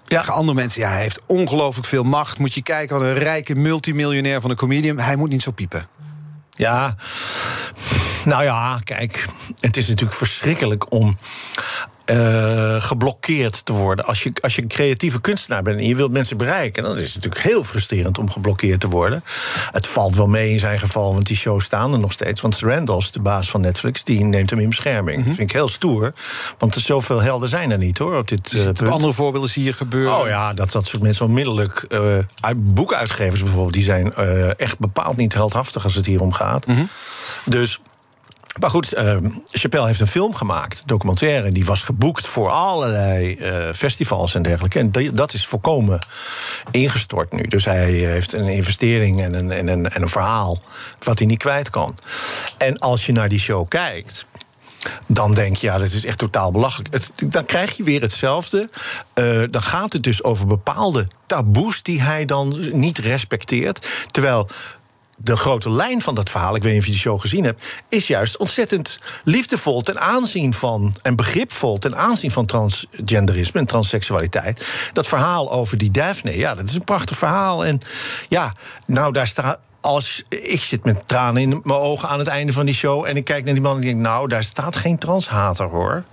Ja. 0.08 0.21
Andere 0.21 0.53
mensen, 0.53 0.82
ja, 0.82 0.89
hij 0.89 1.01
heeft 1.01 1.19
ongelooflijk 1.25 1.88
veel 1.88 2.03
macht. 2.03 2.39
Moet 2.39 2.53
je 2.53 2.63
kijken, 2.63 2.99
wat 2.99 3.05
een 3.05 3.17
rijke 3.17 3.55
multimiljonair 3.55 4.41
van 4.41 4.49
een 4.49 4.55
comedian. 4.55 4.99
Hij 4.99 5.15
moet 5.15 5.29
niet 5.29 5.41
zo 5.41 5.51
piepen. 5.51 5.88
Ja, 6.49 6.95
nou 8.25 8.43
ja, 8.43 8.79
kijk, 8.84 9.25
het 9.60 9.77
is 9.77 9.88
natuurlijk 9.88 10.17
verschrikkelijk 10.17 10.91
om 10.91 11.17
eh, 12.10 12.84
geblokkeerd 12.84 13.65
te 13.65 13.74
worden. 13.74 14.06
Als 14.06 14.24
je, 14.24 14.32
als 14.41 14.56
je 14.56 14.62
een 14.62 14.67
creatieve 14.67 15.22
kunstenaar 15.22 15.62
bent 15.62 15.80
en 15.80 15.86
je 15.88 15.95
wilt 15.95 16.12
mensen 16.12 16.38
bereiken, 16.38 16.84
dan 16.84 16.95
is 16.95 17.13
het 17.13 17.15
natuurlijk 17.15 17.41
heel 17.41 17.63
frustrerend 17.63 18.17
om 18.17 18.30
geblokkeerd 18.32 18.80
te 18.80 18.88
worden. 18.88 19.24
Het 19.72 19.88
valt 19.88 20.15
wel 20.15 20.28
mee 20.28 20.52
in 20.52 20.60
zijn 20.60 20.80
geval, 20.80 21.13
want 21.13 21.28
die 21.28 21.36
shows 21.36 21.63
staan 21.65 21.93
er 21.93 22.00
nog 22.00 22.12
steeds. 22.12 22.41
Want 22.41 22.60
Randolph, 22.60 23.10
de 23.12 23.22
baas 23.22 23.50
van 23.50 23.62
Netflix, 23.62 24.04
die 24.04 24.24
neemt 24.24 24.50
hem 24.50 24.60
in 24.60 24.69
bescherming. 24.69 25.17
Dat 25.26 25.36
vind 25.36 25.50
ik 25.50 25.56
heel 25.56 25.67
stoer, 25.67 26.13
want 26.58 26.76
er 26.76 26.82
zoveel 26.82 27.22
helden 27.22 27.50
zijn 27.50 27.72
er 27.72 27.78
niet 27.78 27.98
hoor 27.98 28.17
op 28.17 28.28
dit 28.28 28.54
eh, 28.54 28.67
Op 28.67 28.74
punt. 28.74 28.91
andere 28.91 29.13
voorbeelden 29.13 29.50
zie 29.50 29.63
je 29.63 29.74
gebeuren. 29.74 30.19
Oh 30.19 30.28
ja, 30.28 30.54
dat 30.54 30.72
dat 30.72 30.86
soort 30.86 31.04
mensen 31.04 31.26
onmiddellijk. 31.26 31.86
eh 31.88 32.17
uit, 32.39 32.74
boekuitgevers 32.74 33.43
bijvoorbeeld, 33.43 33.74
die 33.74 33.84
zijn 33.84 34.13
eh, 34.13 34.60
echt 34.60 34.80
bepaald 34.80 35.17
niet 35.17 35.34
heldhaftig 35.34 35.84
als 35.84 35.95
het 35.95 36.06
hier 36.06 36.22
om 36.22 36.32
gaat. 36.34 36.65
Dus. 37.45 37.80
Maar 38.60 38.69
goed, 38.69 38.93
eh, 38.93 39.17
Chappelle 39.52 39.88
heeft 39.88 40.00
een 40.00 40.08
film 40.08 40.36
gemaakt, 40.36 40.84
documentaire. 40.86 41.52
Die 41.52 41.65
was 41.65 41.84
geboekt 41.84 42.28
voor 42.28 42.50
allerlei 42.50 43.36
eh, 43.36 43.74
festivals 43.74 44.36
en 44.36 44.41
dergelijke. 44.41 44.80
En 44.80 44.91
dat 45.13 45.34
is 45.34 45.45
volkomen 45.45 46.06
ingestort 46.72 47.34
nu. 47.34 47.43
Dus 47.43 47.65
hij 47.65 47.91
heeft 47.91 48.34
een 48.34 48.48
investering 48.48 49.22
en 49.22 49.34
een, 49.34 49.52
en, 49.52 49.67
een, 49.67 49.89
en 49.89 50.02
een 50.02 50.10
verhaal 50.10 50.62
wat 51.04 51.17
hij 51.17 51.28
niet 51.28 51.38
kwijt 51.38 51.69
kan. 51.69 51.98
En 52.58 52.78
als 52.78 53.06
je 53.06 53.12
naar 53.12 53.30
die 53.30 53.39
show 53.39 53.67
kijkt 53.67 54.26
dan 55.08 55.34
denk 55.34 55.56
je, 55.56 55.67
ja, 55.67 55.78
dat 55.78 55.91
is 55.91 56.06
echt 56.06 56.17
totaal 56.17 56.52
belachelijk. 56.52 56.93
Het, 56.93 57.12
dan 57.32 57.45
krijg 57.45 57.78
je 57.78 57.84
weer 57.84 58.02
hetzelfde. 58.02 58.69
Eh, 59.13 59.43
dan 59.52 59.62
gaat 59.62 59.93
het 59.93 60.04
dus 60.04 60.24
over 60.24 60.48
bepaalde 60.48 61.08
taboes 61.26 61.82
die 61.82 62.02
hij 62.02 62.26
dan 62.26 62.69
niet 62.72 62.98
respecteert. 62.98 63.88
Terwijl 64.12 64.50
de 65.21 65.38
grote 65.38 65.69
lijn 65.69 66.01
van 66.01 66.15
dat 66.15 66.29
verhaal, 66.29 66.55
ik 66.55 66.63
weet 66.63 66.71
niet 66.71 66.82
of 66.82 66.88
je 66.88 66.91
die 66.91 67.01
show 67.01 67.19
gezien 67.19 67.43
hebt, 67.43 67.65
is 67.89 68.08
juist 68.08 68.38
ontzettend 68.38 68.99
liefdevol 69.23 69.82
ten 69.82 69.99
aanzien 69.99 70.53
van 70.53 70.93
en 71.01 71.15
begripvol 71.15 71.77
ten 71.77 71.97
aanzien 71.97 72.32
van 72.32 72.45
transgenderisme 72.45 73.60
en 73.60 73.65
transseksualiteit. 73.65 74.89
Dat 74.93 75.08
verhaal 75.08 75.51
over 75.51 75.77
die 75.77 75.91
Daphne, 75.91 76.38
ja, 76.38 76.55
dat 76.55 76.69
is 76.69 76.75
een 76.75 76.84
prachtig 76.84 77.17
verhaal. 77.17 77.65
En 77.65 77.79
ja, 78.27 78.53
nou, 78.86 79.13
daar 79.13 79.27
staat. 79.27 79.60
Als 79.82 80.23
ik 80.29 80.62
zit 80.62 80.86
met 80.86 81.08
tranen 81.08 81.41
in 81.41 81.49
mijn 81.63 81.79
ogen 81.79 82.10
aan 82.10 82.19
het 82.19 82.27
einde 82.27 82.53
van 82.53 82.65
die 82.65 82.75
show 82.75 83.05
en 83.05 83.15
ik 83.15 83.23
kijk 83.23 83.43
naar 83.43 83.53
die 83.53 83.63
man 83.63 83.75
en 83.75 83.82
ik 83.82 83.88
denk, 83.88 83.99
nou, 83.99 84.27
daar 84.27 84.43
staat 84.43 84.75
geen 84.75 84.97
transhater 84.97 85.65
hoor. 85.65 86.03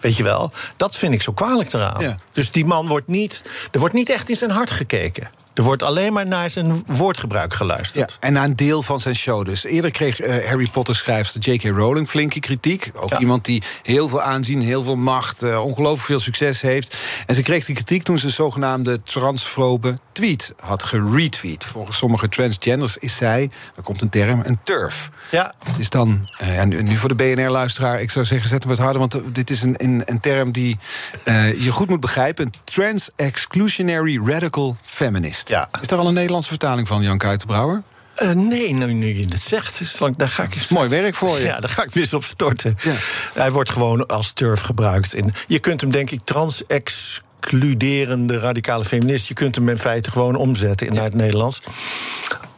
Weet 0.00 0.16
je 0.16 0.22
wel, 0.22 0.50
dat 0.76 0.96
vind 0.96 1.14
ik 1.14 1.22
zo 1.22 1.32
kwalijk 1.32 1.72
eraan. 1.72 2.02
Ja. 2.02 2.14
Dus 2.32 2.50
die 2.50 2.64
man 2.64 2.86
wordt 2.86 3.06
niet, 3.06 3.42
er 3.72 3.78
wordt 3.78 3.94
niet 3.94 4.10
echt 4.10 4.28
in 4.28 4.36
zijn 4.36 4.50
hart 4.50 4.70
gekeken. 4.70 5.30
Er 5.60 5.66
wordt 5.66 5.82
alleen 5.82 6.12
maar 6.12 6.26
naar 6.26 6.50
zijn 6.50 6.82
woordgebruik 6.86 7.50
Ja, 7.50 7.56
geluisterd. 7.56 8.16
en 8.20 8.32
naar 8.32 8.44
een 8.44 8.56
deel 8.56 8.82
van 8.82 9.00
zijn 9.00 9.16
show 9.16 9.44
dus. 9.44 9.64
Eerder 9.64 9.90
kreeg 9.90 10.20
eh, 10.20 10.46
Harry 10.48 10.68
Potter 10.70 10.94
schrijfster 10.96 11.40
J.K. 11.40 11.62
Rowling 11.62 12.08
flinke 12.08 12.40
kritiek. 12.40 12.90
Ook 12.94 13.10
Ja. 13.10 13.18
iemand 13.18 13.44
die 13.44 13.62
heel 13.82 14.08
veel 14.08 14.22
aanzien, 14.22 14.60
heel 14.62 14.82
veel 14.82 14.96
macht... 14.96 15.42
eh, 15.42 15.64
ongelooflijk 15.64 16.06
veel 16.06 16.20
succes 16.20 16.60
heeft. 16.60 16.96
En 17.26 17.34
ze 17.34 17.42
kreeg 17.42 17.64
die 17.64 17.74
kritiek 17.74 18.02
toen 18.02 18.18
ze 18.18 18.24
een 18.26 18.32
zogenaamde 18.32 19.02
transfobe 19.02 19.94
tweet 20.12 20.52
had 20.60 20.82
geretweet. 20.82 21.64
Volgens 21.64 21.96
sommige 21.96 22.28
transgenders 22.28 22.96
is 22.96 23.16
zij, 23.16 23.50
er 23.76 23.82
komt 23.82 24.00
een 24.02 24.08
term, 24.10 24.40
een 24.44 24.58
turf. 24.62 25.10
Ja. 25.30 25.52
Het 25.64 25.78
is 25.78 25.90
dan, 25.90 26.28
eh, 26.38 26.58
en 26.58 26.68
nu- 26.68 26.82
nu 26.82 26.96
voor 26.96 27.08
de 27.08 27.14
BNR-luisteraar, 27.14 28.00
ik 28.00 28.10
zou 28.10 28.24
zeggen, 28.24 28.48
zet 28.48 28.62
hem 28.62 28.72
wat 28.76 28.80
harder... 28.80 28.98
want 28.98 29.14
eh, 29.14 29.20
dit 29.32 29.50
is 29.50 29.62
een, 29.62 29.74
een, 29.76 30.02
een 30.04 30.20
term 30.20 30.52
die 30.52 30.78
eh, 31.24 31.62
je 31.64 31.70
goed 31.70 31.88
moet 31.88 32.00
begrijpen. 32.00 32.44
Een 32.46 32.52
trans-exclusionary 32.64 34.20
radical 34.24 34.76
feminist. 34.84 35.48
Ja. 35.50 35.68
Is 35.80 35.86
daar 35.86 35.98
al 35.98 36.06
een 36.06 36.14
Nederlandse 36.14 36.48
vertaling 36.48 36.88
van, 36.88 37.02
Jan 37.02 37.18
Kuitenbrouwer? 37.18 37.82
Eh, 38.14 38.30
nee, 38.30 38.74
nu, 38.74 38.92
nu 38.92 39.18
je 39.18 39.26
het 39.28 39.42
zegt, 39.42 40.00
lang- 40.00 40.16
daar 40.16 40.28
ga 40.28 40.42
ik 40.42 40.54
eens. 40.54 40.68
Mooi 40.68 40.88
werk 40.88 41.14
voor 41.14 41.38
je. 41.38 41.44
Ja, 41.52 41.60
daar 41.60 41.70
ga 41.70 41.82
ik 41.82 41.90
weer 41.90 42.02
eens 42.02 42.14
op 42.14 42.24
storten. 42.24 42.76
Ja. 42.82 42.92
Hij 43.34 43.52
wordt 43.52 43.70
gewoon 43.70 44.06
als 44.06 44.32
turf 44.32 44.60
gebruikt. 44.60 45.16
Je 45.46 45.58
kunt 45.58 45.80
hem, 45.80 45.90
denk 45.90 46.10
ik, 46.10 46.20
trans-excluderende 46.24 48.38
radicale 48.38 48.84
feminist. 48.84 49.28
Je 49.28 49.34
kunt 49.34 49.54
hem 49.54 49.68
in 49.68 49.78
feite 49.78 50.10
gewoon 50.10 50.36
omzetten 50.36 50.86
in 50.86 50.94
naar 50.94 51.04
het 51.04 51.14
Nederlands. 51.14 51.60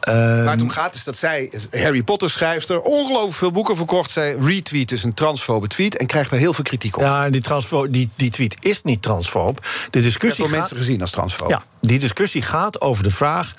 Waar 0.05 0.51
het 0.51 0.61
om 0.61 0.69
gaat 0.69 0.95
is 0.95 1.03
dat 1.03 1.17
zij, 1.17 1.51
Harry 1.71 2.03
Potter 2.03 2.29
schrijfster... 2.29 2.81
ongelooflijk 2.81 3.35
veel 3.35 3.51
boeken 3.51 3.75
verkocht. 3.75 4.11
Zij 4.11 4.35
retweet 4.35 4.89
dus 4.89 5.03
een 5.03 5.13
transfobe 5.13 5.67
tweet... 5.67 5.97
en 5.97 6.05
krijgt 6.05 6.29
daar 6.29 6.39
heel 6.39 6.53
veel 6.53 6.63
kritiek 6.63 6.95
op. 6.95 7.01
Ja, 7.01 7.25
en 7.25 7.31
die, 7.31 7.41
transfo- 7.41 7.87
die, 7.87 8.09
die 8.15 8.29
tweet 8.29 8.55
is 8.59 8.81
niet 8.81 9.01
transfoob. 9.01 9.65
De 9.89 9.97
Ik 9.97 10.03
discussie 10.03 10.43
wel 10.43 10.47
gaat... 10.47 10.57
mensen 10.59 10.77
gezien 10.77 11.01
als 11.01 11.11
transfobe. 11.11 11.51
Ja, 11.51 11.63
die 11.81 11.99
discussie 11.99 12.41
gaat 12.41 12.81
over 12.81 13.03
de 13.03 13.11
vraag: 13.11 13.51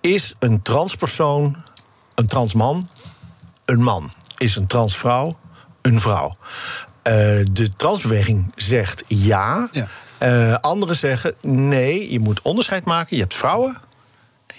is 0.00 0.34
een 0.38 0.62
transpersoon 0.62 1.56
een 2.14 2.26
transman 2.26 2.88
een 3.64 3.82
man? 3.82 4.12
Is 4.36 4.56
een 4.56 4.66
transvrouw 4.66 5.38
een 5.82 6.00
vrouw? 6.00 6.36
Eh, 7.02 7.14
de 7.52 7.68
transbeweging 7.76 8.52
zegt 8.56 9.04
ja. 9.08 9.68
Ja. 9.72 9.88
Eh, 10.18 10.54
anderen 10.54 10.96
zeggen 10.96 11.34
nee, 11.40 12.12
je 12.12 12.20
moet 12.20 12.42
onderscheid 12.42 12.84
maken. 12.84 13.16
Je 13.16 13.22
hebt 13.22 13.34
vrouwen 13.34 13.76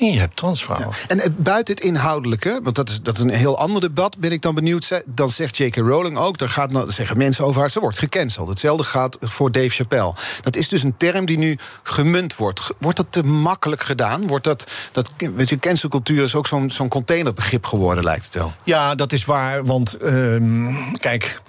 en 0.07 0.13
je 0.13 0.19
hebt 0.19 0.35
transvrouwen. 0.35 0.89
Ja. 0.89 1.07
En 1.07 1.19
het, 1.19 1.37
buiten 1.37 1.75
het 1.75 1.83
inhoudelijke, 1.83 2.59
want 2.63 2.75
dat 2.75 2.89
is, 2.89 3.01
dat 3.01 3.15
is 3.15 3.23
een 3.23 3.29
heel 3.29 3.57
ander 3.57 3.81
debat, 3.81 4.17
ben 4.17 4.31
ik 4.31 4.41
dan 4.41 4.55
benieuwd. 4.55 5.03
Dan 5.05 5.29
zegt 5.29 5.57
J.K. 5.57 5.75
Rowling 5.75 6.17
ook, 6.17 6.37
daar 6.37 6.49
gaat, 6.49 6.71
nou, 6.71 6.91
zeggen 6.91 7.17
mensen 7.17 7.45
over 7.45 7.59
haar, 7.59 7.69
ze 7.69 7.79
wordt 7.79 7.97
gecanceld. 7.97 8.47
Hetzelfde 8.47 8.83
gaat 8.83 9.17
voor 9.21 9.51
Dave 9.51 9.69
Chappelle. 9.69 10.13
Dat 10.41 10.55
is 10.55 10.69
dus 10.69 10.83
een 10.83 10.97
term 10.97 11.25
die 11.25 11.37
nu 11.37 11.57
gemunt 11.83 12.35
wordt. 12.35 12.61
Wordt 12.77 12.97
dat 12.97 13.07
te 13.09 13.23
makkelijk 13.23 13.83
gedaan? 13.83 14.27
Wordt 14.27 14.43
dat, 14.43 14.67
dat 14.91 15.11
weet 15.17 15.49
je, 15.49 15.59
cancelcultuur 15.59 16.23
is 16.23 16.35
ook 16.35 16.47
zo'n 16.47 16.69
zo'n 16.69 16.89
containerbegrip 16.89 17.65
geworden, 17.65 18.03
lijkt 18.03 18.25
het 18.25 18.35
wel. 18.35 18.53
Ja, 18.63 18.95
dat 18.95 19.11
is 19.11 19.25
waar, 19.25 19.65
want 19.65 19.97
uh, 20.03 20.75
kijk, 20.99 21.41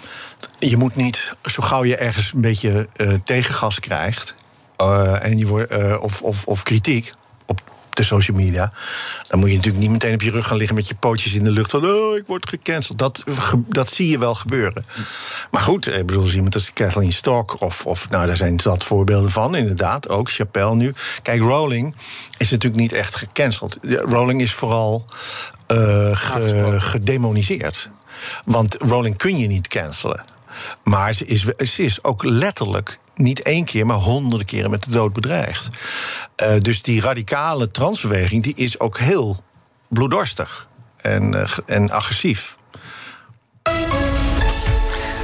je 0.59 0.77
moet 0.77 0.97
niet, 0.97 1.35
zo 1.43 1.63
gauw 1.63 1.85
je 1.85 1.97
ergens 1.97 2.33
een 2.35 2.41
beetje 2.41 2.89
uh, 2.97 3.15
tegengas 3.25 3.81
krijgt... 3.81 4.35
Uh, 4.81 5.25
en 5.25 5.39
je 5.39 5.47
wordt, 5.47 5.73
uh, 5.73 6.03
of, 6.03 6.23
of, 6.23 6.47
of 6.47 6.63
kritiek, 6.63 7.13
de 7.97 8.03
social 8.03 8.37
media. 8.37 8.73
Dan 9.29 9.39
moet 9.39 9.49
je 9.49 9.57
natuurlijk 9.57 9.83
niet 9.83 9.93
meteen 9.93 10.15
op 10.15 10.23
je 10.23 10.31
rug 10.31 10.47
gaan 10.47 10.57
liggen 10.57 10.77
met 10.77 10.89
je 10.89 10.95
pootjes 10.95 11.35
in 11.35 11.45
de 11.45 11.51
lucht. 11.51 11.71
Van, 11.71 11.87
oh, 11.87 12.17
ik 12.17 12.25
word 12.27 12.49
gecanceld. 12.49 12.99
Dat, 12.99 13.25
dat 13.67 13.89
zie 13.89 14.09
je 14.09 14.19
wel 14.19 14.35
gebeuren. 14.35 14.85
Maar 15.51 15.63
goed, 15.63 15.87
ik 15.87 16.07
bedoel, 16.07 16.31
iemand 16.31 16.55
als 16.55 16.73
Kathleen 16.73 17.13
Stock. 17.13 17.61
Of, 17.61 17.87
of 17.87 18.11
nou, 18.11 18.27
daar 18.27 18.37
zijn 18.37 18.61
zat 18.61 18.85
voorbeelden 18.85 19.31
van, 19.31 19.55
inderdaad. 19.55 20.09
Ook 20.09 20.31
Chappelle 20.31 20.75
nu. 20.75 20.95
Kijk, 21.23 21.41
Rowling 21.41 21.95
is 22.37 22.51
natuurlijk 22.51 22.83
niet 22.83 22.93
echt 22.93 23.17
gecanceld. 23.17 23.79
Rowling 23.83 24.41
is 24.41 24.53
vooral 24.53 25.05
uh, 25.73 26.17
ge, 26.17 26.77
gedemoniseerd. 26.79 27.89
Want 28.45 28.77
Rowling 28.79 29.17
kun 29.17 29.39
je 29.39 29.47
niet 29.47 29.69
cancelen. 29.69 30.25
Maar 30.85 31.13
ze 31.13 31.25
is, 31.25 31.45
ze 31.45 31.83
is 31.83 32.05
ook 32.05 32.25
letterlijk 32.25 32.99
niet 33.23 33.43
één 33.43 33.65
keer, 33.65 33.87
maar 33.87 33.97
honderden 33.97 34.47
keren 34.47 34.71
met 34.71 34.85
de 34.85 34.91
dood 34.91 35.13
bedreigd. 35.13 35.69
Uh, 36.43 36.59
dus 36.59 36.83
die 36.83 37.01
radicale 37.01 37.69
transbeweging 37.69 38.43
die 38.43 38.55
is 38.55 38.79
ook 38.79 38.99
heel 38.99 39.43
bloeddorstig 39.89 40.69
en, 40.97 41.35
uh, 41.35 41.45
en 41.67 41.91
agressief. 41.91 42.57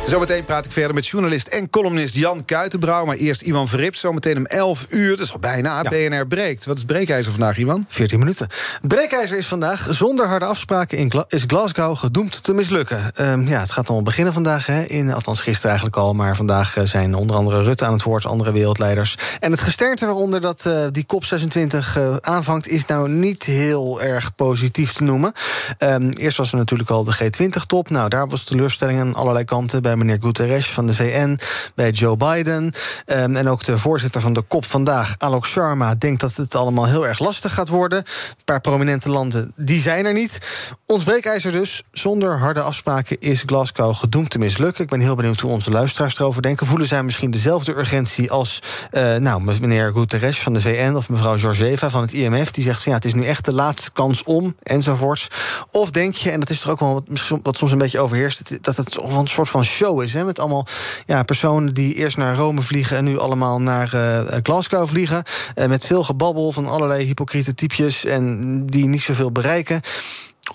Zometeen 0.09 0.45
praat 0.45 0.65
ik 0.65 0.73
verder 0.73 0.95
met 0.95 1.07
journalist 1.07 1.47
en 1.47 1.71
columnist 1.71 2.15
Jan 2.15 2.45
Kuitenbrouw. 2.45 3.05
Maar 3.05 3.17
eerst 3.17 3.43
Ivan 3.43 3.69
Verrips, 3.69 4.01
zometeen 4.01 4.37
om 4.37 4.47
11 4.47 4.87
uur. 4.89 5.17
Dat 5.17 5.27
is 5.27 5.33
al 5.33 5.39
bijna. 5.39 5.83
Ja. 5.83 5.91
BNR 5.91 6.27
breekt. 6.27 6.65
Wat 6.65 6.79
is 6.79 6.85
breekijzer 6.85 7.33
vandaag, 7.33 7.57
Ivan? 7.57 7.85
14 7.89 8.19
minuten. 8.19 8.49
Breekijzer 8.83 9.37
is 9.37 9.47
vandaag 9.47 9.87
zonder 9.91 10.27
harde 10.27 10.45
afspraken 10.45 10.99
in 10.99 11.13
is 11.29 11.45
Glasgow 11.47 11.97
gedoemd 11.97 12.43
te 12.43 12.53
mislukken. 12.53 13.11
Um, 13.21 13.49
ja, 13.49 13.61
het 13.61 13.71
gaat 13.71 13.87
allemaal 13.87 14.05
beginnen 14.05 14.33
vandaag. 14.33 14.67
Hè, 14.67 14.83
in, 14.83 15.13
althans, 15.13 15.41
gisteren 15.41 15.69
eigenlijk 15.69 15.97
al. 15.97 16.15
Maar 16.15 16.37
vandaag 16.37 16.77
uh, 16.77 16.85
zijn 16.85 17.15
onder 17.15 17.37
andere 17.37 17.63
Rutte 17.63 17.85
aan 17.85 17.93
het 17.93 18.03
woord, 18.03 18.27
andere 18.27 18.53
wereldleiders. 18.53 19.17
En 19.41 19.51
het 19.51 19.61
gesternte 19.61 20.07
waaronder 20.07 20.41
dat 20.41 20.65
uh, 20.67 20.85
die 20.93 21.07
COP26 21.15 21.77
uh, 21.99 22.17
aanvangt... 22.21 22.69
is 22.69 22.87
nou 22.87 23.09
niet 23.09 23.43
heel 23.43 24.03
erg 24.03 24.35
positief 24.35 24.93
te 24.93 25.03
noemen. 25.03 25.33
Um, 25.79 26.11
eerst 26.11 26.37
was 26.37 26.53
er 26.53 26.59
natuurlijk 26.59 26.91
al 26.91 27.05
de 27.05 27.15
G20-top. 27.15 27.91
Nou, 27.91 28.09
daar 28.09 28.29
was 28.29 28.45
teleurstelling 28.45 29.01
aan 29.01 29.15
allerlei 29.15 29.45
kanten... 29.45 29.83
bij 29.83 29.97
meneer 29.99 30.19
Guterres 30.21 30.71
van 30.71 30.87
de 30.87 30.95
VN, 30.95 31.39
bij 31.75 31.91
Joe 31.91 32.17
Biden. 32.17 32.73
Um, 33.07 33.37
en 33.37 33.49
ook 33.49 33.65
de 33.65 33.79
voorzitter 33.79 34.21
van 34.21 34.33
de 34.33 34.45
COP 34.49 34.65
vandaag, 34.65 35.15
Alok 35.19 35.47
Sharma, 35.47 35.95
denkt 35.95 36.21
dat 36.21 36.37
het 36.37 36.55
allemaal 36.55 36.87
heel 36.87 37.07
erg 37.07 37.19
lastig 37.19 37.55
gaat 37.55 37.69
worden. 37.69 37.99
Een 37.99 38.45
paar 38.45 38.61
prominente 38.61 39.11
landen, 39.11 39.53
die 39.57 39.81
zijn 39.81 40.07
er 40.07 40.13
niet. 40.13 40.39
Ons 40.87 41.05
breekijzer 41.05 41.53
dus. 41.53 41.83
Zonder 41.93 42.39
harde 42.39 42.63
afspraken 42.63 43.21
is 43.21 43.43
Glasgow 43.47 43.95
gedoemd 43.95 44.31
te 44.31 44.39
mislukken. 44.39 44.85
Ik 44.85 44.91
ben 44.91 45.01
heel 45.01 45.15
benieuwd 45.15 45.41
hoe 45.41 45.51
onze 45.51 45.71
luisteraars 45.71 46.19
erover 46.19 46.43
denken. 46.43 46.67
Voelen 46.67 46.87
zij 46.87 47.03
misschien 47.03 47.31
dezelfde 47.31 47.77
urgentie 47.77 48.31
als 48.31 48.63
uh, 48.93 49.17
nou, 49.17 49.43
meneer 49.61 49.93
Guterres 49.93 50.41
van 50.41 50.53
de 50.53 50.61
VN 50.61 50.95
of 50.95 51.09
mevrouw 51.09 51.39
Georgieva 51.39 51.91
van 51.91 52.01
het 52.01 52.13
IMF, 52.13 52.51
die 52.51 52.65
zegt: 52.65 52.83
ja, 52.83 52.93
het 52.93 53.05
is 53.05 53.15
nu 53.15 53.25
echt 53.25 53.45
de 53.45 53.53
laatste 53.53 53.91
kans 53.91 54.23
om, 54.23 54.57
enzovoorts. 54.63 55.29
Of 55.71 55.91
denk 55.91 56.15
je, 56.15 56.31
en 56.31 56.41
dat 56.41 56.51
is 56.51 56.61
toch 56.61 56.71
ook 56.71 56.81
wel 56.81 57.05
wat, 57.43 57.57
soms 57.57 57.73
een 57.73 57.79
beetje 57.79 58.01
overheerst, 58.01 58.65
dat 58.65 58.77
het 58.77 59.03
een 59.03 59.27
soort 59.27 59.49
van 59.49 59.65
show 59.65 59.88
is. 59.97 60.15
Hè? 60.15 60.25
Met 60.25 60.39
allemaal 60.39 60.67
ja, 61.07 61.23
personen 61.23 61.75
die 61.75 61.95
eerst 61.95 62.17
naar 62.17 62.37
Rome 62.37 62.63
vliegen 62.63 62.97
en 62.97 63.05
nu 63.05 63.19
allemaal 63.19 63.61
naar 63.61 63.95
uh, 63.95 64.21
Glasgow 64.43 64.89
vliegen. 64.89 65.23
Uh, 65.55 65.67
met 65.67 65.87
veel 65.87 66.05
gebabbel 66.05 66.53
van 66.53 66.67
allerlei 66.67 67.05
hypocriete 67.05 67.55
typjes 67.55 68.05
en 68.05 68.67
die 68.67 68.87
niet 68.87 69.03
zoveel 69.03 69.33
bereiken. 69.33 69.81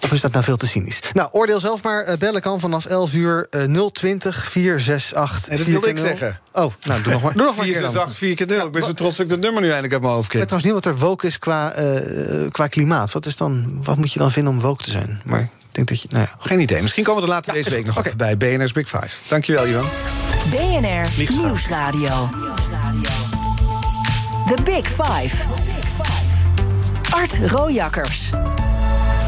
Of 0.01 0.11
is 0.11 0.21
dat 0.21 0.31
nou 0.31 0.43
veel 0.43 0.57
te 0.57 0.67
cynisch? 0.67 0.99
Nou, 1.13 1.29
oordeel 1.31 1.59
zelf 1.59 1.84
maar. 1.84 2.09
Uh, 2.09 2.17
bellen 2.17 2.41
kan 2.41 2.59
vanaf 2.59 2.86
11 2.86 3.13
uur 3.13 3.47
uh, 3.51 3.88
020 3.88 4.45
468. 4.45 5.47
En 5.47 5.57
dat 5.57 5.65
wilde 5.67 5.88
ik 5.88 5.97
zeggen. 5.97 6.39
Oh, 6.51 6.73
nou, 6.84 7.01
doe 7.01 7.13
nog 7.13 7.21
maar. 7.21 7.34
Doe 7.38 7.45
nog 7.45 7.55
maar 7.55 7.65
468 7.65 8.17
4 8.17 8.36
keer 8.36 8.47
0. 8.47 8.65
Ik 8.65 8.71
ben 8.71 8.84
zo 8.84 8.93
trots 8.93 9.15
dat 9.15 9.25
ik 9.25 9.31
de 9.31 9.38
nummer 9.38 9.61
nu 9.61 9.67
eindelijk 9.67 9.93
uit 9.93 10.01
mijn 10.01 10.13
hoofd 10.13 10.29
ken. 10.29 10.41
Ik 10.41 10.49
weet 10.49 10.59
trouwens 10.59 10.86
niet 10.86 10.93
wat 10.93 11.01
er 11.01 11.07
woke 11.07 11.27
is 11.27 11.39
qua, 11.39 11.79
uh, 11.79 12.51
qua 12.51 12.67
klimaat. 12.67 13.11
Wat, 13.11 13.25
is 13.25 13.36
dan, 13.36 13.79
wat 13.84 13.97
moet 13.97 14.13
je 14.13 14.19
dan 14.19 14.31
vinden 14.31 14.53
om 14.53 14.59
woke 14.59 14.84
te 14.84 14.91
zijn? 14.91 15.21
Maar 15.23 15.49
denk 15.74 15.88
dat 15.88 16.01
je. 16.01 16.07
Nou 16.11 16.24
ja. 16.24 16.36
Geen 16.39 16.59
idee. 16.59 16.82
Misschien 16.82 17.03
komen 17.03 17.21
we 17.21 17.28
er 17.28 17.34
later 17.34 17.53
ja, 17.53 17.57
deze 17.59 17.76
week 17.76 17.86
nog 17.86 17.97
okay. 17.97 18.13
bij 18.15 18.38
BNR's 18.38 18.71
Big 18.71 18.89
Five. 18.89 19.09
Dankjewel, 19.28 19.67
Johan. 19.67 19.89
BNR 20.49 21.36
Nieuwsradio. 21.38 22.30
The 24.55 24.63
Big 24.63 24.88
Five. 24.88 25.36
Art 27.09 27.38
Rojakkers 27.51 28.30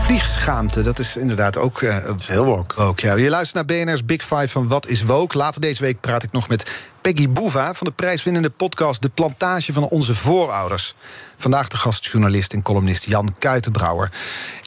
vliegschaamte. 0.06 0.82
Dat 0.82 1.00
is 1.00 1.18
inderdaad 1.18 1.58
ook... 1.58 1.82
Uh, 1.82 1.98
is 2.20 2.28
heel 2.28 2.46
woke. 2.46 2.76
Ook, 2.82 3.00
ja. 3.00 3.14
Je 3.14 3.30
luistert 3.30 3.68
naar 3.68 3.78
BNR's 3.78 4.06
Big 4.06 4.22
Five 4.22 4.48
van 4.48 4.68
Wat 4.68 4.88
is 4.88 5.04
Woke. 5.04 5.38
Later 5.38 5.62
deze 5.62 5.82
week 5.82 6.00
praat 6.00 6.24
ik 6.24 6.32
nog 6.32 6.48
met 6.48 6.72
Peggy 7.14 7.30
Boeva... 7.30 7.74
van 7.74 7.88
de 7.88 7.93
prijswinnende 7.93 8.49
podcast 8.49 9.01
De 9.01 9.10
Plantage 9.10 9.74
van 9.74 9.84
Onze 9.84 10.16
Voorouders. 10.16 10.95
Vandaag 11.38 11.68
de 11.68 11.78
gastjournalist 11.78 12.53
en 12.53 12.62
columnist 12.62 13.06
Jan 13.06 13.36
Kuitenbrouwer. 13.39 14.12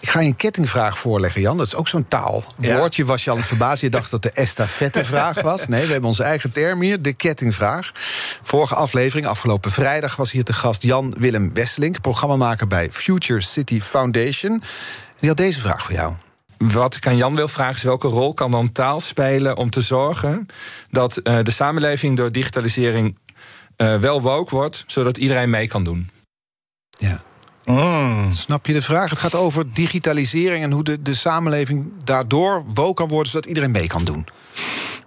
Ik 0.01 0.09
ga 0.09 0.20
je 0.20 0.28
een 0.28 0.36
kettingvraag 0.36 0.99
voorleggen, 0.99 1.41
Jan. 1.41 1.57
Dat 1.57 1.66
is 1.66 1.74
ook 1.74 1.89
zo'n 1.89 2.09
taalwoordje. 2.09 3.03
Ja. 3.03 3.09
Was 3.09 3.24
je 3.24 3.30
al 3.30 3.36
verbazen? 3.36 3.86
Je 3.86 3.91
dacht 3.91 4.11
dat 4.11 4.22
de 4.22 4.30
estafettevraag 4.30 5.41
was. 5.51 5.68
Nee, 5.68 5.86
we 5.86 5.93
hebben 5.93 6.09
onze 6.09 6.22
eigen 6.22 6.51
term 6.51 6.80
hier, 6.80 7.03
de 7.03 7.12
kettingvraag. 7.12 7.93
Vorige 8.43 8.74
aflevering, 8.74 9.26
afgelopen 9.26 9.70
vrijdag... 9.70 10.16
was 10.16 10.30
hier 10.30 10.45
te 10.45 10.53
gast 10.53 10.82
Jan 10.82 11.14
Willem 11.18 11.55
Wesselink... 11.55 12.01
programmamaker 12.01 12.66
bij 12.66 12.89
Future 12.91 13.41
City 13.41 13.80
Foundation... 13.80 14.62
Die 15.20 15.28
had 15.28 15.39
deze 15.39 15.61
vraag 15.61 15.84
voor 15.84 15.95
jou. 15.95 16.14
Wat 16.59 16.94
ik 16.94 17.06
aan 17.06 17.16
Jan 17.16 17.34
wil 17.34 17.48
vragen 17.48 17.76
is 17.76 17.82
welke 17.82 18.09
rol 18.09 18.34
kan 18.34 18.50
dan 18.50 18.72
taal 18.72 19.00
spelen 19.00 19.56
om 19.56 19.70
te 19.70 19.80
zorgen 19.80 20.46
dat 20.90 21.20
uh, 21.24 21.38
de 21.42 21.50
samenleving 21.50 22.16
door 22.16 22.32
digitalisering 22.32 23.18
uh, 23.76 23.96
wel 23.96 24.22
woke 24.22 24.54
wordt, 24.54 24.84
zodat 24.86 25.16
iedereen 25.16 25.50
mee 25.50 25.68
kan 25.68 25.84
doen? 25.84 26.11
Ja. 26.90 27.22
Mm. 27.64 28.34
Snap 28.34 28.66
je 28.66 28.72
de 28.72 28.82
vraag? 28.82 29.11
Het 29.11 29.18
gaat 29.18 29.34
over 29.34 29.72
digitalisering 29.72 30.62
en 30.62 30.72
hoe 30.72 30.84
de, 30.84 31.02
de 31.02 31.14
samenleving 31.14 31.92
daardoor 32.04 32.64
woke 32.74 32.94
kan 32.94 33.09
worden, 33.09 33.32
zodat 33.32 33.48
iedereen 33.48 33.70
mee 33.70 33.86
kan 33.86 34.04
doen. 34.04 34.26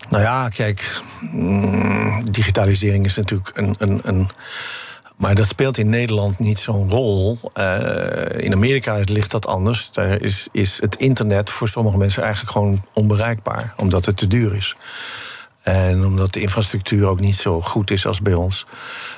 Nou 0.10 0.24
ja, 0.24 0.50
kijk, 0.50 1.02
mm, 1.20 2.32
digitalisering 2.32 3.06
is 3.06 3.16
natuurlijk 3.16 3.58
een, 3.58 3.76
een, 3.78 4.00
een 4.04 4.30
maar 5.22 5.36
dat 5.36 5.48
speelt 5.48 5.78
in 5.78 5.90
Nederland 5.90 6.40
niet 6.40 6.60
zo'n 6.60 6.90
rol. 6.90 7.40
Uh, 7.54 8.26
in 8.38 8.54
Amerika 8.54 9.02
ligt 9.06 9.32
dat 9.32 9.48
anders. 9.48 9.92
Daar 9.92 10.22
is, 10.22 10.48
is 10.52 10.78
het 10.82 10.96
internet 10.96 11.50
voor 11.50 11.68
sommige 11.68 11.98
mensen 11.98 12.24
eigenlijk 12.24 12.52
gewoon 12.52 12.86
onbereikbaar, 12.94 13.74
omdat 13.78 14.06
het 14.06 14.18
te 14.18 14.28
duur 14.28 14.56
is. 14.56 14.76
En 15.62 16.06
omdat 16.06 16.34
de 16.34 16.42
infrastructuur 16.42 17.08
ook 17.08 17.20
niet 17.20 17.36
zo 17.36 17.62
goed 17.62 17.92
is 17.92 18.06
als 18.06 18.22
bij 18.22 18.34
ons. 18.34 18.66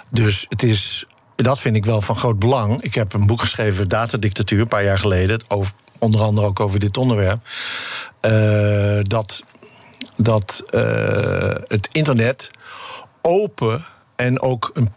Dus 0.10 0.46
het 0.50 0.64
is, 0.64 1.06
dat 1.36 1.60
vind 1.60 1.76
ik 1.76 1.86
wel 1.86 2.02
van 2.02 2.16
groot 2.16 2.40
belang. 2.40 2.82
Ik 2.82 2.96
heb 2.96 3.14
een 3.14 3.28
boek 3.28 3.42
geschreven, 3.42 3.90
Datadictatuur, 3.90 4.62
een 4.62 4.68
paar 4.68 4.84
jaar 4.84 5.00
geleden. 5.00 5.44
Over, 5.48 5.74
onder 6.00 6.22
andere 6.22 6.48
ook 6.48 6.60
over 6.60 6.80
dit 6.80 6.98
onderwerp. 6.98 7.48
Uh, 8.22 9.00
dat 9.02 9.44
dat 10.18 10.64
uh, 10.72 10.82
het 11.68 11.88
internet 11.92 12.52
open 13.22 13.86
en 14.16 14.42
ook 14.42 14.72
een 14.74 14.90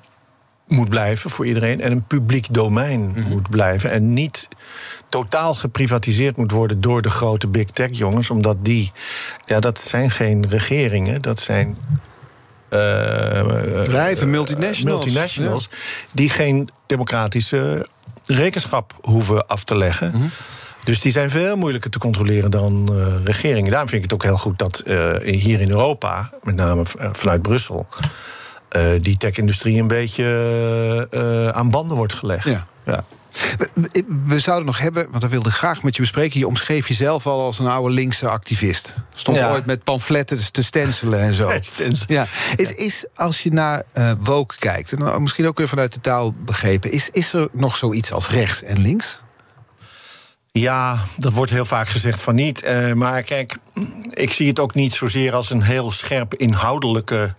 moet 0.67 0.89
blijven 0.89 1.31
voor 1.31 1.47
iedereen 1.47 1.81
en 1.81 1.93
een 1.93 2.05
publiek 2.05 2.55
domein 2.55 3.01
mm 3.01 3.15
-hmm. 3.15 3.29
moet 3.29 3.51
blijven. 3.51 3.91
En 3.91 4.13
niet 4.13 4.49
totaal 5.09 5.55
geprivatiseerd 5.55 6.37
moet 6.37 6.51
worden 6.51 6.81
door 6.81 7.03
de 7.03 7.11
grote 7.11 7.47
big 7.47 7.65
tech 7.65 7.89
jongens, 7.91 8.31
omdat 8.31 8.57
die, 8.63 8.93
ja, 9.39 9.61
dat 9.61 9.81
zijn 9.81 10.11
geen 10.11 10.49
regeringen, 10.49 11.23
dat 11.23 11.39
zijn. 11.41 11.77
Uh, 12.71 13.47
Bedrijven, 13.83 14.31
multinationals. 14.31 15.05
multinationals 15.05 15.69
ja. 15.71 15.77
die 16.15 16.31
geen 16.31 16.69
democratische 16.87 17.87
rekenschap 18.27 18.95
hoeven 19.01 19.47
af 19.47 19.65
te 19.65 19.77
leggen. 19.77 20.11
Mm 20.15 20.21
-hmm. 20.21 20.31
Dus 20.85 21.01
die 21.01 21.13
zijn 21.13 21.31
veel 21.31 21.57
moeilijker 21.57 21.91
te 21.91 21.99
controleren 21.99 22.51
dan 22.51 22.89
uh, 22.93 23.07
regeringen. 23.25 23.71
Daarom 23.71 23.89
vind 23.89 24.05
ik 24.05 24.11
het 24.11 24.21
ook 24.21 24.29
heel 24.29 24.39
goed 24.39 24.59
dat 24.59 24.83
uh, 24.85 25.17
hier 25.21 25.61
in 25.61 25.71
Europa, 25.71 26.31
met 26.43 26.55
name 26.55 26.83
vanuit 27.13 27.43
Brussel, 27.43 27.87
uh, 28.77 29.01
die 29.01 29.17
tech-industrie 29.17 29.81
een 29.81 29.89
beetje 29.89 31.09
uh, 31.11 31.49
aan 31.49 31.71
banden 31.71 31.97
wordt 31.97 32.13
gelegd. 32.13 32.45
Ja. 32.45 32.67
ja. 32.85 33.05
We, 33.75 34.05
we, 34.27 34.39
zouden 34.39 34.67
nog 34.67 34.79
hebben, 34.79 35.07
want 35.11 35.21
dat 35.21 35.31
wilde 35.31 35.49
ik 35.49 35.55
graag 35.55 35.83
met 35.83 35.97
je 35.97 36.03
bespreken. 36.03 36.39
Je 36.39 36.47
omschreef 36.47 36.89
jezelf 36.89 37.27
al 37.27 37.41
als 37.41 37.59
een 37.59 37.67
oude 37.67 37.95
linkse 37.95 38.29
activist. 38.29 38.97
Stond 39.15 39.37
ja. 39.37 39.53
ooit 39.53 39.67
met 39.67 39.85
pamfletten 39.85 40.53
te 40.53 40.63
stencelen 40.63 41.21
en 41.21 41.33
zo. 41.33 41.53
ja. 42.07 42.27
Is, 42.57 42.73
is 42.73 43.07
als 43.15 43.43
je 43.43 43.53
naar 43.53 43.83
uh, 43.95 44.11
woke 44.21 44.55
kijkt, 44.59 44.93
en 44.93 45.23
misschien 45.23 45.47
ook 45.47 45.59
weer 45.59 45.69
vanuit 45.69 45.93
de 45.93 46.01
taal 46.01 46.33
begrepen, 46.33 46.93
is, 46.93 47.11
is 47.11 47.33
er 47.33 47.49
nog 47.53 47.77
zoiets 47.77 48.13
als 48.13 48.29
rechts 48.29 48.63
en 48.63 48.81
links? 48.81 49.21
Ja, 50.53 50.99
dat 51.17 51.33
wordt 51.33 51.51
heel 51.51 51.65
vaak 51.65 51.89
gezegd 51.89 52.21
van 52.21 52.35
niet. 52.35 52.65
Uh, 52.65 52.93
maar 52.93 53.23
kijk, 53.23 53.57
ik 54.11 54.33
zie 54.33 54.49
het 54.49 54.59
ook 54.59 54.75
niet 54.75 54.93
zozeer 54.93 55.35
als 55.35 55.51
een 55.51 55.63
heel 55.63 55.91
scherp 55.91 56.35
inhoudelijke 56.35 57.35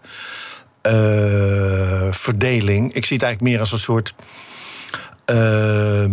uh, 0.87 2.11
verdeling. 2.11 2.93
Ik 2.93 3.05
zie 3.05 3.17
het 3.17 3.25
eigenlijk 3.25 3.41
meer 3.41 3.59
als 3.59 3.71
een 3.71 3.77
soort 3.77 4.13
uh, 5.25 6.05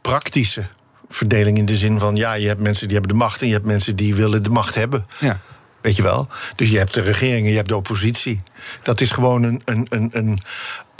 praktische 0.00 0.66
verdeling. 1.08 1.58
In 1.58 1.66
de 1.66 1.76
zin 1.76 1.98
van, 1.98 2.16
ja, 2.16 2.34
je 2.34 2.46
hebt 2.46 2.60
mensen 2.60 2.88
die 2.88 2.96
hebben 2.96 3.16
de 3.16 3.22
macht... 3.22 3.40
en 3.40 3.46
je 3.46 3.52
hebt 3.52 3.66
mensen 3.66 3.96
die 3.96 4.14
willen 4.14 4.42
de 4.42 4.50
macht 4.50 4.74
hebben. 4.74 5.06
Ja. 5.20 5.40
Weet 5.84 5.96
je 5.96 6.02
wel? 6.02 6.28
Dus 6.56 6.70
je 6.70 6.78
hebt 6.78 6.94
de 6.94 7.00
regering 7.00 7.44
en 7.44 7.50
je 7.50 7.56
hebt 7.56 7.68
de 7.68 7.76
oppositie. 7.76 8.38
Dat 8.82 9.00
is 9.00 9.10
gewoon 9.10 9.42
een, 9.42 9.62
een, 9.64 9.86
een, 9.90 10.08
een 10.12 10.38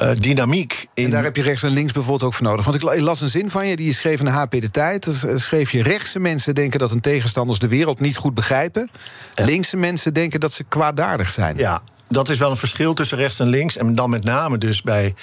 uh, 0.03 0.11
dynamiek. 0.15 0.87
In... 0.95 1.05
En 1.05 1.11
daar 1.11 1.25
heb 1.25 1.37
je 1.37 1.43
rechts 1.43 1.63
en 1.63 1.71
links 1.71 1.93
bijvoorbeeld 1.93 2.23
ook 2.23 2.35
voor 2.35 2.47
nodig. 2.47 2.65
Want 2.65 2.77
ik 2.77 3.01
las 3.01 3.21
een 3.21 3.29
zin 3.29 3.51
van 3.51 3.67
je, 3.67 3.77
die 3.77 3.87
je 3.87 3.93
schreef 3.93 4.19
in 4.19 4.25
de 4.25 4.31
HP 4.31 4.51
De 4.51 4.71
Tijd. 4.71 5.23
Dan 5.23 5.39
schreef 5.39 5.71
je, 5.71 5.83
rechtse 5.83 6.19
mensen 6.19 6.55
denken 6.55 6.79
dat 6.79 6.91
hun 6.91 7.01
tegenstanders 7.01 7.59
de 7.59 7.69
wereld 7.69 8.01
niet 8.01 8.17
goed 8.17 8.35
begrijpen. 8.35 8.91
Linkse 9.35 9.77
mensen 9.77 10.15
denken 10.15 10.41
dat 10.41 10.53
ze 10.53 10.65
kwaadaardig 10.65 11.31
zijn. 11.31 11.57
Ja, 11.57 11.83
dat 12.15 12.29
is 12.29 12.39
wel 12.39 12.51
een 12.51 12.57
verschil 12.57 12.95
tussen 12.95 13.19
rechts 13.19 13.41
en 13.41 13.49
links. 13.49 13.77
En 13.77 13.95
dan 13.95 14.11
met 14.11 14.25
name 14.25 14.59
dus 14.59 14.83
bij 14.83 15.15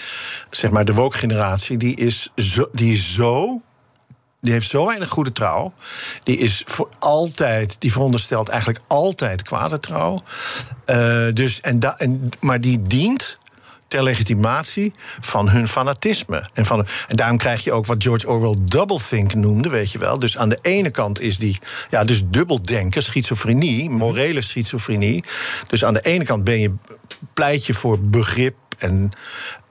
zeg 0.50 0.72
maar, 0.72 0.86
de 0.86 0.94
woke-generatie. 0.94 1.78
Die 1.78 1.96
is 1.96 2.32
zo, 2.36 2.70
die 2.72 2.92
is 2.92 3.14
zo 3.14 3.62
die 4.42 4.54
heeft 4.54 4.70
zo 4.70 4.86
weinig 4.86 5.10
goede 5.10 5.32
trouw. 5.32 5.74
Die 6.24 6.38
is 6.38 6.64
voor 6.66 6.90
altijd, 7.00 7.76
die 7.80 7.92
veronderstelt 7.92 8.50
eigenlijk 8.50 8.84
altijd 8.88 9.42
kwade 9.42 9.80
trouw. 9.80 10.24
Uh, 10.86 11.28
dus, 11.34 11.62
en 11.62 11.80
da, 11.80 11.98
en, 11.98 12.30
maar 12.40 12.62
die 12.62 12.82
dient 12.82 13.38
ter 13.92 14.04
legitimatie 14.04 14.92
van 15.20 15.50
hun 15.50 15.68
fanatisme. 15.68 16.50
En, 16.54 16.66
van, 16.66 16.88
en 17.08 17.16
daarom 17.16 17.38
krijg 17.38 17.64
je 17.64 17.72
ook 17.72 17.86
wat 17.86 18.04
George 18.04 18.28
Orwell 18.28 18.56
doublethink 18.62 19.34
noemde, 19.34 19.70
weet 19.70 19.92
je 19.92 19.98
wel. 19.98 20.20
Dus 20.20 20.38
aan 20.38 20.50
de 20.50 20.60
ene 20.62 20.90
kant 20.90 21.22
is 21.22 21.38
die, 21.38 21.60
ja, 21.90 22.04
dus 22.04 22.22
dubbeldenken, 22.26 23.04
schizofrenie, 23.04 23.90
morele 23.90 24.42
schizofrenie. 24.42 25.24
Dus 25.68 25.86
aan 25.86 25.94
de 25.94 26.02
ene 26.02 26.24
kant 26.24 26.44
ben 26.44 26.60
je, 26.60 26.74
pleit 27.34 27.66
je 27.66 27.74
voor 27.74 28.00
begrip 28.00 28.56
en 28.78 29.10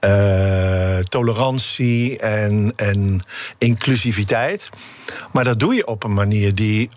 uh, 0.05 0.97
tolerantie 0.97 2.19
en, 2.19 2.73
en 2.75 3.21
inclusiviteit. 3.57 4.69
Maar 5.31 5.43
dat 5.43 5.59
doe 5.59 5.75
je 5.75 5.87
op 5.87 6.03
een 6.03 6.13
manier 6.13 6.55
die 6.55 6.89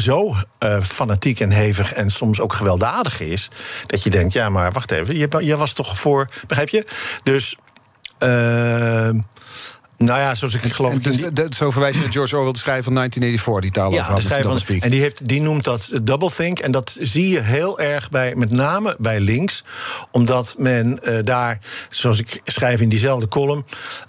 zo 0.00 0.34
uh, 0.64 0.80
fanatiek 0.82 1.40
en 1.40 1.50
hevig 1.50 1.92
en 1.92 2.10
soms 2.10 2.40
ook 2.40 2.52
gewelddadig 2.52 3.20
is. 3.20 3.50
Dat 3.86 4.02
je 4.02 4.10
denkt, 4.10 4.32
ja, 4.32 4.48
maar 4.48 4.72
wacht 4.72 4.90
even, 4.90 5.16
je, 5.16 5.28
je 5.40 5.56
was 5.56 5.72
toch 5.72 5.98
voor. 5.98 6.28
Begrijp 6.46 6.68
je? 6.68 6.86
Dus. 7.22 7.56
Uh, 8.18 9.10
nou 10.04 10.20
ja, 10.20 10.34
zoals 10.34 10.54
ik 10.54 10.72
geloof. 10.72 10.94
Dus, 10.94 11.16
die... 11.16 11.46
Zo 11.56 11.70
verwijs 11.70 11.94
je 11.94 12.02
naar 12.02 12.12
George 12.12 12.36
Orwell, 12.36 12.52
de 12.52 12.58
schrijver 12.58 12.84
van 12.84 12.94
1984, 12.94 13.60
die 13.60 13.70
taal 13.70 13.92
ja, 13.92 14.14
de 14.14 14.22
schrijver 14.22 14.58
van 14.58 14.80
En 14.80 14.90
die, 14.90 15.00
heeft, 15.00 15.28
die 15.28 15.42
noemt 15.42 15.64
dat 15.64 15.90
doublethink. 16.02 16.58
En 16.58 16.72
dat 16.72 16.96
zie 17.00 17.28
je 17.28 17.40
heel 17.40 17.78
erg 17.80 18.10
bij, 18.10 18.34
met 18.36 18.50
name 18.50 18.96
bij 18.98 19.20
links. 19.20 19.64
Omdat 20.10 20.54
men 20.58 20.98
uh, 21.02 21.18
daar, 21.24 21.58
zoals 21.90 22.18
ik 22.18 22.40
schrijf 22.44 22.80
in 22.80 22.88
diezelfde 22.88 23.28
column... 23.28 23.64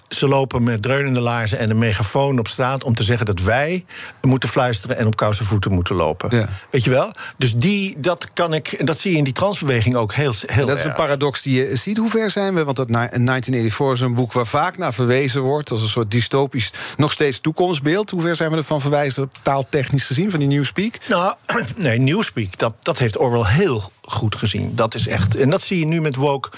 ze 0.08 0.28
lopen 0.28 0.62
met 0.62 0.82
dreunende 0.82 1.20
laarzen 1.20 1.58
en 1.58 1.70
een 1.70 1.78
megafoon 1.78 2.38
op 2.38 2.48
straat... 2.48 2.84
om 2.84 2.94
te 2.94 3.02
zeggen 3.02 3.26
dat 3.26 3.40
wij 3.40 3.84
moeten 4.20 4.48
fluisteren 4.48 4.96
en 4.96 5.06
op 5.06 5.16
koude 5.16 5.44
voeten 5.44 5.72
moeten 5.72 5.94
lopen. 5.94 6.36
Ja. 6.36 6.48
Weet 6.70 6.84
je 6.84 6.90
wel? 6.90 7.12
Dus 7.36 7.54
die, 7.54 7.96
dat, 7.98 8.32
kan 8.32 8.54
ik, 8.54 8.86
dat 8.86 8.98
zie 8.98 9.12
je 9.12 9.18
in 9.18 9.24
die 9.24 9.32
transbeweging 9.32 9.94
ook 9.94 10.14
heel, 10.14 10.34
heel 10.46 10.66
Dat 10.66 10.78
is 10.78 10.84
een 10.84 10.94
paradox 10.94 11.42
die 11.42 11.54
je 11.54 11.76
ziet. 11.76 11.96
Hoe 11.96 12.10
ver 12.10 12.30
zijn 12.30 12.54
we? 12.54 12.64
Want 12.64 12.76
dat 12.76 12.88
1984 12.88 13.92
is 13.92 14.00
een 14.00 14.14
boek 14.14 14.32
waar 14.32 14.46
vaak 14.46 14.78
naar 14.78 14.94
verwezen 14.94 15.40
wordt... 15.40 15.70
als 15.70 15.81
een 15.82 15.88
soort 15.88 16.10
dystopisch, 16.10 16.70
nog 16.96 17.12
steeds 17.12 17.40
toekomstbeeld. 17.40 18.10
Hoe 18.10 18.20
ver 18.20 18.36
zijn 18.36 18.50
we 18.50 18.56
ervan 18.56 18.80
verwijzen, 18.80 19.30
taaltechnisch 19.42 20.04
gezien, 20.04 20.30
van 20.30 20.38
die 20.38 20.48
Newspeak? 20.48 20.98
Nou, 21.08 21.34
nee, 21.76 21.98
Newspeak, 21.98 22.58
dat, 22.58 22.74
dat 22.80 22.98
heeft 22.98 23.18
Orwell 23.18 23.52
heel 23.52 23.92
goed 24.02 24.36
gezien. 24.36 24.74
Dat 24.74 24.94
is 24.94 25.06
echt, 25.06 25.36
en 25.36 25.50
dat 25.50 25.62
zie 25.62 25.78
je 25.78 25.86
nu 25.86 26.00
met 26.00 26.16
Woke. 26.16 26.50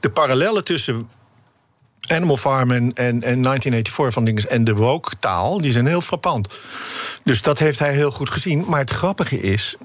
De 0.00 0.10
parallellen 0.10 0.64
tussen 0.64 1.08
Animal 2.06 2.36
Farm 2.36 2.70
en, 2.70 2.92
en, 2.92 3.22
en 3.22 3.42
1984 3.42 4.12
van 4.12 4.24
dingen 4.24 4.50
en 4.50 4.64
de 4.64 4.74
woke-taal, 4.74 5.60
die 5.60 5.72
zijn 5.72 5.86
heel 5.86 6.00
frappant. 6.00 6.48
Dus 7.24 7.42
dat 7.42 7.58
heeft 7.58 7.78
hij 7.78 7.92
heel 7.92 8.10
goed 8.10 8.30
gezien. 8.30 8.64
Maar 8.68 8.80
het 8.80 8.90
grappige 8.90 9.40
is, 9.40 9.76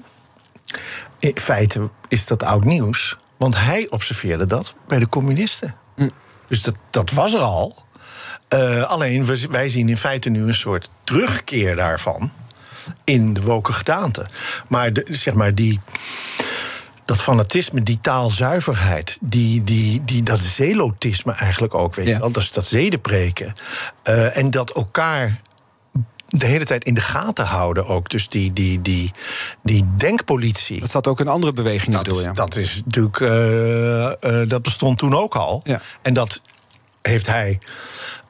in 1.18 1.38
feite 1.38 1.90
is 2.08 2.26
dat 2.26 2.42
oud 2.42 2.64
nieuws. 2.64 3.16
Want 3.36 3.56
hij 3.56 3.86
observeerde 3.90 4.46
dat 4.46 4.74
bij 4.86 4.98
de 4.98 5.08
communisten. 5.08 5.74
Hm. 5.96 6.08
Dus 6.48 6.62
dat, 6.62 6.74
dat 6.90 7.10
was 7.10 7.34
er 7.34 7.40
al. 7.40 7.83
Uh, 8.54 8.82
alleen, 8.82 9.26
wij 9.50 9.68
zien 9.68 9.88
in 9.88 9.96
feite 9.96 10.28
nu 10.28 10.42
een 10.46 10.54
soort 10.54 10.88
terugkeer 11.04 11.76
daarvan 11.76 12.32
in 13.04 13.32
de 13.32 13.42
woke 13.42 13.72
gedaante. 13.72 14.26
Maar, 14.68 14.92
de, 14.92 15.06
zeg 15.10 15.34
maar 15.34 15.54
die, 15.54 15.80
dat 17.04 17.22
fanatisme, 17.22 17.82
die 17.82 17.98
taalzuiverheid, 18.00 19.18
die, 19.20 19.64
die, 19.64 20.04
die, 20.04 20.22
dat 20.22 20.38
zelotisme 20.38 21.32
eigenlijk 21.32 21.74
ook, 21.74 21.94
weet 21.94 22.06
je 22.06 22.18
wel, 22.18 22.32
dat, 22.32 22.50
dat 22.52 22.66
zedenpreken. 22.66 23.52
Uh, 24.04 24.36
en 24.36 24.50
dat 24.50 24.70
elkaar 24.70 25.40
de 26.26 26.46
hele 26.46 26.64
tijd 26.64 26.84
in 26.84 26.94
de 26.94 27.00
gaten 27.00 27.44
houden 27.44 27.86
ook. 27.86 28.10
Dus 28.10 28.28
die, 28.28 28.52
die, 28.52 28.82
die, 28.82 29.10
die 29.62 29.84
denkpolitie. 29.96 30.80
Dat 30.80 30.90
zat 30.90 31.06
ook 31.06 31.20
in 31.20 31.28
andere 31.28 31.52
bewegingen 31.52 32.04
dat, 32.04 32.06
door, 32.06 32.22
ja. 32.22 32.32
Dat 32.32 32.56
is 32.56 32.82
natuurlijk, 32.84 33.20
uh, 33.20 33.30
uh, 34.40 34.48
dat 34.48 34.62
bestond 34.62 34.98
toen 34.98 35.14
ook 35.16 35.36
al. 35.36 35.60
Ja. 35.64 35.80
En 36.02 36.14
dat 36.14 36.40
heeft 37.08 37.26
hij 37.26 37.58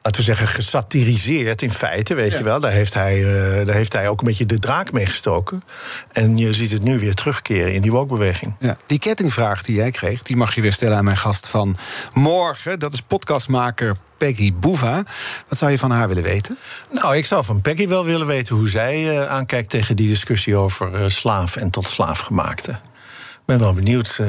laten 0.05 0.19
we 0.19 0.25
zeggen, 0.25 0.47
gesatiriseerd 0.47 1.61
in 1.61 1.71
feite, 1.71 2.13
weet 2.13 2.33
je 2.33 2.43
wel. 2.43 2.59
Daar 2.59 2.71
heeft, 2.71 2.93
hij, 2.93 3.19
uh, 3.19 3.65
daar 3.65 3.75
heeft 3.75 3.93
hij 3.93 4.09
ook 4.09 4.19
een 4.19 4.27
beetje 4.27 4.45
de 4.45 4.59
draak 4.59 4.91
mee 4.91 5.05
gestoken. 5.05 5.63
En 6.11 6.37
je 6.37 6.53
ziet 6.53 6.71
het 6.71 6.83
nu 6.83 6.99
weer 6.99 7.13
terugkeren 7.13 7.73
in 7.73 7.81
die 7.81 7.91
wokbeweging. 7.91 8.55
Ja, 8.59 8.77
die 8.85 8.99
kettingvraag 8.99 9.63
die 9.63 9.75
jij 9.75 9.91
kreeg, 9.91 10.21
die 10.21 10.35
mag 10.35 10.55
je 10.55 10.61
weer 10.61 10.73
stellen 10.73 10.97
aan 10.97 11.03
mijn 11.03 11.17
gast 11.17 11.47
van 11.47 11.77
morgen. 12.13 12.79
Dat 12.79 12.93
is 12.93 13.01
podcastmaker 13.01 13.95
Peggy 14.17 14.53
Boeva. 14.53 15.03
Wat 15.47 15.57
zou 15.57 15.71
je 15.71 15.77
van 15.77 15.91
haar 15.91 16.07
willen 16.07 16.23
weten? 16.23 16.57
Nou, 16.91 17.15
ik 17.15 17.25
zou 17.25 17.43
van 17.43 17.61
Peggy 17.61 17.87
wel 17.87 18.05
willen 18.05 18.27
weten 18.27 18.55
hoe 18.55 18.69
zij 18.69 19.03
uh, 19.03 19.25
aankijkt 19.25 19.69
tegen 19.69 19.95
die 19.95 20.07
discussie 20.07 20.55
over 20.55 21.01
uh, 21.01 21.09
slaaf 21.09 21.55
en 21.55 21.69
tot 21.69 21.87
slaafgemaakte. 21.87 22.71
Ik 22.71 23.45
ben 23.45 23.59
wel 23.59 23.73
benieuwd 23.73 24.21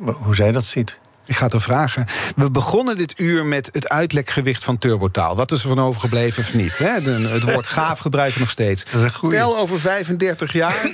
hoe 0.00 0.34
zij 0.34 0.52
dat 0.52 0.64
ziet. 0.64 1.00
Ik 1.32 1.38
ga 1.38 1.44
het 1.44 1.52
er 1.52 1.60
vragen. 1.60 2.06
We 2.36 2.50
begonnen 2.50 2.96
dit 2.96 3.14
uur 3.16 3.44
met 3.44 3.68
het 3.72 3.88
uitlekgewicht 3.88 4.64
van 4.64 4.78
turbotaal. 4.78 5.36
Wat 5.36 5.52
is 5.52 5.62
er 5.62 5.68
van 5.68 5.80
overgebleven 5.80 6.42
of 6.42 6.54
niet? 6.54 6.78
Hè? 6.78 6.90
het 7.28 7.42
woord 7.42 7.66
gaaf 7.66 7.98
gebruiken 7.98 8.40
nog 8.40 8.50
steeds. 8.50 8.84
Stel 9.22 9.58
over 9.58 9.80
35 9.80 10.52
jaar. 10.52 10.90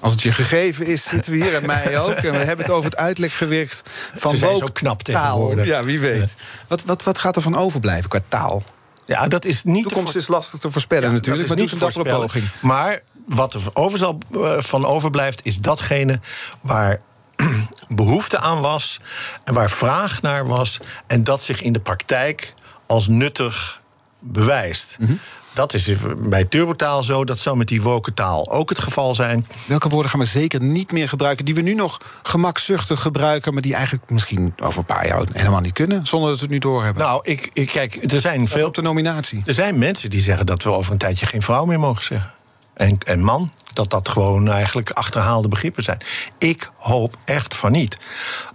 Als 0.00 0.12
het 0.12 0.22
je 0.22 0.32
gegeven 0.32 0.86
is, 0.86 1.04
zitten 1.04 1.32
we 1.32 1.38
hier 1.38 1.54
en 1.54 1.66
mij 1.66 1.98
ook. 1.98 2.14
En 2.14 2.32
we 2.32 2.38
hebben 2.38 2.64
het 2.64 2.70
over 2.70 2.90
het 2.90 2.98
uitlekgewicht 2.98 3.82
van 4.14 4.30
Ze 4.30 4.36
zijn 4.36 4.56
zo 4.56 4.66
knap 4.72 5.02
tegenwoordig. 5.02 5.66
Ja, 5.66 5.84
wie 5.84 6.00
weet. 6.00 6.34
Wat, 6.68 6.84
wat, 6.84 7.02
wat 7.02 7.18
gaat 7.18 7.36
er 7.36 7.42
van 7.42 7.56
overblijven 7.56 8.08
qua 8.10 8.20
taal? 8.28 8.62
Ja, 9.06 9.28
dat 9.28 9.44
is 9.44 9.64
niet. 9.64 9.82
De 9.82 9.88
toekomst 9.88 10.16
is 10.16 10.26
lastig 10.26 10.60
te 10.60 10.70
voorspellen 10.70 11.08
ja, 11.08 11.14
natuurlijk. 11.14 11.48
Maar 11.48 11.56
niet 11.56 11.72
een 11.72 11.78
dappere 11.78 12.18
poging. 12.18 12.44
Maar 12.60 13.00
wat 13.26 13.54
er 13.54 13.60
over 13.72 13.98
zal, 13.98 14.18
eh, 14.32 14.58
van 14.58 14.86
overblijft, 14.86 15.40
is 15.44 15.58
datgene 15.58 16.20
waar 16.60 17.00
behoefte 17.88 18.38
aan 18.38 18.60
was 18.60 19.00
en 19.44 19.54
waar 19.54 19.70
vraag 19.70 20.22
naar 20.22 20.46
was 20.46 20.78
en 21.06 21.24
dat 21.24 21.42
zich 21.42 21.62
in 21.62 21.72
de 21.72 21.80
praktijk 21.80 22.54
als 22.86 23.08
nuttig 23.08 23.82
bewijst. 24.18 24.96
Mhm. 25.00 25.12
Dat 25.52 25.74
is 25.74 25.92
bij 26.18 26.44
turbotaal 26.44 27.02
zo, 27.02 27.24
dat 27.24 27.38
zou 27.38 27.56
met 27.56 27.68
die 27.68 27.82
woke 27.82 28.14
taal 28.14 28.52
ook 28.52 28.68
het 28.68 28.78
geval 28.78 29.14
zijn. 29.14 29.46
Welke 29.66 29.88
woorden 29.88 30.10
gaan 30.10 30.20
we 30.20 30.26
zeker 30.26 30.62
niet 30.62 30.92
meer 30.92 31.08
gebruiken... 31.08 31.44
die 31.44 31.54
we 31.54 31.60
nu 31.60 31.74
nog 31.74 32.00
gemakzuchtig 32.22 33.00
gebruiken... 33.00 33.52
maar 33.52 33.62
die 33.62 33.74
eigenlijk 33.74 34.10
misschien 34.10 34.54
over 34.62 34.78
een 34.78 34.84
paar 34.84 35.06
jaar 35.06 35.24
helemaal 35.32 35.60
niet 35.60 35.72
kunnen... 35.72 36.06
zonder 36.06 36.28
dat 36.30 36.38
we 36.38 36.44
het 36.44 36.54
nu 36.54 36.58
doorhebben? 36.58 37.02
Nou, 37.02 37.20
ik, 37.22 37.50
ik 37.52 37.66
kijk, 37.66 38.12
er 38.12 38.20
zijn 38.20 38.48
veel... 38.48 38.66
op 38.66 38.74
de 38.74 38.82
nominatie. 38.82 39.42
Er 39.46 39.54
zijn 39.54 39.78
mensen 39.78 40.10
die 40.10 40.20
zeggen 40.20 40.46
dat 40.46 40.62
we 40.62 40.70
over 40.70 40.92
een 40.92 40.98
tijdje 40.98 41.26
geen 41.26 41.42
vrouw 41.42 41.64
meer 41.64 41.80
mogen 41.80 42.02
zeggen 42.02 42.33
en, 42.74 42.98
en 42.98 43.22
man, 43.22 43.50
dat 43.72 43.90
dat 43.90 44.08
gewoon 44.08 44.48
eigenlijk 44.48 44.90
achterhaalde 44.90 45.48
begrippen 45.48 45.82
zijn. 45.82 45.98
Ik 46.38 46.70
hoop 46.76 47.16
echt 47.24 47.54
van 47.54 47.72
niet. 47.72 47.98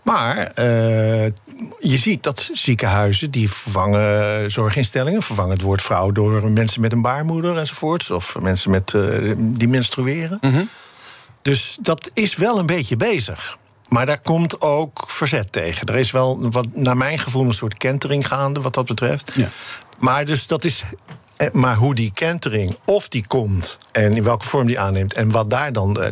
Maar 0.03 0.37
uh, 0.37 1.25
je 1.79 1.97
ziet 1.97 2.23
dat 2.23 2.49
ziekenhuizen 2.53 3.31
die 3.31 3.51
vervangen 3.51 4.51
zorginstellingen, 4.51 5.21
vervangen 5.21 5.51
het 5.51 5.61
woord 5.61 5.81
vrouw 5.81 6.11
door 6.11 6.51
mensen 6.51 6.81
met 6.81 6.91
een 6.91 7.01
baarmoeder 7.01 7.57
enzovoorts, 7.57 8.11
of 8.11 8.39
mensen 8.39 8.71
met, 8.71 8.93
uh, 8.93 9.33
die 9.37 9.67
menstrueren. 9.67 10.37
Mm 10.41 10.51
-hmm. 10.51 10.69
Dus 11.41 11.77
dat 11.81 12.11
is 12.13 12.35
wel 12.35 12.59
een 12.59 12.65
beetje 12.65 12.97
bezig. 12.97 13.57
Maar 13.89 14.05
daar 14.05 14.21
komt 14.21 14.61
ook 14.61 15.03
verzet 15.07 15.51
tegen. 15.51 15.87
Er 15.87 15.95
is 15.95 16.11
wel, 16.11 16.51
wat, 16.51 16.67
naar 16.73 16.97
mijn 16.97 17.19
gevoel, 17.19 17.45
een 17.45 17.53
soort 17.53 17.77
kentering 17.77 18.27
gaande 18.27 18.61
wat 18.61 18.73
dat 18.73 18.85
betreft. 18.85 19.31
Ja. 19.35 19.49
Maar 19.99 20.25
dus 20.25 20.47
dat 20.47 20.63
is 20.63 20.83
Eh, 20.85 21.28
Maar 21.51 21.75
hoe 21.75 21.95
die 21.95 22.11
kentering, 22.13 22.75
of 22.85 23.07
die 23.07 23.27
komt 23.27 23.77
en 23.91 24.15
in 24.15 24.23
welke 24.23 24.45
vorm 24.45 24.67
die 24.67 24.79
aanneemt 24.79 25.13
en 25.13 25.31
wat 25.31 25.49
daar 25.49 25.73
dan. 25.73 26.01
eh, 26.01 26.07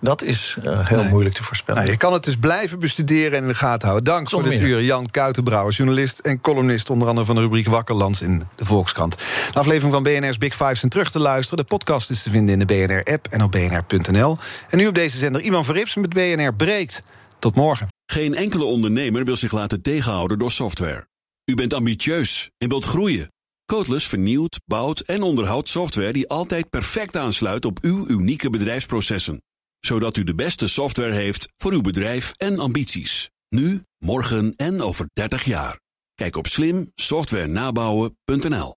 Dat 0.00 0.22
is 0.22 0.56
eh, 0.62 0.88
heel 0.88 1.04
moeilijk 1.04 1.34
te 1.34 1.42
voorspellen. 1.44 1.80
Nou, 1.80 1.92
je 1.92 1.98
kan 1.98 2.12
het 2.12 2.24
dus 2.24 2.36
blijven 2.36 2.78
bestuderen 2.78 3.32
en 3.32 3.42
in 3.42 3.48
de 3.48 3.54
gaten 3.54 3.88
houden. 3.88 4.12
Dank 4.12 4.30
voor 4.30 4.42
dit 4.42 4.60
uur. 4.60 4.82
Jan 4.82 5.10
Kuitenbrouwer, 5.10 5.72
journalist 5.72 6.18
en 6.18 6.40
columnist... 6.40 6.90
onder 6.90 7.08
andere 7.08 7.26
van 7.26 7.34
de 7.34 7.40
rubriek 7.40 7.66
Wakkerlands 7.68 8.22
in 8.22 8.42
de 8.54 8.64
Volkskrant. 8.64 9.16
De 9.52 9.58
aflevering 9.58 9.92
van 9.92 10.02
BNR's 10.02 10.38
Big 10.38 10.52
Five 10.56 10.74
zijn 10.74 10.90
terug 10.90 11.10
te 11.10 11.18
luisteren. 11.20 11.64
De 11.64 11.70
podcast 11.70 12.10
is 12.10 12.22
te 12.22 12.30
vinden 12.30 12.52
in 12.60 12.66
de 12.66 12.86
BNR-app 12.86 13.26
en 13.30 13.42
op 13.42 13.50
bnr.nl. 13.52 14.38
En 14.68 14.78
nu 14.78 14.86
op 14.86 14.94
deze 14.94 15.18
zender 15.18 15.40
Ivan 15.42 15.64
Verrips 15.64 15.94
met 15.94 16.10
BNR 16.14 16.54
Breekt. 16.54 17.02
Tot 17.38 17.54
morgen. 17.54 17.86
Geen 18.06 18.34
enkele 18.34 18.64
ondernemer 18.64 19.24
wil 19.24 19.36
zich 19.36 19.52
laten 19.52 19.82
tegenhouden 19.82 20.38
door 20.38 20.52
software. 20.52 21.06
U 21.44 21.54
bent 21.54 21.74
ambitieus 21.74 22.50
en 22.58 22.68
wilt 22.68 22.84
groeien. 22.84 23.32
Codeless 23.66 24.06
vernieuwt, 24.06 24.60
bouwt 24.64 25.00
en 25.00 25.22
onderhoudt 25.22 25.68
software 25.68 26.12
die 26.12 26.28
altijd 26.28 26.70
perfect 26.70 27.16
aansluit 27.16 27.64
op 27.64 27.78
uw 27.82 28.08
unieke 28.08 28.50
bedrijfsprocessen. 28.50 29.42
Zodat 29.80 30.16
u 30.16 30.24
de 30.24 30.34
beste 30.34 30.68
software 30.68 31.12
heeft 31.12 31.48
voor 31.56 31.72
uw 31.72 31.80
bedrijf 31.80 32.32
en 32.36 32.58
ambities. 32.58 33.30
Nu, 33.48 33.82
morgen 33.98 34.52
en 34.56 34.82
over 34.82 35.06
30 35.12 35.44
jaar. 35.44 35.80
Kijk 36.14 36.36
op 36.36 36.46
slimsoftwarenabouwen.nl. 36.46 38.74